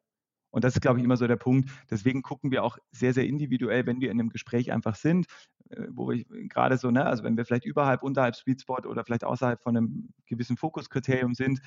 Und 0.51 0.63
das 0.63 0.75
ist, 0.75 0.81
glaube 0.81 0.99
ich, 0.99 1.05
immer 1.05 1.17
so 1.17 1.27
der 1.27 1.37
Punkt. 1.37 1.69
Deswegen 1.89 2.21
gucken 2.21 2.51
wir 2.51 2.63
auch 2.63 2.77
sehr, 2.91 3.13
sehr 3.13 3.25
individuell, 3.25 3.85
wenn 3.85 4.01
wir 4.01 4.11
in 4.11 4.19
einem 4.19 4.29
Gespräch 4.29 4.71
einfach 4.71 4.95
sind, 4.95 5.25
äh, 5.69 5.87
wo 5.89 6.09
wir 6.09 6.23
gerade 6.47 6.77
so, 6.77 6.91
ne, 6.91 7.05
also 7.05 7.23
wenn 7.23 7.37
wir 7.37 7.45
vielleicht 7.45 7.65
überhalb, 7.65 8.03
unterhalb 8.03 8.35
Sweet 8.35 8.61
Spot 8.61 8.81
oder 8.85 9.03
vielleicht 9.03 9.23
außerhalb 9.23 9.61
von 9.61 9.77
einem 9.77 10.09
gewissen 10.25 10.57
Fokuskriterium 10.57 11.33
sind, 11.33 11.61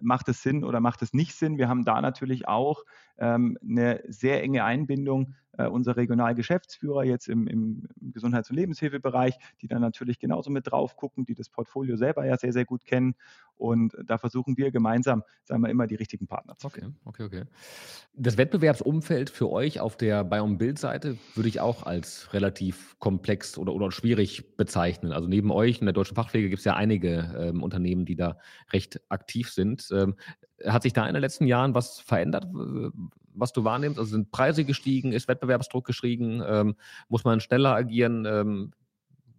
macht 0.00 0.28
es 0.28 0.42
Sinn 0.42 0.64
oder 0.64 0.80
macht 0.80 1.02
es 1.02 1.12
nicht 1.12 1.34
Sinn. 1.34 1.58
Wir 1.58 1.68
haben 1.68 1.84
da 1.84 2.00
natürlich 2.00 2.48
auch 2.48 2.84
ähm, 3.18 3.58
eine 3.62 4.02
sehr 4.08 4.42
enge 4.42 4.64
Einbindung 4.64 5.34
äh, 5.58 5.66
unserer 5.66 5.96
Regionalgeschäftsführer 5.96 7.04
jetzt 7.04 7.28
im, 7.28 7.46
im, 7.46 7.88
Gesundheits- 8.00 8.50
und 8.50 8.56
Lebenshilfebereich, 8.56 9.38
die 9.60 9.68
dann 9.68 9.80
natürlich 9.80 10.18
genauso 10.18 10.50
mit 10.50 10.70
drauf 10.70 10.96
gucken, 10.96 11.24
die 11.24 11.34
das 11.34 11.48
Portfolio 11.48 11.96
selber 11.96 12.24
ja 12.24 12.36
sehr, 12.36 12.52
sehr 12.52 12.64
gut 12.64 12.84
kennen. 12.84 13.14
Und 13.56 13.94
da 14.04 14.18
versuchen 14.18 14.56
wir 14.56 14.72
gemeinsam, 14.72 15.22
sagen 15.44 15.62
wir 15.62 15.70
immer, 15.70 15.86
die 15.86 15.94
richtigen 15.94 16.26
Partner 16.26 16.56
zu 16.56 16.68
finden. 16.68 16.96
Okay, 17.04 17.24
okay, 17.24 17.42
okay. 17.42 17.50
Das 18.14 18.36
Wettbewerbsumfeld 18.36 19.30
für 19.30 19.50
euch 19.50 19.78
auf 19.78 19.96
der 19.96 20.24
Bayern 20.24 20.58
Bild-Seite 20.58 21.16
würde 21.34 21.48
ich 21.48 21.60
auch 21.60 21.84
als 21.84 22.32
relativ 22.32 22.98
komplex 22.98 23.58
oder, 23.58 23.72
oder 23.72 23.92
schwierig 23.92 24.56
bezeichnen. 24.56 25.12
Also 25.12 25.28
neben 25.28 25.50
euch 25.50 25.78
in 25.80 25.86
der 25.86 25.92
deutschen 25.92 26.16
Fachpflege 26.16 26.48
gibt 26.48 26.60
es 26.60 26.64
ja 26.64 26.74
einige 26.74 27.34
ähm, 27.38 27.62
Unternehmen, 27.62 28.04
die 28.04 28.16
da 28.16 28.38
recht 28.72 29.00
aktiv 29.10 29.50
sind. 29.50 29.81
Ähm, 29.90 30.14
hat 30.64 30.82
sich 30.82 30.92
da 30.92 31.06
in 31.06 31.14
den 31.14 31.20
letzten 31.20 31.46
Jahren 31.46 31.74
was 31.74 32.00
verändert, 32.00 32.46
was 33.34 33.52
du 33.52 33.64
wahrnimmst? 33.64 33.98
Also 33.98 34.12
sind 34.12 34.30
Preise 34.30 34.64
gestiegen, 34.64 35.12
ist 35.12 35.28
Wettbewerbsdruck 35.28 35.86
gestiegen, 35.86 36.42
ähm, 36.46 36.76
muss 37.08 37.24
man 37.24 37.40
schneller 37.40 37.74
agieren? 37.74 38.24
Ähm, 38.26 38.72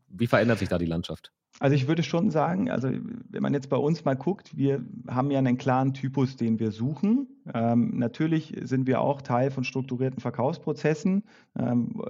wie 0.10 0.28
verändert 0.28 0.60
sich 0.60 0.70
da 0.70 0.78
die 0.78 0.86
Landschaft? 0.86 1.32
Also 1.60 1.76
ich 1.76 1.88
würde 1.88 2.02
schon 2.02 2.32
sagen, 2.32 2.70
also 2.72 2.90
wenn 2.90 3.44
man 3.44 3.54
jetzt 3.54 3.70
bei 3.70 3.78
uns 3.78 4.04
mal 4.06 4.16
guckt, 4.16 4.58
wir 4.58 4.84
haben 5.08 5.30
ja 5.30 5.38
einen 5.38 5.58
klaren 5.58 5.94
Typus, 5.94 6.36
den 6.36 6.60
wir 6.60 6.72
suchen. 6.72 7.28
Ähm, 7.54 7.98
natürlich 7.98 8.56
sind 8.64 8.88
wir 8.88 9.02
auch 9.02 9.22
Teil 9.22 9.52
von 9.52 9.64
strukturierten 9.64 10.20
Verkaufsprozessen, 10.20 11.24
ähm, 11.58 12.02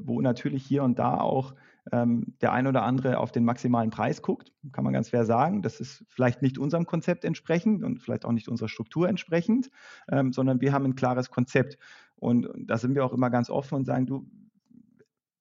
wo 0.00 0.20
natürlich 0.20 0.64
hier 0.64 0.82
und 0.82 0.98
da 0.98 1.18
auch 1.18 1.54
ähm, 1.92 2.34
der 2.40 2.52
ein 2.52 2.66
oder 2.66 2.82
andere 2.82 3.18
auf 3.18 3.32
den 3.32 3.44
maximalen 3.44 3.90
Preis 3.90 4.22
guckt, 4.22 4.52
kann 4.72 4.84
man 4.84 4.92
ganz 4.92 5.10
fair 5.10 5.24
sagen. 5.24 5.62
Das 5.62 5.80
ist 5.80 6.04
vielleicht 6.08 6.42
nicht 6.42 6.58
unserem 6.58 6.86
Konzept 6.86 7.24
entsprechend 7.24 7.82
und 7.82 8.00
vielleicht 8.00 8.24
auch 8.24 8.32
nicht 8.32 8.48
unserer 8.48 8.68
Struktur 8.68 9.08
entsprechend, 9.08 9.70
ähm, 10.10 10.32
sondern 10.32 10.60
wir 10.60 10.72
haben 10.72 10.84
ein 10.84 10.94
klares 10.94 11.30
Konzept. 11.30 11.78
Und 12.16 12.48
da 12.56 12.78
sind 12.78 12.94
wir 12.94 13.04
auch 13.04 13.12
immer 13.12 13.30
ganz 13.30 13.50
offen 13.50 13.76
und 13.76 13.86
sagen, 13.86 14.06
du, 14.06 14.30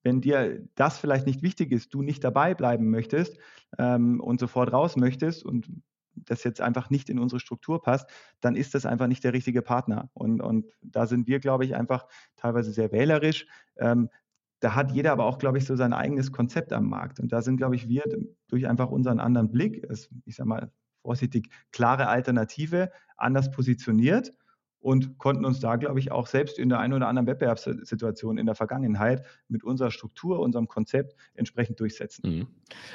wenn 0.04 0.22
dir 0.22 0.68
das 0.76 0.98
vielleicht 0.98 1.26
nicht 1.26 1.42
wichtig 1.42 1.72
ist, 1.72 1.94
du 1.94 2.02
nicht 2.02 2.24
dabei 2.24 2.56
bleiben 2.56 2.90
möchtest 2.90 3.38
ähm, 3.78 4.20
und 4.22 4.40
sofort 4.40 4.72
raus 4.72 4.96
möchtest 4.96 5.44
und 5.44 5.70
das 6.16 6.44
jetzt 6.44 6.62
einfach 6.62 6.90
nicht 6.90 7.10
in 7.10 7.20
unsere 7.20 7.40
Struktur 7.40 7.82
passt, 7.82 8.10
dann 8.42 8.56
ist 8.56 8.76
das 8.76 8.86
einfach 8.86 9.08
nicht 9.08 9.24
der 9.24 9.34
richtige 9.34 9.62
Partner. 9.62 10.10
Und, 10.14 10.42
und 10.42 10.66
da 10.82 11.06
sind 11.06 11.28
wir, 11.28 11.40
glaube 11.40 11.66
ich, 11.66 11.76
einfach 11.76 12.08
teilweise 12.36 12.72
sehr 12.72 12.92
wählerisch. 12.92 13.48
Ähm, 13.78 14.10
da 14.60 14.76
hat 14.76 14.91
jeder 14.91 15.12
aber 15.12 15.26
auch, 15.26 15.38
glaube 15.38 15.57
ich, 15.57 15.66
so 15.66 15.76
sein 15.76 15.93
eigenes 15.93 16.32
Konzept 16.32 16.74
am 16.74 16.89
Markt. 16.89 17.20
Und 17.20 17.32
da 17.32 17.41
sind, 17.41 17.57
glaube 17.57 17.76
ich, 17.76 17.88
wir 17.88 18.03
durch 18.47 18.68
einfach 18.68 18.89
unseren 18.89 19.20
anderen 19.20 19.51
Blick, 19.51 19.88
ich 20.26 20.36
sage 20.36 20.49
mal 20.49 20.72
vorsichtig, 21.01 21.49
klare 21.72 22.07
Alternative, 22.07 22.91
anders 23.16 23.51
positioniert 23.51 24.34
und 24.82 25.18
konnten 25.18 25.45
uns 25.45 25.60
da, 25.60 25.76
glaube 25.76 25.99
ich, 25.99 26.12
auch 26.12 26.28
selbst 26.28 26.57
in 26.57 26.70
der 26.70 26.80
einen 26.80 26.93
oder 26.93 27.07
anderen 27.07 27.28
Wettbewerbssituation 27.28 28.38
in 28.38 28.45
der 28.45 28.55
Vergangenheit 28.55 29.26
mit 29.47 29.64
unserer 29.64 29.91
Struktur, 29.91 30.39
unserem 30.39 30.68
Konzept 30.68 31.16
entsprechend 31.34 31.80
durchsetzen. 31.80 32.30
Mhm. 32.30 32.47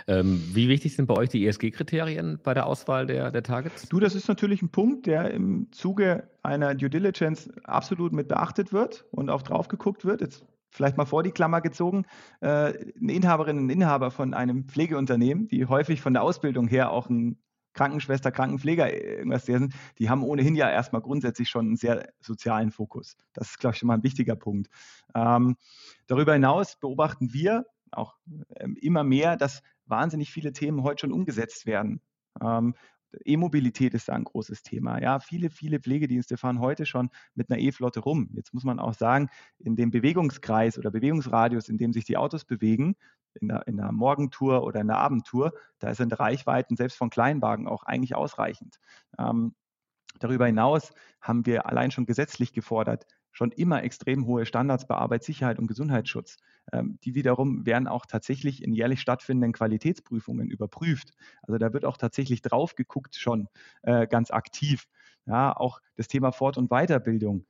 Ähm, 0.07 0.43
wie 0.53 0.69
wichtig 0.69 0.97
sind 0.97 1.07
bei 1.07 1.15
euch 1.15 1.29
die 1.29 1.47
ESG-Kriterien 1.47 2.41
bei 2.43 2.55
der 2.55 2.67
Auswahl 2.67 3.07
der, 3.07 3.31
der 3.31 3.43
Targets? 3.43 3.89
Du, 3.89 4.01
das 4.01 4.15
ist 4.15 4.29
natürlich 4.29 4.62
ein 4.62 4.71
Punkt, 4.71 5.07
der 5.07 5.31
im 5.31 5.69
Zuge 5.73 6.29
einer 6.43 6.75
Due 6.75 6.91
Diligence 6.91 7.51
absolut 7.65 8.12
mit 8.12 8.29
beachtet 8.29 8.73
wird 8.73 9.05
und 9.11 9.29
auch 9.29 9.43
drauf 9.43 9.69
geguckt 9.69 10.05
wird. 10.05 10.23
Jetzt 10.23 10.47
vielleicht 10.75 10.97
mal 10.97 11.07
vor 11.07 11.22
die 11.22 11.31
Klammer 11.31 11.61
gezogen, 11.61 12.05
äh, 12.41 12.47
eine 12.47 13.12
Inhaberin 13.12 13.59
und 13.59 13.70
Inhaber 13.70 14.11
von 14.11 14.35
einem 14.35 14.64
Pflegeunternehmen, 14.64 15.49
die 15.49 15.66
häufig 15.66 16.01
von 16.01 16.12
der 16.12 16.22
Ausbildung 16.22 16.66
her 16.68 16.91
auch 16.91 17.09
ein 17.09 17.39
Krankenschwester, 17.75 18.33
Krankenpfleger 18.33 18.93
äh, 18.93 19.18
irgendwas 19.18 19.45
der 19.45 19.59
sind, 19.59 19.75
die 19.99 20.11
haben 20.11 20.22
ohnehin 20.22 20.55
ja 20.55 20.70
erstmal 20.70 21.03
grundsätzlich 21.03 21.49
schon 21.49 21.66
einen 21.66 21.77
sehr 21.77 22.09
sozialen 22.20 22.70
Fokus. 22.70 23.16
Das 23.33 23.51
ist, 23.51 23.61
glaube 23.61 23.75
ich, 23.75 23.79
schon 23.79 23.87
mal 23.87 23.95
ein 23.95 24.03
wichtiger 24.03 24.37
Punkt. 24.37 24.68
Ähm, 25.14 25.57
darüber 26.07 26.33
hinaus 26.33 26.77
beobachten 26.79 27.33
wir 27.33 27.66
auch 27.93 28.16
ähm, 28.57 28.77
immer 28.81 29.05
mehr, 29.05 29.37
dass 29.37 29.62
wahnsinnig 29.87 30.31
viele 30.31 30.53
Themen 30.53 30.83
heute 30.83 31.03
schon 31.03 31.12
umgesetzt 31.12 31.66
werden. 31.66 32.01
Ähm, 32.43 32.75
E-Mobilität 33.25 33.95
ist 33.95 34.09
da 34.09 34.15
ein 34.15 34.25
großes 34.25 34.62
Thema. 34.62 35.01
Ja, 35.01 35.21
viele, 35.21 35.51
viele 35.51 35.81
Pflegedienste 35.81 36.37
fahren 36.37 36.61
heute 36.61 36.87
schon 36.87 37.11
mit 37.35 37.51
einer 37.51 37.61
E-Flotte 37.61 38.01
rum. 38.01 38.31
Jetzt 38.35 38.55
muss 38.55 38.65
man 38.65 38.79
auch 38.79 38.95
sagen, 38.95 39.29
in 39.59 39.77
dem 39.77 39.91
Bewegungskreis 39.91 40.79
oder 40.79 40.91
Bewegungsradius, 40.91 41.69
in 41.69 41.79
dem 41.79 41.93
sich 41.93 42.05
die 42.05 42.17
Autos 42.17 42.45
bewegen, 42.45 42.97
in 43.41 43.49
der, 43.49 43.67
in 43.67 43.77
der 43.77 43.93
Morgentour 43.93 44.62
oder 44.65 44.81
in 44.81 44.87
der 44.87 44.99
Abendtour, 44.99 45.53
da 45.79 45.95
sind 45.95 46.19
Reichweiten 46.19 46.77
selbst 46.77 46.97
von 46.97 47.11
Kleinwagen 47.11 47.67
auch 47.69 47.83
eigentlich 47.85 48.15
ausreichend. 48.15 48.79
Ähm, 49.19 49.55
darüber 50.19 50.47
hinaus 50.47 50.93
haben 51.21 51.47
wir 51.47 51.67
allein 51.67 51.91
schon 51.91 52.07
gesetzlich 52.07 52.53
gefordert, 52.53 53.07
schon 53.33 53.51
immer 53.51 53.83
extrem 53.83 54.27
hohe 54.27 54.47
Standards 54.47 54.87
bei 54.87 54.95
Arbeitssicherheit 54.95 55.59
und 55.59 55.67
Gesundheitsschutz. 55.67 56.37
Ähm, 56.73 56.99
die 57.05 57.15
wiederum 57.15 57.67
werden 57.67 57.89
auch 57.89 58.07
tatsächlich 58.07 58.62
in 58.62 58.73
jährlich 58.73 59.01
stattfindenden 59.01 59.53
Qualitätsprüfungen 59.53 60.51
überprüft. 60.51 61.11
Also 61.43 61.59
da 61.59 61.73
wird 61.73 61.85
auch 61.85 61.97
tatsächlich 61.97 62.43
drauf 62.43 62.75
geguckt 62.75 63.17
schon 63.17 63.49
äh, 63.83 64.07
ganz 64.07 64.31
aktiv. 64.31 64.87
Ja, 65.27 65.57
auch 65.57 65.81
das 65.97 66.09
Thema 66.09 66.33
Fort- 66.33 66.59
und 66.59 66.69
Weiterbildung 66.69 67.47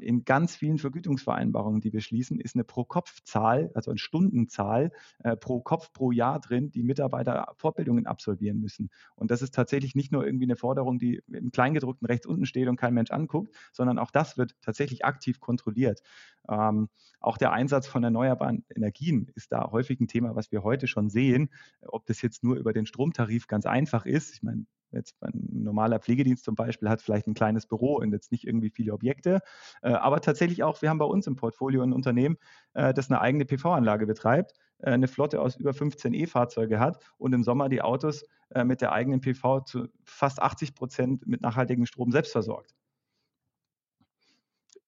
in 0.00 0.24
ganz 0.24 0.54
vielen 0.54 0.78
Vergütungsvereinbarungen, 0.78 1.80
die 1.80 1.92
wir 1.92 2.00
schließen, 2.00 2.38
ist 2.38 2.54
eine 2.54 2.64
Pro-Kopf-Zahl, 2.64 3.70
also 3.74 3.90
eine 3.90 3.98
Stundenzahl 3.98 4.92
äh, 5.22 5.36
pro 5.36 5.60
Kopf 5.60 5.92
pro 5.92 6.12
Jahr 6.12 6.40
drin, 6.40 6.70
die 6.70 6.82
Mitarbeiter 6.82 7.52
Fortbildungen 7.56 8.06
absolvieren 8.06 8.60
müssen. 8.60 8.90
Und 9.16 9.30
das 9.30 9.42
ist 9.42 9.54
tatsächlich 9.54 9.94
nicht 9.94 10.12
nur 10.12 10.24
irgendwie 10.24 10.44
eine 10.44 10.56
Forderung, 10.56 10.98
die 10.98 11.22
im 11.32 11.50
Kleingedruckten 11.50 12.06
rechts 12.06 12.26
unten 12.26 12.46
steht 12.46 12.68
und 12.68 12.76
kein 12.76 12.94
Mensch 12.94 13.10
anguckt, 13.10 13.54
sondern 13.72 13.98
auch 13.98 14.10
das 14.10 14.38
wird 14.38 14.54
tatsächlich 14.60 15.04
aktiv 15.04 15.40
kontrolliert. 15.40 16.02
Ähm, 16.48 16.88
auch 17.20 17.38
der 17.38 17.52
Einsatz 17.52 17.86
von 17.86 18.04
erneuerbaren 18.04 18.64
Energien 18.74 19.30
ist 19.34 19.50
da 19.50 19.70
häufig 19.70 19.98
ein 20.00 20.08
Thema, 20.08 20.36
was 20.36 20.52
wir 20.52 20.62
heute 20.62 20.86
schon 20.86 21.10
sehen. 21.10 21.50
Ob 21.86 22.06
das 22.06 22.22
jetzt 22.22 22.44
nur 22.44 22.56
über 22.56 22.72
den 22.72 22.86
Stromtarif 22.86 23.46
ganz 23.46 23.66
einfach 23.66 24.06
ist, 24.06 24.34
ich 24.34 24.42
meine, 24.42 24.66
Jetzt 24.94 25.22
ein 25.22 25.32
normaler 25.52 25.98
Pflegedienst 25.98 26.44
zum 26.44 26.54
Beispiel 26.54 26.88
hat 26.88 27.02
vielleicht 27.02 27.26
ein 27.26 27.34
kleines 27.34 27.66
Büro 27.66 27.96
und 27.96 28.12
jetzt 28.12 28.32
nicht 28.32 28.46
irgendwie 28.46 28.70
viele 28.70 28.92
Objekte. 28.92 29.40
Äh, 29.82 29.92
aber 29.92 30.20
tatsächlich 30.20 30.62
auch, 30.62 30.80
wir 30.82 30.90
haben 30.90 30.98
bei 30.98 31.04
uns 31.04 31.26
im 31.26 31.36
Portfolio 31.36 31.82
ein 31.82 31.92
Unternehmen, 31.92 32.36
äh, 32.74 32.94
das 32.94 33.10
eine 33.10 33.20
eigene 33.20 33.44
PV-Anlage 33.44 34.06
betreibt, 34.06 34.52
äh, 34.78 34.90
eine 34.90 35.08
Flotte 35.08 35.40
aus 35.40 35.56
über 35.56 35.74
15 35.74 36.14
E-Fahrzeuge 36.14 36.78
hat 36.78 37.02
und 37.18 37.32
im 37.32 37.42
Sommer 37.42 37.68
die 37.68 37.82
Autos 37.82 38.24
mit 38.64 38.82
der 38.82 38.92
eigenen 38.92 39.20
PV 39.20 39.62
zu 39.62 39.88
fast 40.04 40.40
80 40.40 40.76
Prozent 40.76 41.26
mit 41.26 41.40
nachhaltigem 41.40 41.86
Strom 41.86 42.12
selbst 42.12 42.30
versorgt. 42.30 42.72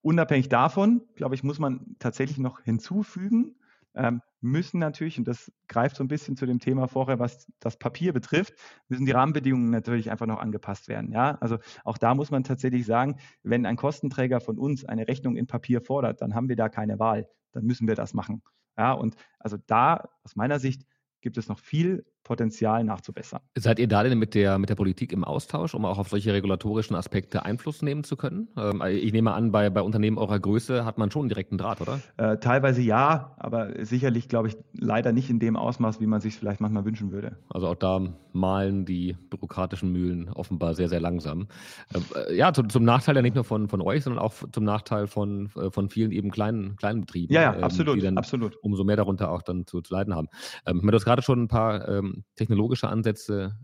Unabhängig 0.02 0.48
davon, 0.48 1.02
glaube 1.16 1.34
ich, 1.34 1.42
muss 1.42 1.58
man 1.58 1.96
tatsächlich 1.98 2.38
noch 2.38 2.60
hinzufügen, 2.60 3.56
ähm, 3.96 4.20
müssen 4.46 4.78
natürlich, 4.78 5.18
und 5.18 5.28
das 5.28 5.52
greift 5.68 5.96
so 5.96 6.04
ein 6.04 6.08
bisschen 6.08 6.36
zu 6.36 6.46
dem 6.46 6.58
Thema 6.58 6.88
vorher, 6.88 7.18
was 7.18 7.46
das 7.60 7.78
Papier 7.78 8.12
betrifft, 8.12 8.54
müssen 8.88 9.06
die 9.06 9.12
Rahmenbedingungen 9.12 9.70
natürlich 9.70 10.10
einfach 10.10 10.26
noch 10.26 10.38
angepasst 10.38 10.88
werden. 10.88 11.12
Ja, 11.12 11.36
also 11.40 11.58
auch 11.84 11.98
da 11.98 12.14
muss 12.14 12.30
man 12.30 12.44
tatsächlich 12.44 12.86
sagen, 12.86 13.16
wenn 13.42 13.66
ein 13.66 13.76
Kostenträger 13.76 14.40
von 14.40 14.58
uns 14.58 14.84
eine 14.84 15.08
Rechnung 15.08 15.36
in 15.36 15.46
Papier 15.46 15.80
fordert, 15.80 16.22
dann 16.22 16.34
haben 16.34 16.48
wir 16.48 16.56
da 16.56 16.68
keine 16.68 16.98
Wahl. 16.98 17.28
Dann 17.52 17.64
müssen 17.64 17.88
wir 17.88 17.94
das 17.94 18.14
machen. 18.14 18.42
Ja, 18.78 18.92
und 18.92 19.16
also 19.38 19.56
da 19.66 20.08
aus 20.22 20.36
meiner 20.36 20.58
Sicht 20.58 20.86
gibt 21.20 21.38
es 21.38 21.48
noch 21.48 21.58
viel 21.58 22.04
Potenzial 22.26 22.82
nachzubessern. 22.82 23.40
Seid 23.56 23.78
ihr 23.78 23.86
da 23.86 24.02
denn 24.02 24.18
mit 24.18 24.34
der, 24.34 24.58
mit 24.58 24.68
der 24.68 24.74
Politik 24.74 25.12
im 25.12 25.22
Austausch, 25.22 25.74
um 25.74 25.84
auch 25.84 25.96
auf 25.96 26.08
solche 26.08 26.32
regulatorischen 26.32 26.96
Aspekte 26.96 27.44
Einfluss 27.44 27.82
nehmen 27.82 28.02
zu 28.02 28.16
können? 28.16 28.48
Ähm, 28.56 28.82
ich 28.84 29.12
nehme 29.12 29.32
an, 29.32 29.52
bei, 29.52 29.70
bei 29.70 29.80
Unternehmen 29.80 30.18
eurer 30.18 30.40
Größe 30.40 30.84
hat 30.84 30.98
man 30.98 31.12
schon 31.12 31.22
einen 31.22 31.28
direkten 31.28 31.56
Draht, 31.56 31.80
oder? 31.80 32.00
Äh, 32.16 32.38
teilweise 32.38 32.82
ja, 32.82 33.36
aber 33.38 33.84
sicherlich, 33.84 34.28
glaube 34.28 34.48
ich, 34.48 34.56
leider 34.72 35.12
nicht 35.12 35.30
in 35.30 35.38
dem 35.38 35.56
Ausmaß, 35.56 36.00
wie 36.00 36.06
man 36.06 36.20
sich 36.20 36.34
vielleicht 36.34 36.60
manchmal 36.60 36.84
wünschen 36.84 37.12
würde. 37.12 37.36
Also 37.48 37.68
auch 37.68 37.76
da 37.76 38.00
malen 38.32 38.84
die 38.84 39.16
bürokratischen 39.30 39.92
Mühlen 39.92 40.28
offenbar 40.28 40.74
sehr, 40.74 40.88
sehr 40.88 41.00
langsam. 41.00 41.46
Äh, 41.94 42.36
ja, 42.36 42.52
zu, 42.52 42.64
zum 42.64 42.82
Nachteil 42.82 43.14
ja 43.14 43.22
nicht 43.22 43.36
nur 43.36 43.44
von, 43.44 43.68
von 43.68 43.80
euch, 43.80 44.02
sondern 44.02 44.20
auch 44.20 44.34
zum 44.50 44.64
Nachteil 44.64 45.06
von, 45.06 45.48
äh, 45.56 45.70
von 45.70 45.88
vielen 45.88 46.10
eben 46.10 46.32
kleinen, 46.32 46.74
kleinen 46.76 47.02
Betrieben. 47.02 47.32
Ja, 47.32 47.42
ja, 47.42 47.54
ähm, 47.54 47.62
absolut, 47.62 47.96
die 47.96 48.00
dann 48.00 48.18
absolut. 48.18 48.56
umso 48.62 48.82
mehr 48.82 48.96
darunter 48.96 49.30
auch 49.30 49.42
dann 49.42 49.64
zu, 49.64 49.80
zu 49.80 49.94
leiden 49.94 50.14
haben. 50.14 50.26
Ähm, 50.66 50.82
du 50.82 50.92
hast 50.92 51.04
gerade 51.04 51.22
schon 51.22 51.44
ein 51.44 51.48
paar 51.48 51.88
ähm, 52.16 52.24
technologische 52.36 52.88
Ansätze 52.88 53.56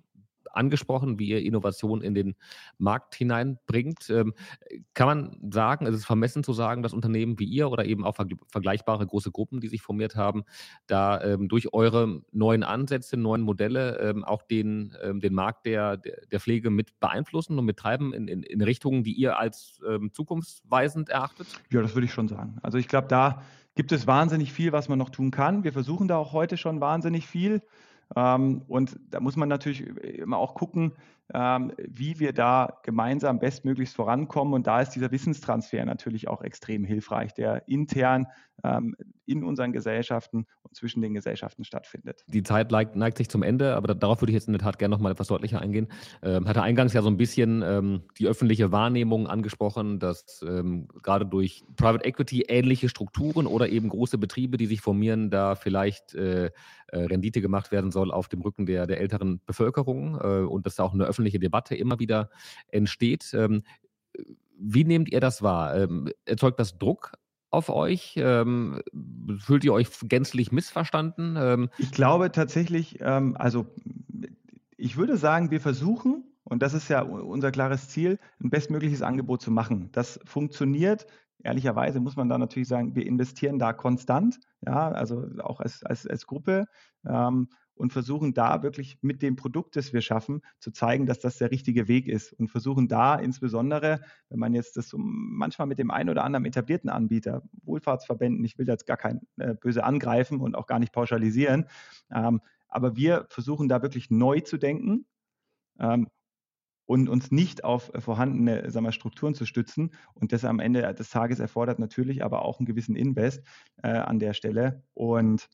angesprochen, 0.54 1.18
wie 1.18 1.28
ihr 1.28 1.40
Innovation 1.42 2.02
in 2.02 2.14
den 2.14 2.34
Markt 2.76 3.14
hineinbringt. 3.14 4.10
Ähm, 4.10 4.34
kann 4.92 5.06
man 5.06 5.50
sagen, 5.50 5.86
es 5.86 5.94
ist 5.94 6.04
vermessen 6.04 6.44
zu 6.44 6.52
sagen, 6.52 6.82
dass 6.82 6.92
Unternehmen 6.92 7.38
wie 7.38 7.46
ihr 7.46 7.70
oder 7.70 7.86
eben 7.86 8.04
auch 8.04 8.16
vergleichbare 8.48 9.06
große 9.06 9.30
Gruppen, 9.30 9.60
die 9.60 9.68
sich 9.68 9.80
formiert 9.80 10.14
haben, 10.14 10.44
da 10.86 11.22
ähm, 11.22 11.48
durch 11.48 11.72
eure 11.72 12.22
neuen 12.32 12.64
Ansätze, 12.64 13.16
neuen 13.16 13.40
Modelle 13.40 13.98
ähm, 13.98 14.24
auch 14.24 14.42
den, 14.42 14.94
den 15.02 15.32
Markt 15.32 15.64
der, 15.64 15.96
der 15.96 16.40
Pflege 16.40 16.68
mit 16.68 17.00
beeinflussen 17.00 17.58
und 17.58 17.64
mittreiben 17.64 18.12
in, 18.12 18.28
in, 18.28 18.42
in 18.42 18.60
Richtungen, 18.60 19.04
die 19.04 19.12
ihr 19.12 19.38
als 19.38 19.80
zukunftsweisend 20.12 21.08
erachtet? 21.08 21.46
Ja, 21.70 21.80
das 21.80 21.94
würde 21.94 22.04
ich 22.04 22.12
schon 22.12 22.28
sagen. 22.28 22.58
Also 22.62 22.78
ich 22.78 22.88
glaube, 22.88 23.08
da 23.08 23.42
gibt 23.74 23.92
es 23.92 24.06
wahnsinnig 24.06 24.52
viel, 24.52 24.72
was 24.72 24.88
man 24.88 24.98
noch 24.98 25.10
tun 25.10 25.30
kann. 25.30 25.64
Wir 25.64 25.72
versuchen 25.72 26.08
da 26.08 26.16
auch 26.16 26.32
heute 26.32 26.56
schon 26.56 26.80
wahnsinnig 26.80 27.26
viel. 27.26 27.62
Ähm, 28.16 28.62
und 28.68 28.98
da 29.10 29.20
muss 29.20 29.36
man 29.36 29.48
natürlich 29.48 29.82
immer 29.82 30.38
auch 30.38 30.54
gucken, 30.54 30.92
wie 31.34 32.18
wir 32.20 32.32
da 32.32 32.78
gemeinsam 32.82 33.38
bestmöglichst 33.38 33.96
vorankommen. 33.96 34.52
Und 34.52 34.66
da 34.66 34.80
ist 34.82 34.90
dieser 34.90 35.10
Wissenstransfer 35.10 35.84
natürlich 35.84 36.28
auch 36.28 36.42
extrem 36.42 36.84
hilfreich, 36.84 37.32
der 37.32 37.66
intern 37.68 38.26
ähm, 38.64 38.94
in 39.24 39.44
unseren 39.44 39.72
Gesellschaften 39.72 40.46
und 40.62 40.76
zwischen 40.76 41.00
den 41.00 41.14
Gesellschaften 41.14 41.64
stattfindet. 41.64 42.24
Die 42.26 42.42
Zeit 42.42 42.70
neigt, 42.70 43.18
sich 43.18 43.28
zum 43.28 43.42
Ende, 43.42 43.76
aber 43.76 43.94
darauf 43.94 44.20
würde 44.20 44.32
ich 44.32 44.34
jetzt 44.34 44.46
in 44.46 44.52
der 44.52 44.60
Tat 44.60 44.78
gerne 44.78 44.94
noch 44.94 45.00
mal 45.00 45.12
etwas 45.12 45.28
deutlicher 45.28 45.60
eingehen. 45.60 45.88
Ähm, 46.22 46.46
hatte 46.46 46.62
eingangs 46.62 46.92
ja 46.92 47.02
so 47.02 47.08
ein 47.08 47.16
bisschen 47.16 47.62
ähm, 47.62 48.02
die 48.18 48.26
öffentliche 48.26 48.72
Wahrnehmung 48.72 49.26
angesprochen, 49.26 49.98
dass 49.98 50.44
ähm, 50.46 50.88
gerade 51.02 51.26
durch 51.26 51.64
Private 51.76 52.04
Equity 52.04 52.42
ähnliche 52.48 52.88
Strukturen 52.88 53.46
oder 53.46 53.68
eben 53.68 53.88
große 53.88 54.18
Betriebe, 54.18 54.56
die 54.56 54.66
sich 54.66 54.80
formieren, 54.80 55.30
da 55.30 55.54
vielleicht 55.54 56.14
äh, 56.14 56.50
äh, 56.92 57.04
Rendite 57.04 57.40
gemacht 57.40 57.72
werden 57.72 57.90
soll 57.90 58.10
auf 58.10 58.28
dem 58.28 58.42
Rücken 58.42 58.66
der, 58.66 58.86
der 58.86 59.00
älteren 59.00 59.40
Bevölkerung 59.46 60.20
äh, 60.20 60.44
und 60.44 60.66
dass 60.66 60.76
da 60.76 60.82
auch 60.82 60.92
eine 60.92 61.04
öffentliche 61.04 61.21
Debatte 61.30 61.74
immer 61.74 61.98
wieder 61.98 62.30
entsteht. 62.68 63.32
Ähm, 63.34 63.62
wie 64.58 64.84
nehmt 64.84 65.10
ihr 65.10 65.20
das 65.20 65.42
wahr? 65.42 65.76
Ähm, 65.76 66.10
erzeugt 66.24 66.60
das 66.60 66.78
Druck 66.78 67.12
auf 67.50 67.68
euch? 67.68 68.14
Ähm, 68.16 68.80
fühlt 69.38 69.64
ihr 69.64 69.72
euch 69.72 69.88
gänzlich 70.04 70.52
missverstanden? 70.52 71.68
Ich 71.78 71.92
glaube 71.92 72.32
tatsächlich, 72.32 73.04
also 73.04 73.66
ich 74.76 74.96
würde 74.96 75.16
sagen, 75.16 75.50
wir 75.50 75.60
versuchen, 75.60 76.24
und 76.44 76.62
das 76.62 76.74
ist 76.74 76.88
ja 76.88 77.02
unser 77.02 77.52
klares 77.52 77.88
Ziel, 77.88 78.18
ein 78.42 78.50
bestmögliches 78.50 79.02
Angebot 79.02 79.42
zu 79.42 79.50
machen. 79.50 79.90
Das 79.92 80.18
funktioniert. 80.24 81.06
Ehrlicherweise 81.44 82.00
muss 82.00 82.16
man 82.16 82.28
da 82.28 82.38
natürlich 82.38 82.68
sagen, 82.68 82.94
wir 82.94 83.06
investieren 83.06 83.58
da 83.58 83.72
konstant, 83.72 84.38
ja, 84.60 84.90
also 84.90 85.26
auch 85.40 85.60
als, 85.60 85.82
als, 85.82 86.06
als 86.06 86.26
Gruppe. 86.26 86.66
Ähm, 87.06 87.48
und 87.74 87.92
versuchen 87.92 88.34
da 88.34 88.62
wirklich 88.62 88.98
mit 89.02 89.22
dem 89.22 89.36
Produkt, 89.36 89.76
das 89.76 89.92
wir 89.92 90.02
schaffen, 90.02 90.42
zu 90.58 90.70
zeigen, 90.70 91.06
dass 91.06 91.18
das 91.18 91.38
der 91.38 91.50
richtige 91.50 91.88
Weg 91.88 92.08
ist 92.08 92.32
und 92.32 92.48
versuchen 92.48 92.88
da 92.88 93.16
insbesondere, 93.16 94.00
wenn 94.28 94.38
man 94.38 94.54
jetzt 94.54 94.76
das 94.76 94.92
manchmal 94.96 95.66
mit 95.66 95.78
dem 95.78 95.90
einen 95.90 96.10
oder 96.10 96.24
anderen 96.24 96.44
etablierten 96.44 96.90
Anbieter, 96.90 97.42
Wohlfahrtsverbänden, 97.64 98.44
ich 98.44 98.58
will 98.58 98.66
jetzt 98.66 98.86
gar 98.86 98.96
kein 98.96 99.20
äh, 99.38 99.54
böse 99.54 99.84
angreifen 99.84 100.40
und 100.40 100.54
auch 100.54 100.66
gar 100.66 100.78
nicht 100.78 100.92
pauschalisieren, 100.92 101.66
ähm, 102.12 102.40
aber 102.68 102.96
wir 102.96 103.26
versuchen 103.28 103.68
da 103.68 103.82
wirklich 103.82 104.10
neu 104.10 104.40
zu 104.40 104.56
denken 104.56 105.04
ähm, 105.78 106.08
und 106.86 107.08
uns 107.08 107.30
nicht 107.30 107.64
auf 107.64 107.92
vorhandene 107.98 108.70
sagen 108.70 108.86
wir, 108.86 108.92
Strukturen 108.92 109.34
zu 109.34 109.46
stützen. 109.46 109.92
Und 110.14 110.32
das 110.32 110.44
am 110.44 110.58
Ende 110.58 110.92
des 110.94 111.10
Tages 111.10 111.38
erfordert 111.38 111.78
natürlich 111.78 112.24
aber 112.24 112.44
auch 112.44 112.58
einen 112.58 112.66
gewissen 112.66 112.96
Invest 112.96 113.46
äh, 113.82 113.88
an 113.88 114.18
der 114.18 114.34
Stelle. 114.34 114.82
Und 114.94 115.48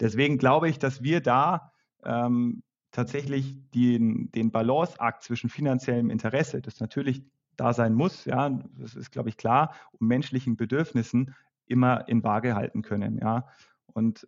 Deswegen 0.00 0.38
glaube 0.38 0.68
ich, 0.68 0.78
dass 0.78 1.02
wir 1.02 1.20
da 1.20 1.72
ähm, 2.04 2.62
tatsächlich 2.90 3.56
den, 3.70 4.30
den 4.32 4.50
Balanceakt 4.50 5.22
zwischen 5.22 5.50
finanziellem 5.50 6.10
Interesse, 6.10 6.60
das 6.60 6.80
natürlich 6.80 7.24
da 7.56 7.72
sein 7.72 7.94
muss, 7.94 8.24
ja, 8.24 8.50
das 8.78 8.94
ist, 8.94 9.10
glaube 9.10 9.28
ich, 9.28 9.36
klar, 9.36 9.74
und 9.92 10.06
menschlichen 10.06 10.56
Bedürfnissen 10.56 11.34
immer 11.66 12.08
in 12.08 12.22
Waage 12.22 12.54
halten 12.54 12.82
können, 12.82 13.18
ja. 13.18 13.46
Und 13.86 14.26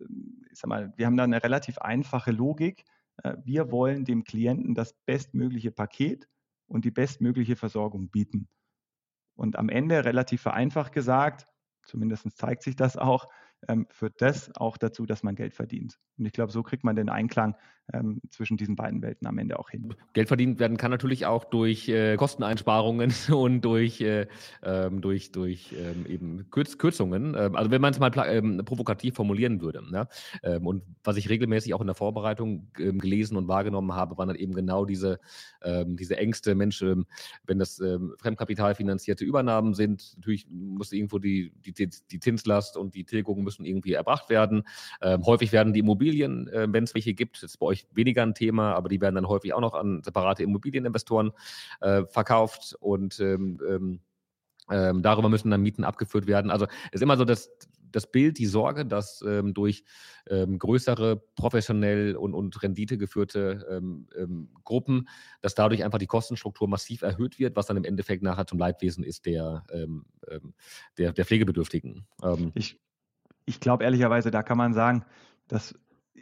ich 0.51 0.59
sag 0.59 0.69
mal, 0.69 0.93
wir 0.97 1.07
haben 1.07 1.17
da 1.17 1.25
eine 1.25 1.43
relativ 1.43 1.79
einfache 1.79 2.33
Logik. 2.33 2.85
Äh, 3.23 3.37
wir 3.45 3.71
wollen 3.71 4.05
dem 4.05 4.25
Klienten 4.25 4.75
das 4.75 4.95
bestmögliche 5.07 5.71
Paket 5.71 6.29
und 6.67 6.85
die 6.85 6.91
bestmögliche 6.91 7.57
Versorgung 7.57 8.09
bieten. 8.09 8.49
Und 9.35 9.57
am 9.57 9.69
Ende, 9.69 10.05
relativ 10.05 10.43
vereinfacht 10.43 10.93
gesagt, 10.93 11.47
zumindest 11.83 12.37
zeigt 12.37 12.63
sich 12.63 12.75
das 12.75 12.97
auch, 12.97 13.27
ähm, 13.69 13.87
führt 13.91 14.21
das 14.21 14.55
auch 14.57 14.77
dazu, 14.77 15.07
dass 15.07 15.23
man 15.23 15.35
Geld 15.35 15.55
verdient. 15.55 15.99
Und 16.19 16.27
ich 16.27 16.33
glaube, 16.33 16.53
so 16.53 16.63
kriegt 16.63 16.85
man 16.85 16.97
den 16.97 17.09
Einklang 17.09 17.57
ähm, 17.93 18.21
zwischen 18.31 18.57
diesen 18.57 18.77
beiden 18.77 19.03
Welten 19.03 19.27
am 19.27 19.39
Ende 19.39 19.59
auch 19.59 19.71
hin. 19.71 19.95
Geld 20.13 20.29
verdient 20.29 20.59
werden 20.61 20.77
kann 20.77 20.91
natürlich 20.91 21.27
auch 21.27 21.45
durch 21.45 21.89
äh, 21.89 22.17
Kosteneinsparungen 22.17 23.13
und 23.33 23.63
durch, 23.63 24.01
äh, 24.01 24.27
ähm, 24.63 25.01
durch, 25.01 25.33
durch 25.33 25.75
ähm, 25.77 26.07
eben 26.07 26.51
Kürz 26.51 26.79
Kürzungen. 26.79 27.35
Ähm, 27.37 27.57
also 27.57 27.71
wenn 27.71 27.81
man 27.81 27.93
es 27.93 27.99
mal 27.99 28.13
ähm, 28.27 28.63
provokativ 28.65 29.15
formulieren 29.15 29.61
würde. 29.61 29.83
Ne? 29.91 30.09
Ähm, 30.43 30.67
und 30.67 30.83
was 31.05 31.17
ich 31.17 31.29
regelmäßig 31.29 31.75
auch 31.75 31.81
in 31.81 31.87
der 31.87 31.95
Vorbereitung 31.95 32.69
gelesen 32.75 33.37
und 33.37 33.49
wahrgenommen 33.49 33.95
habe, 33.95 34.19
waren 34.19 34.29
dann 34.29 34.37
eben 34.37 34.53
genau 34.55 34.85
diese, 34.85 35.19
diese 35.87 36.17
Ängste, 36.17 36.55
Mensch, 36.55 36.83
wenn 36.83 37.59
das 37.59 37.83
Fremdkapital 38.19 38.75
finanzierte 38.75 39.25
Übernahmen 39.25 39.75
sind, 39.75 40.15
natürlich 40.17 40.47
muss 40.51 40.93
irgendwo 40.93 41.19
die, 41.19 41.53
die, 41.65 41.73
die 41.73 42.21
Zinslast 42.21 42.77
und 42.77 42.95
die 42.95 43.05
Tilgung 43.05 43.43
müssen 43.43 43.65
irgendwie 43.65 43.95
erbracht 43.95 44.29
werden. 44.29 44.65
häufig 45.03 45.53
werden 45.53 45.73
die 45.73 45.81
Immobilien, 45.81 46.49
äh, 46.49 46.69
wenn 46.71 46.85
es 46.85 46.95
welche 46.95 47.15
gibt, 47.15 47.43
jetzt 47.43 47.59
bei 47.59 47.67
euch 47.67 47.80
weniger 47.93 48.23
ein 48.23 48.35
Thema, 48.35 48.75
aber 48.75 48.89
die 48.89 49.01
werden 49.01 49.15
dann 49.15 49.29
häufig 49.29 49.53
auch 49.55 49.61
noch 49.61 49.75
an 49.75 50.03
separate 50.03 50.43
Immobilieninvestoren 50.43 51.33
äh, 51.81 52.05
verkauft 52.07 52.77
und 52.81 53.21
ähm, 53.21 53.59
ähm, 53.69 54.01
ähm, 54.71 55.03
darüber 55.03 55.29
müssen 55.29 55.51
dann 55.51 55.63
Mieten 55.63 55.85
abgeführt 55.85 56.27
werden. 56.27 56.51
Also 56.51 56.67
ist 56.93 57.03
immer 57.03 57.17
so 57.17 57.25
das, 57.25 57.51
das 57.91 58.11
Bild, 58.11 58.39
die 58.39 58.47
Sorge, 58.47 58.87
dass 58.87 59.21
ähm, 59.27 59.53
durch 59.53 59.83
ähm, 60.29 60.59
größere, 60.59 61.17
professionell 61.35 62.15
und, 62.15 62.35
und 62.35 62.63
renditegeführte 62.63 63.67
ähm, 63.69 64.07
ähm, 64.17 64.51
Gruppen, 64.63 65.09
dass 65.41 65.57
dadurch 65.57 65.83
einfach 65.83 65.99
die 65.99 66.07
Kostenstruktur 66.07 66.69
massiv 66.69 67.03
erhöht 67.03 67.41
wird, 67.41 67.57
was 67.57 67.67
dann 67.67 67.77
im 67.77 67.85
Endeffekt 67.85 68.23
nachher 68.23 68.47
zum 68.47 68.59
Leidwesen 68.59 69.03
ist 69.03 69.27
der, 69.27 69.65
der, 70.97 71.13
der 71.13 71.25
Pflegebedürftigen. 71.25 72.07
ich 72.55 72.79
ich 73.51 73.59
glaube 73.59 73.83
ehrlicherweise, 73.85 74.31
da 74.31 74.43
kann 74.45 74.59
man 74.59 74.75
sagen, 74.75 75.05
das 75.49 75.75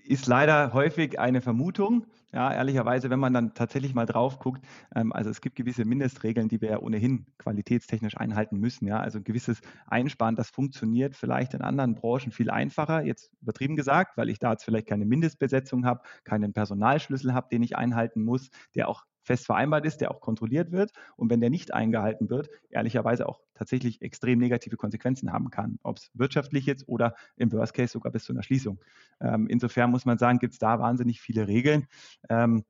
ist 0.09 0.27
leider 0.27 0.73
häufig 0.73 1.19
eine 1.21 1.41
Vermutung. 1.41 2.07
Ja, 2.33 2.53
ehrlicherweise, 2.53 3.09
wenn 3.11 3.21
man 3.21 3.33
dann 3.33 3.55
tatsächlich 3.55 3.95
mal 3.95 4.05
drauf 4.07 4.39
guckt, 4.39 4.63
ähm, 4.95 5.13
also 5.13 5.31
es 5.31 5.41
gibt 5.41 5.57
gewisse 5.57 5.85
Mindestregeln, 5.85 6.49
die 6.49 6.61
wir 6.61 6.71
ja 6.71 6.79
ohnehin 6.81 7.27
qualitätstechnisch 7.39 8.17
einhalten 8.17 8.59
müssen. 8.59 8.87
Ja, 8.87 9.01
also 9.01 9.19
ein 9.19 9.25
gewisses 9.25 9.61
Einsparen, 9.87 10.37
das 10.37 10.51
funktioniert 10.51 11.17
vielleicht 11.17 11.55
in 11.55 11.63
anderen 11.63 11.95
Branchen 11.95 12.33
viel 12.33 12.51
einfacher, 12.51 13.03
jetzt 13.05 13.31
übertrieben 13.41 13.77
gesagt, 13.77 14.17
weil 14.17 14.29
ich 14.29 14.39
da 14.39 14.53
jetzt 14.53 14.65
vielleicht 14.65 14.87
keine 14.89 15.07
Mindestbesetzung 15.07 15.87
habe, 15.87 16.03
keinen 16.25 16.53
Personalschlüssel 16.53 17.33
habe, 17.35 17.49
den 17.51 17.63
ich 17.63 17.77
einhalten 17.77 18.23
muss, 18.25 18.51
der 18.75 18.89
auch 18.89 19.05
fest 19.29 19.47
vereinbart 19.47 19.87
ist, 19.87 20.01
der 20.01 20.11
auch 20.11 20.21
kontrolliert 20.21 20.73
wird. 20.73 20.93
Und 21.17 21.31
wenn 21.31 21.41
der 21.41 21.51
nicht 21.51 21.73
eingehalten 21.73 22.31
wird, 22.31 22.49
ehrlicherweise 22.71 23.29
auch 23.29 23.41
tatsächlich 23.55 24.03
extrem 24.03 24.39
negative 24.39 24.77
Konsequenzen 24.77 25.33
haben 25.33 25.51
kann, 25.51 25.79
ob 25.83 25.99
es 25.99 26.11
wirtschaftlich 26.15 26.67
jetzt 26.67 26.89
oder 26.89 27.15
im 27.37 27.53
Worst 27.53 27.75
Case 27.75 27.93
sogar 27.93 28.11
bis 28.11 28.25
zu 28.25 28.33
einer 28.33 28.43
Schließung. 28.43 28.81
Ähm, 29.21 29.47
insofern 29.49 29.91
muss 29.91 30.05
man 30.05 30.19
sagen, 30.19 30.39
gibt 30.39 30.55
es 30.55 30.59
da 30.59 30.79
wahnsinnig 30.81 31.21
viele 31.21 31.47
Regeln. 31.47 31.87
Ähm, 32.29 32.65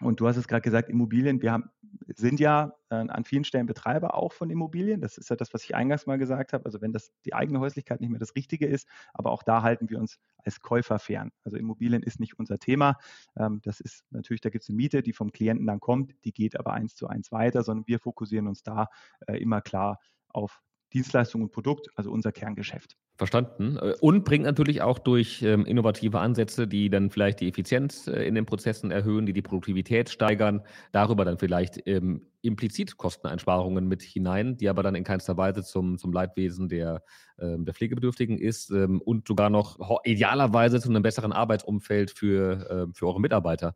und 0.00 0.20
du 0.20 0.28
hast 0.28 0.36
es 0.36 0.46
gerade 0.46 0.62
gesagt, 0.62 0.90
Immobilien, 0.90 1.40
wir 1.40 1.52
haben, 1.52 1.70
sind 2.14 2.38
ja 2.38 2.74
äh, 2.90 2.96
an 2.96 3.24
vielen 3.24 3.44
Stellen 3.44 3.66
Betreiber 3.66 4.14
auch 4.14 4.32
von 4.32 4.50
Immobilien. 4.50 5.00
Das 5.00 5.16
ist 5.16 5.30
ja 5.30 5.36
das, 5.36 5.54
was 5.54 5.64
ich 5.64 5.74
eingangs 5.74 6.06
mal 6.06 6.18
gesagt 6.18 6.52
habe. 6.52 6.66
Also 6.66 6.82
wenn 6.82 6.92
das 6.92 7.12
die 7.24 7.32
eigene 7.32 7.60
Häuslichkeit 7.60 8.00
nicht 8.00 8.10
mehr 8.10 8.20
das 8.20 8.34
Richtige 8.34 8.66
ist, 8.66 8.86
aber 9.14 9.30
auch 9.30 9.42
da 9.42 9.62
halten 9.62 9.88
wir 9.88 9.98
uns 9.98 10.18
als 10.44 10.60
Käufer 10.60 10.98
fern. 10.98 11.30
Also 11.44 11.56
Immobilien 11.56 12.02
ist 12.02 12.20
nicht 12.20 12.38
unser 12.38 12.58
Thema. 12.58 12.98
Ähm, 13.38 13.60
das 13.62 13.80
ist 13.80 14.04
natürlich, 14.10 14.42
da 14.42 14.50
gibt 14.50 14.64
es 14.64 14.68
eine 14.68 14.76
Miete, 14.76 15.02
die 15.02 15.14
vom 15.14 15.32
Klienten 15.32 15.66
dann 15.66 15.80
kommt, 15.80 16.12
die 16.24 16.32
geht 16.32 16.58
aber 16.58 16.74
eins 16.74 16.94
zu 16.94 17.08
eins 17.08 17.32
weiter, 17.32 17.62
sondern 17.62 17.86
wir 17.86 17.98
fokussieren 17.98 18.48
uns 18.48 18.62
da 18.62 18.88
äh, 19.26 19.38
immer 19.38 19.62
klar 19.62 19.98
auf 20.28 20.60
Dienstleistung 20.92 21.42
und 21.42 21.52
Produkt, 21.52 21.88
also 21.96 22.10
unser 22.10 22.32
Kerngeschäft. 22.32 22.96
Verstanden. 23.16 23.78
Äh, 23.78 23.94
und 24.00 24.24
bringt 24.24 24.44
natürlich 24.44 24.82
auch 24.82 24.98
durch 24.98 25.42
ähm, 25.42 25.64
innovative 25.64 26.20
Ansätze, 26.20 26.68
die 26.68 26.90
dann 26.90 27.10
vielleicht 27.10 27.40
die 27.40 27.48
Effizienz 27.48 28.06
äh, 28.06 28.22
in 28.26 28.34
den 28.34 28.44
Prozessen 28.44 28.90
erhöhen, 28.90 29.26
die 29.26 29.32
die 29.32 29.42
Produktivität 29.42 30.10
steigern, 30.10 30.62
darüber 30.92 31.24
dann 31.24 31.38
vielleicht 31.38 31.86
ähm, 31.86 32.26
implizit 32.42 32.96
Kosteneinsparungen 32.96 33.88
mit 33.88 34.02
hinein, 34.02 34.56
die 34.56 34.68
aber 34.68 34.82
dann 34.82 34.94
in 34.94 35.02
keinster 35.02 35.36
Weise 35.36 35.64
zum, 35.64 35.98
zum 35.98 36.12
Leidwesen 36.12 36.68
der, 36.68 37.02
ähm, 37.40 37.64
der 37.64 37.74
Pflegebedürftigen 37.74 38.38
ist 38.38 38.70
und 38.70 39.26
sogar 39.26 39.50
noch 39.50 39.78
idealerweise 40.04 40.80
zu 40.80 40.88
einem 40.90 41.02
besseren 41.02 41.32
Arbeitsumfeld 41.32 42.12
für, 42.12 42.88
für 42.92 43.06
eure 43.06 43.20
Mitarbeiter 43.20 43.74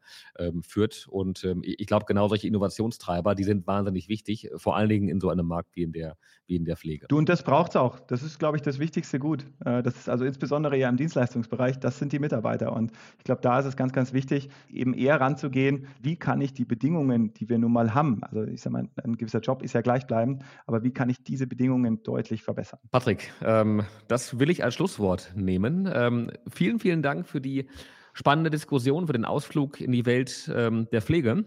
führt. 0.60 1.08
Und 1.08 1.44
ich 1.62 1.86
glaube, 1.86 2.04
genau 2.06 2.28
solche 2.28 2.46
Innovationstreiber, 2.46 3.34
die 3.34 3.42
sind 3.42 3.66
wahnsinnig 3.66 4.08
wichtig, 4.08 4.50
vor 4.56 4.76
allen 4.76 4.88
Dingen 4.88 5.08
in 5.08 5.20
so 5.20 5.30
einem 5.30 5.46
Markt 5.46 5.74
wie 5.74 5.82
in 5.82 5.92
der, 5.92 6.16
wie 6.46 6.56
in 6.56 6.64
der 6.64 6.76
Pflege. 6.76 7.06
Du, 7.08 7.18
und 7.18 7.28
das 7.28 7.42
braucht 7.42 7.70
es 7.70 7.76
auch. 7.76 7.98
Das 8.00 8.22
ist, 8.22 8.38
glaube 8.38 8.56
ich, 8.56 8.62
das 8.62 8.78
wichtigste 8.78 9.18
Gut. 9.18 9.29
Äh, 9.64 9.82
das 9.82 9.96
ist 9.96 10.08
also 10.08 10.24
insbesondere 10.24 10.76
ja 10.76 10.88
im 10.88 10.96
Dienstleistungsbereich, 10.96 11.78
das 11.78 11.98
sind 11.98 12.12
die 12.12 12.18
Mitarbeiter. 12.18 12.72
Und 12.72 12.92
ich 13.18 13.24
glaube, 13.24 13.40
da 13.40 13.58
ist 13.58 13.66
es 13.66 13.76
ganz, 13.76 13.92
ganz 13.92 14.12
wichtig, 14.12 14.48
eben 14.68 14.94
eher 14.94 15.20
ranzugehen, 15.20 15.86
wie 16.00 16.16
kann 16.16 16.40
ich 16.40 16.52
die 16.52 16.64
Bedingungen, 16.64 17.32
die 17.34 17.48
wir 17.48 17.58
nun 17.58 17.72
mal 17.72 17.94
haben, 17.94 18.22
also 18.22 18.42
ich 18.44 18.60
sage 18.60 18.72
mal, 18.72 18.88
ein 19.02 19.16
gewisser 19.16 19.40
Job 19.40 19.62
ist 19.62 19.72
ja 19.72 19.80
gleichbleibend, 19.80 20.42
aber 20.66 20.82
wie 20.82 20.92
kann 20.92 21.08
ich 21.08 21.22
diese 21.22 21.46
Bedingungen 21.46 22.02
deutlich 22.02 22.42
verbessern? 22.42 22.80
Patrick, 22.90 23.32
ähm, 23.42 23.82
das 24.08 24.38
will 24.38 24.50
ich 24.50 24.64
als 24.64 24.74
Schlusswort 24.74 25.32
nehmen. 25.34 25.88
Ähm, 25.92 26.30
vielen, 26.50 26.78
vielen 26.78 27.02
Dank 27.02 27.26
für 27.26 27.40
die 27.40 27.66
spannende 28.12 28.50
Diskussion, 28.50 29.06
für 29.06 29.12
den 29.12 29.24
Ausflug 29.24 29.80
in 29.80 29.92
die 29.92 30.06
Welt 30.06 30.50
ähm, 30.54 30.88
der 30.92 31.02
Pflege. 31.02 31.44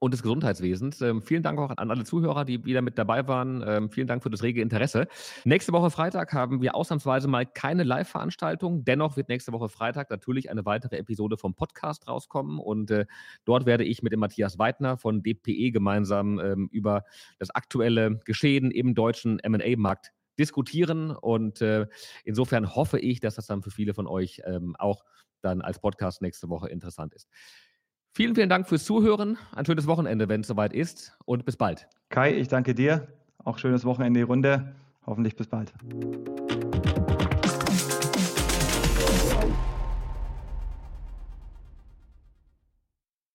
Und 0.00 0.12
des 0.12 0.22
Gesundheitswesens. 0.22 1.00
Ähm, 1.02 1.22
vielen 1.22 1.42
Dank 1.42 1.58
auch 1.60 1.70
an 1.76 1.90
alle 1.90 2.04
Zuhörer, 2.04 2.44
die 2.44 2.64
wieder 2.64 2.82
mit 2.82 2.98
dabei 2.98 3.28
waren. 3.28 3.62
Ähm, 3.64 3.90
vielen 3.90 4.06
Dank 4.06 4.22
für 4.22 4.30
das 4.30 4.42
rege 4.42 4.60
Interesse. 4.62 5.06
Nächste 5.44 5.72
Woche 5.72 5.90
Freitag 5.90 6.32
haben 6.32 6.62
wir 6.62 6.74
ausnahmsweise 6.74 7.28
mal 7.28 7.46
keine 7.46 7.84
Live-Veranstaltung. 7.84 8.84
Dennoch 8.84 9.16
wird 9.16 9.28
nächste 9.28 9.52
Woche 9.52 9.68
Freitag 9.68 10.10
natürlich 10.10 10.50
eine 10.50 10.64
weitere 10.64 10.96
Episode 10.96 11.36
vom 11.36 11.54
Podcast 11.54 12.08
rauskommen. 12.08 12.58
Und 12.58 12.90
äh, 12.90 13.04
dort 13.44 13.66
werde 13.66 13.84
ich 13.84 14.02
mit 14.02 14.12
dem 14.12 14.20
Matthias 14.20 14.58
Weidner 14.58 14.96
von 14.96 15.22
DPE 15.22 15.70
gemeinsam 15.70 16.40
ähm, 16.40 16.68
über 16.72 17.04
das 17.38 17.50
aktuelle 17.50 18.18
Geschehen 18.24 18.70
im 18.70 18.94
deutschen 18.94 19.38
MA-Markt 19.46 20.12
diskutieren. 20.38 21.10
Und 21.10 21.60
äh, 21.60 21.86
insofern 22.24 22.74
hoffe 22.74 22.98
ich, 22.98 23.20
dass 23.20 23.34
das 23.34 23.46
dann 23.46 23.62
für 23.62 23.70
viele 23.70 23.92
von 23.92 24.06
euch 24.06 24.40
ähm, 24.46 24.74
auch 24.78 25.04
dann 25.42 25.60
als 25.60 25.78
Podcast 25.78 26.22
nächste 26.22 26.48
Woche 26.48 26.68
interessant 26.68 27.14
ist. 27.14 27.28
Vielen, 28.12 28.34
vielen 28.34 28.48
Dank 28.48 28.68
fürs 28.68 28.84
Zuhören. 28.84 29.38
Ein 29.54 29.64
schönes 29.64 29.86
Wochenende, 29.86 30.28
wenn 30.28 30.40
es 30.40 30.48
soweit 30.48 30.72
ist. 30.72 31.16
Und 31.26 31.44
bis 31.44 31.56
bald. 31.56 31.86
Kai, 32.08 32.34
ich 32.34 32.48
danke 32.48 32.74
dir. 32.74 33.06
Auch 33.44 33.58
schönes 33.58 33.84
Wochenende 33.84 34.18
die 34.18 34.24
Runde. 34.24 34.74
Hoffentlich 35.06 35.36
bis 35.36 35.46
bald. 35.46 35.72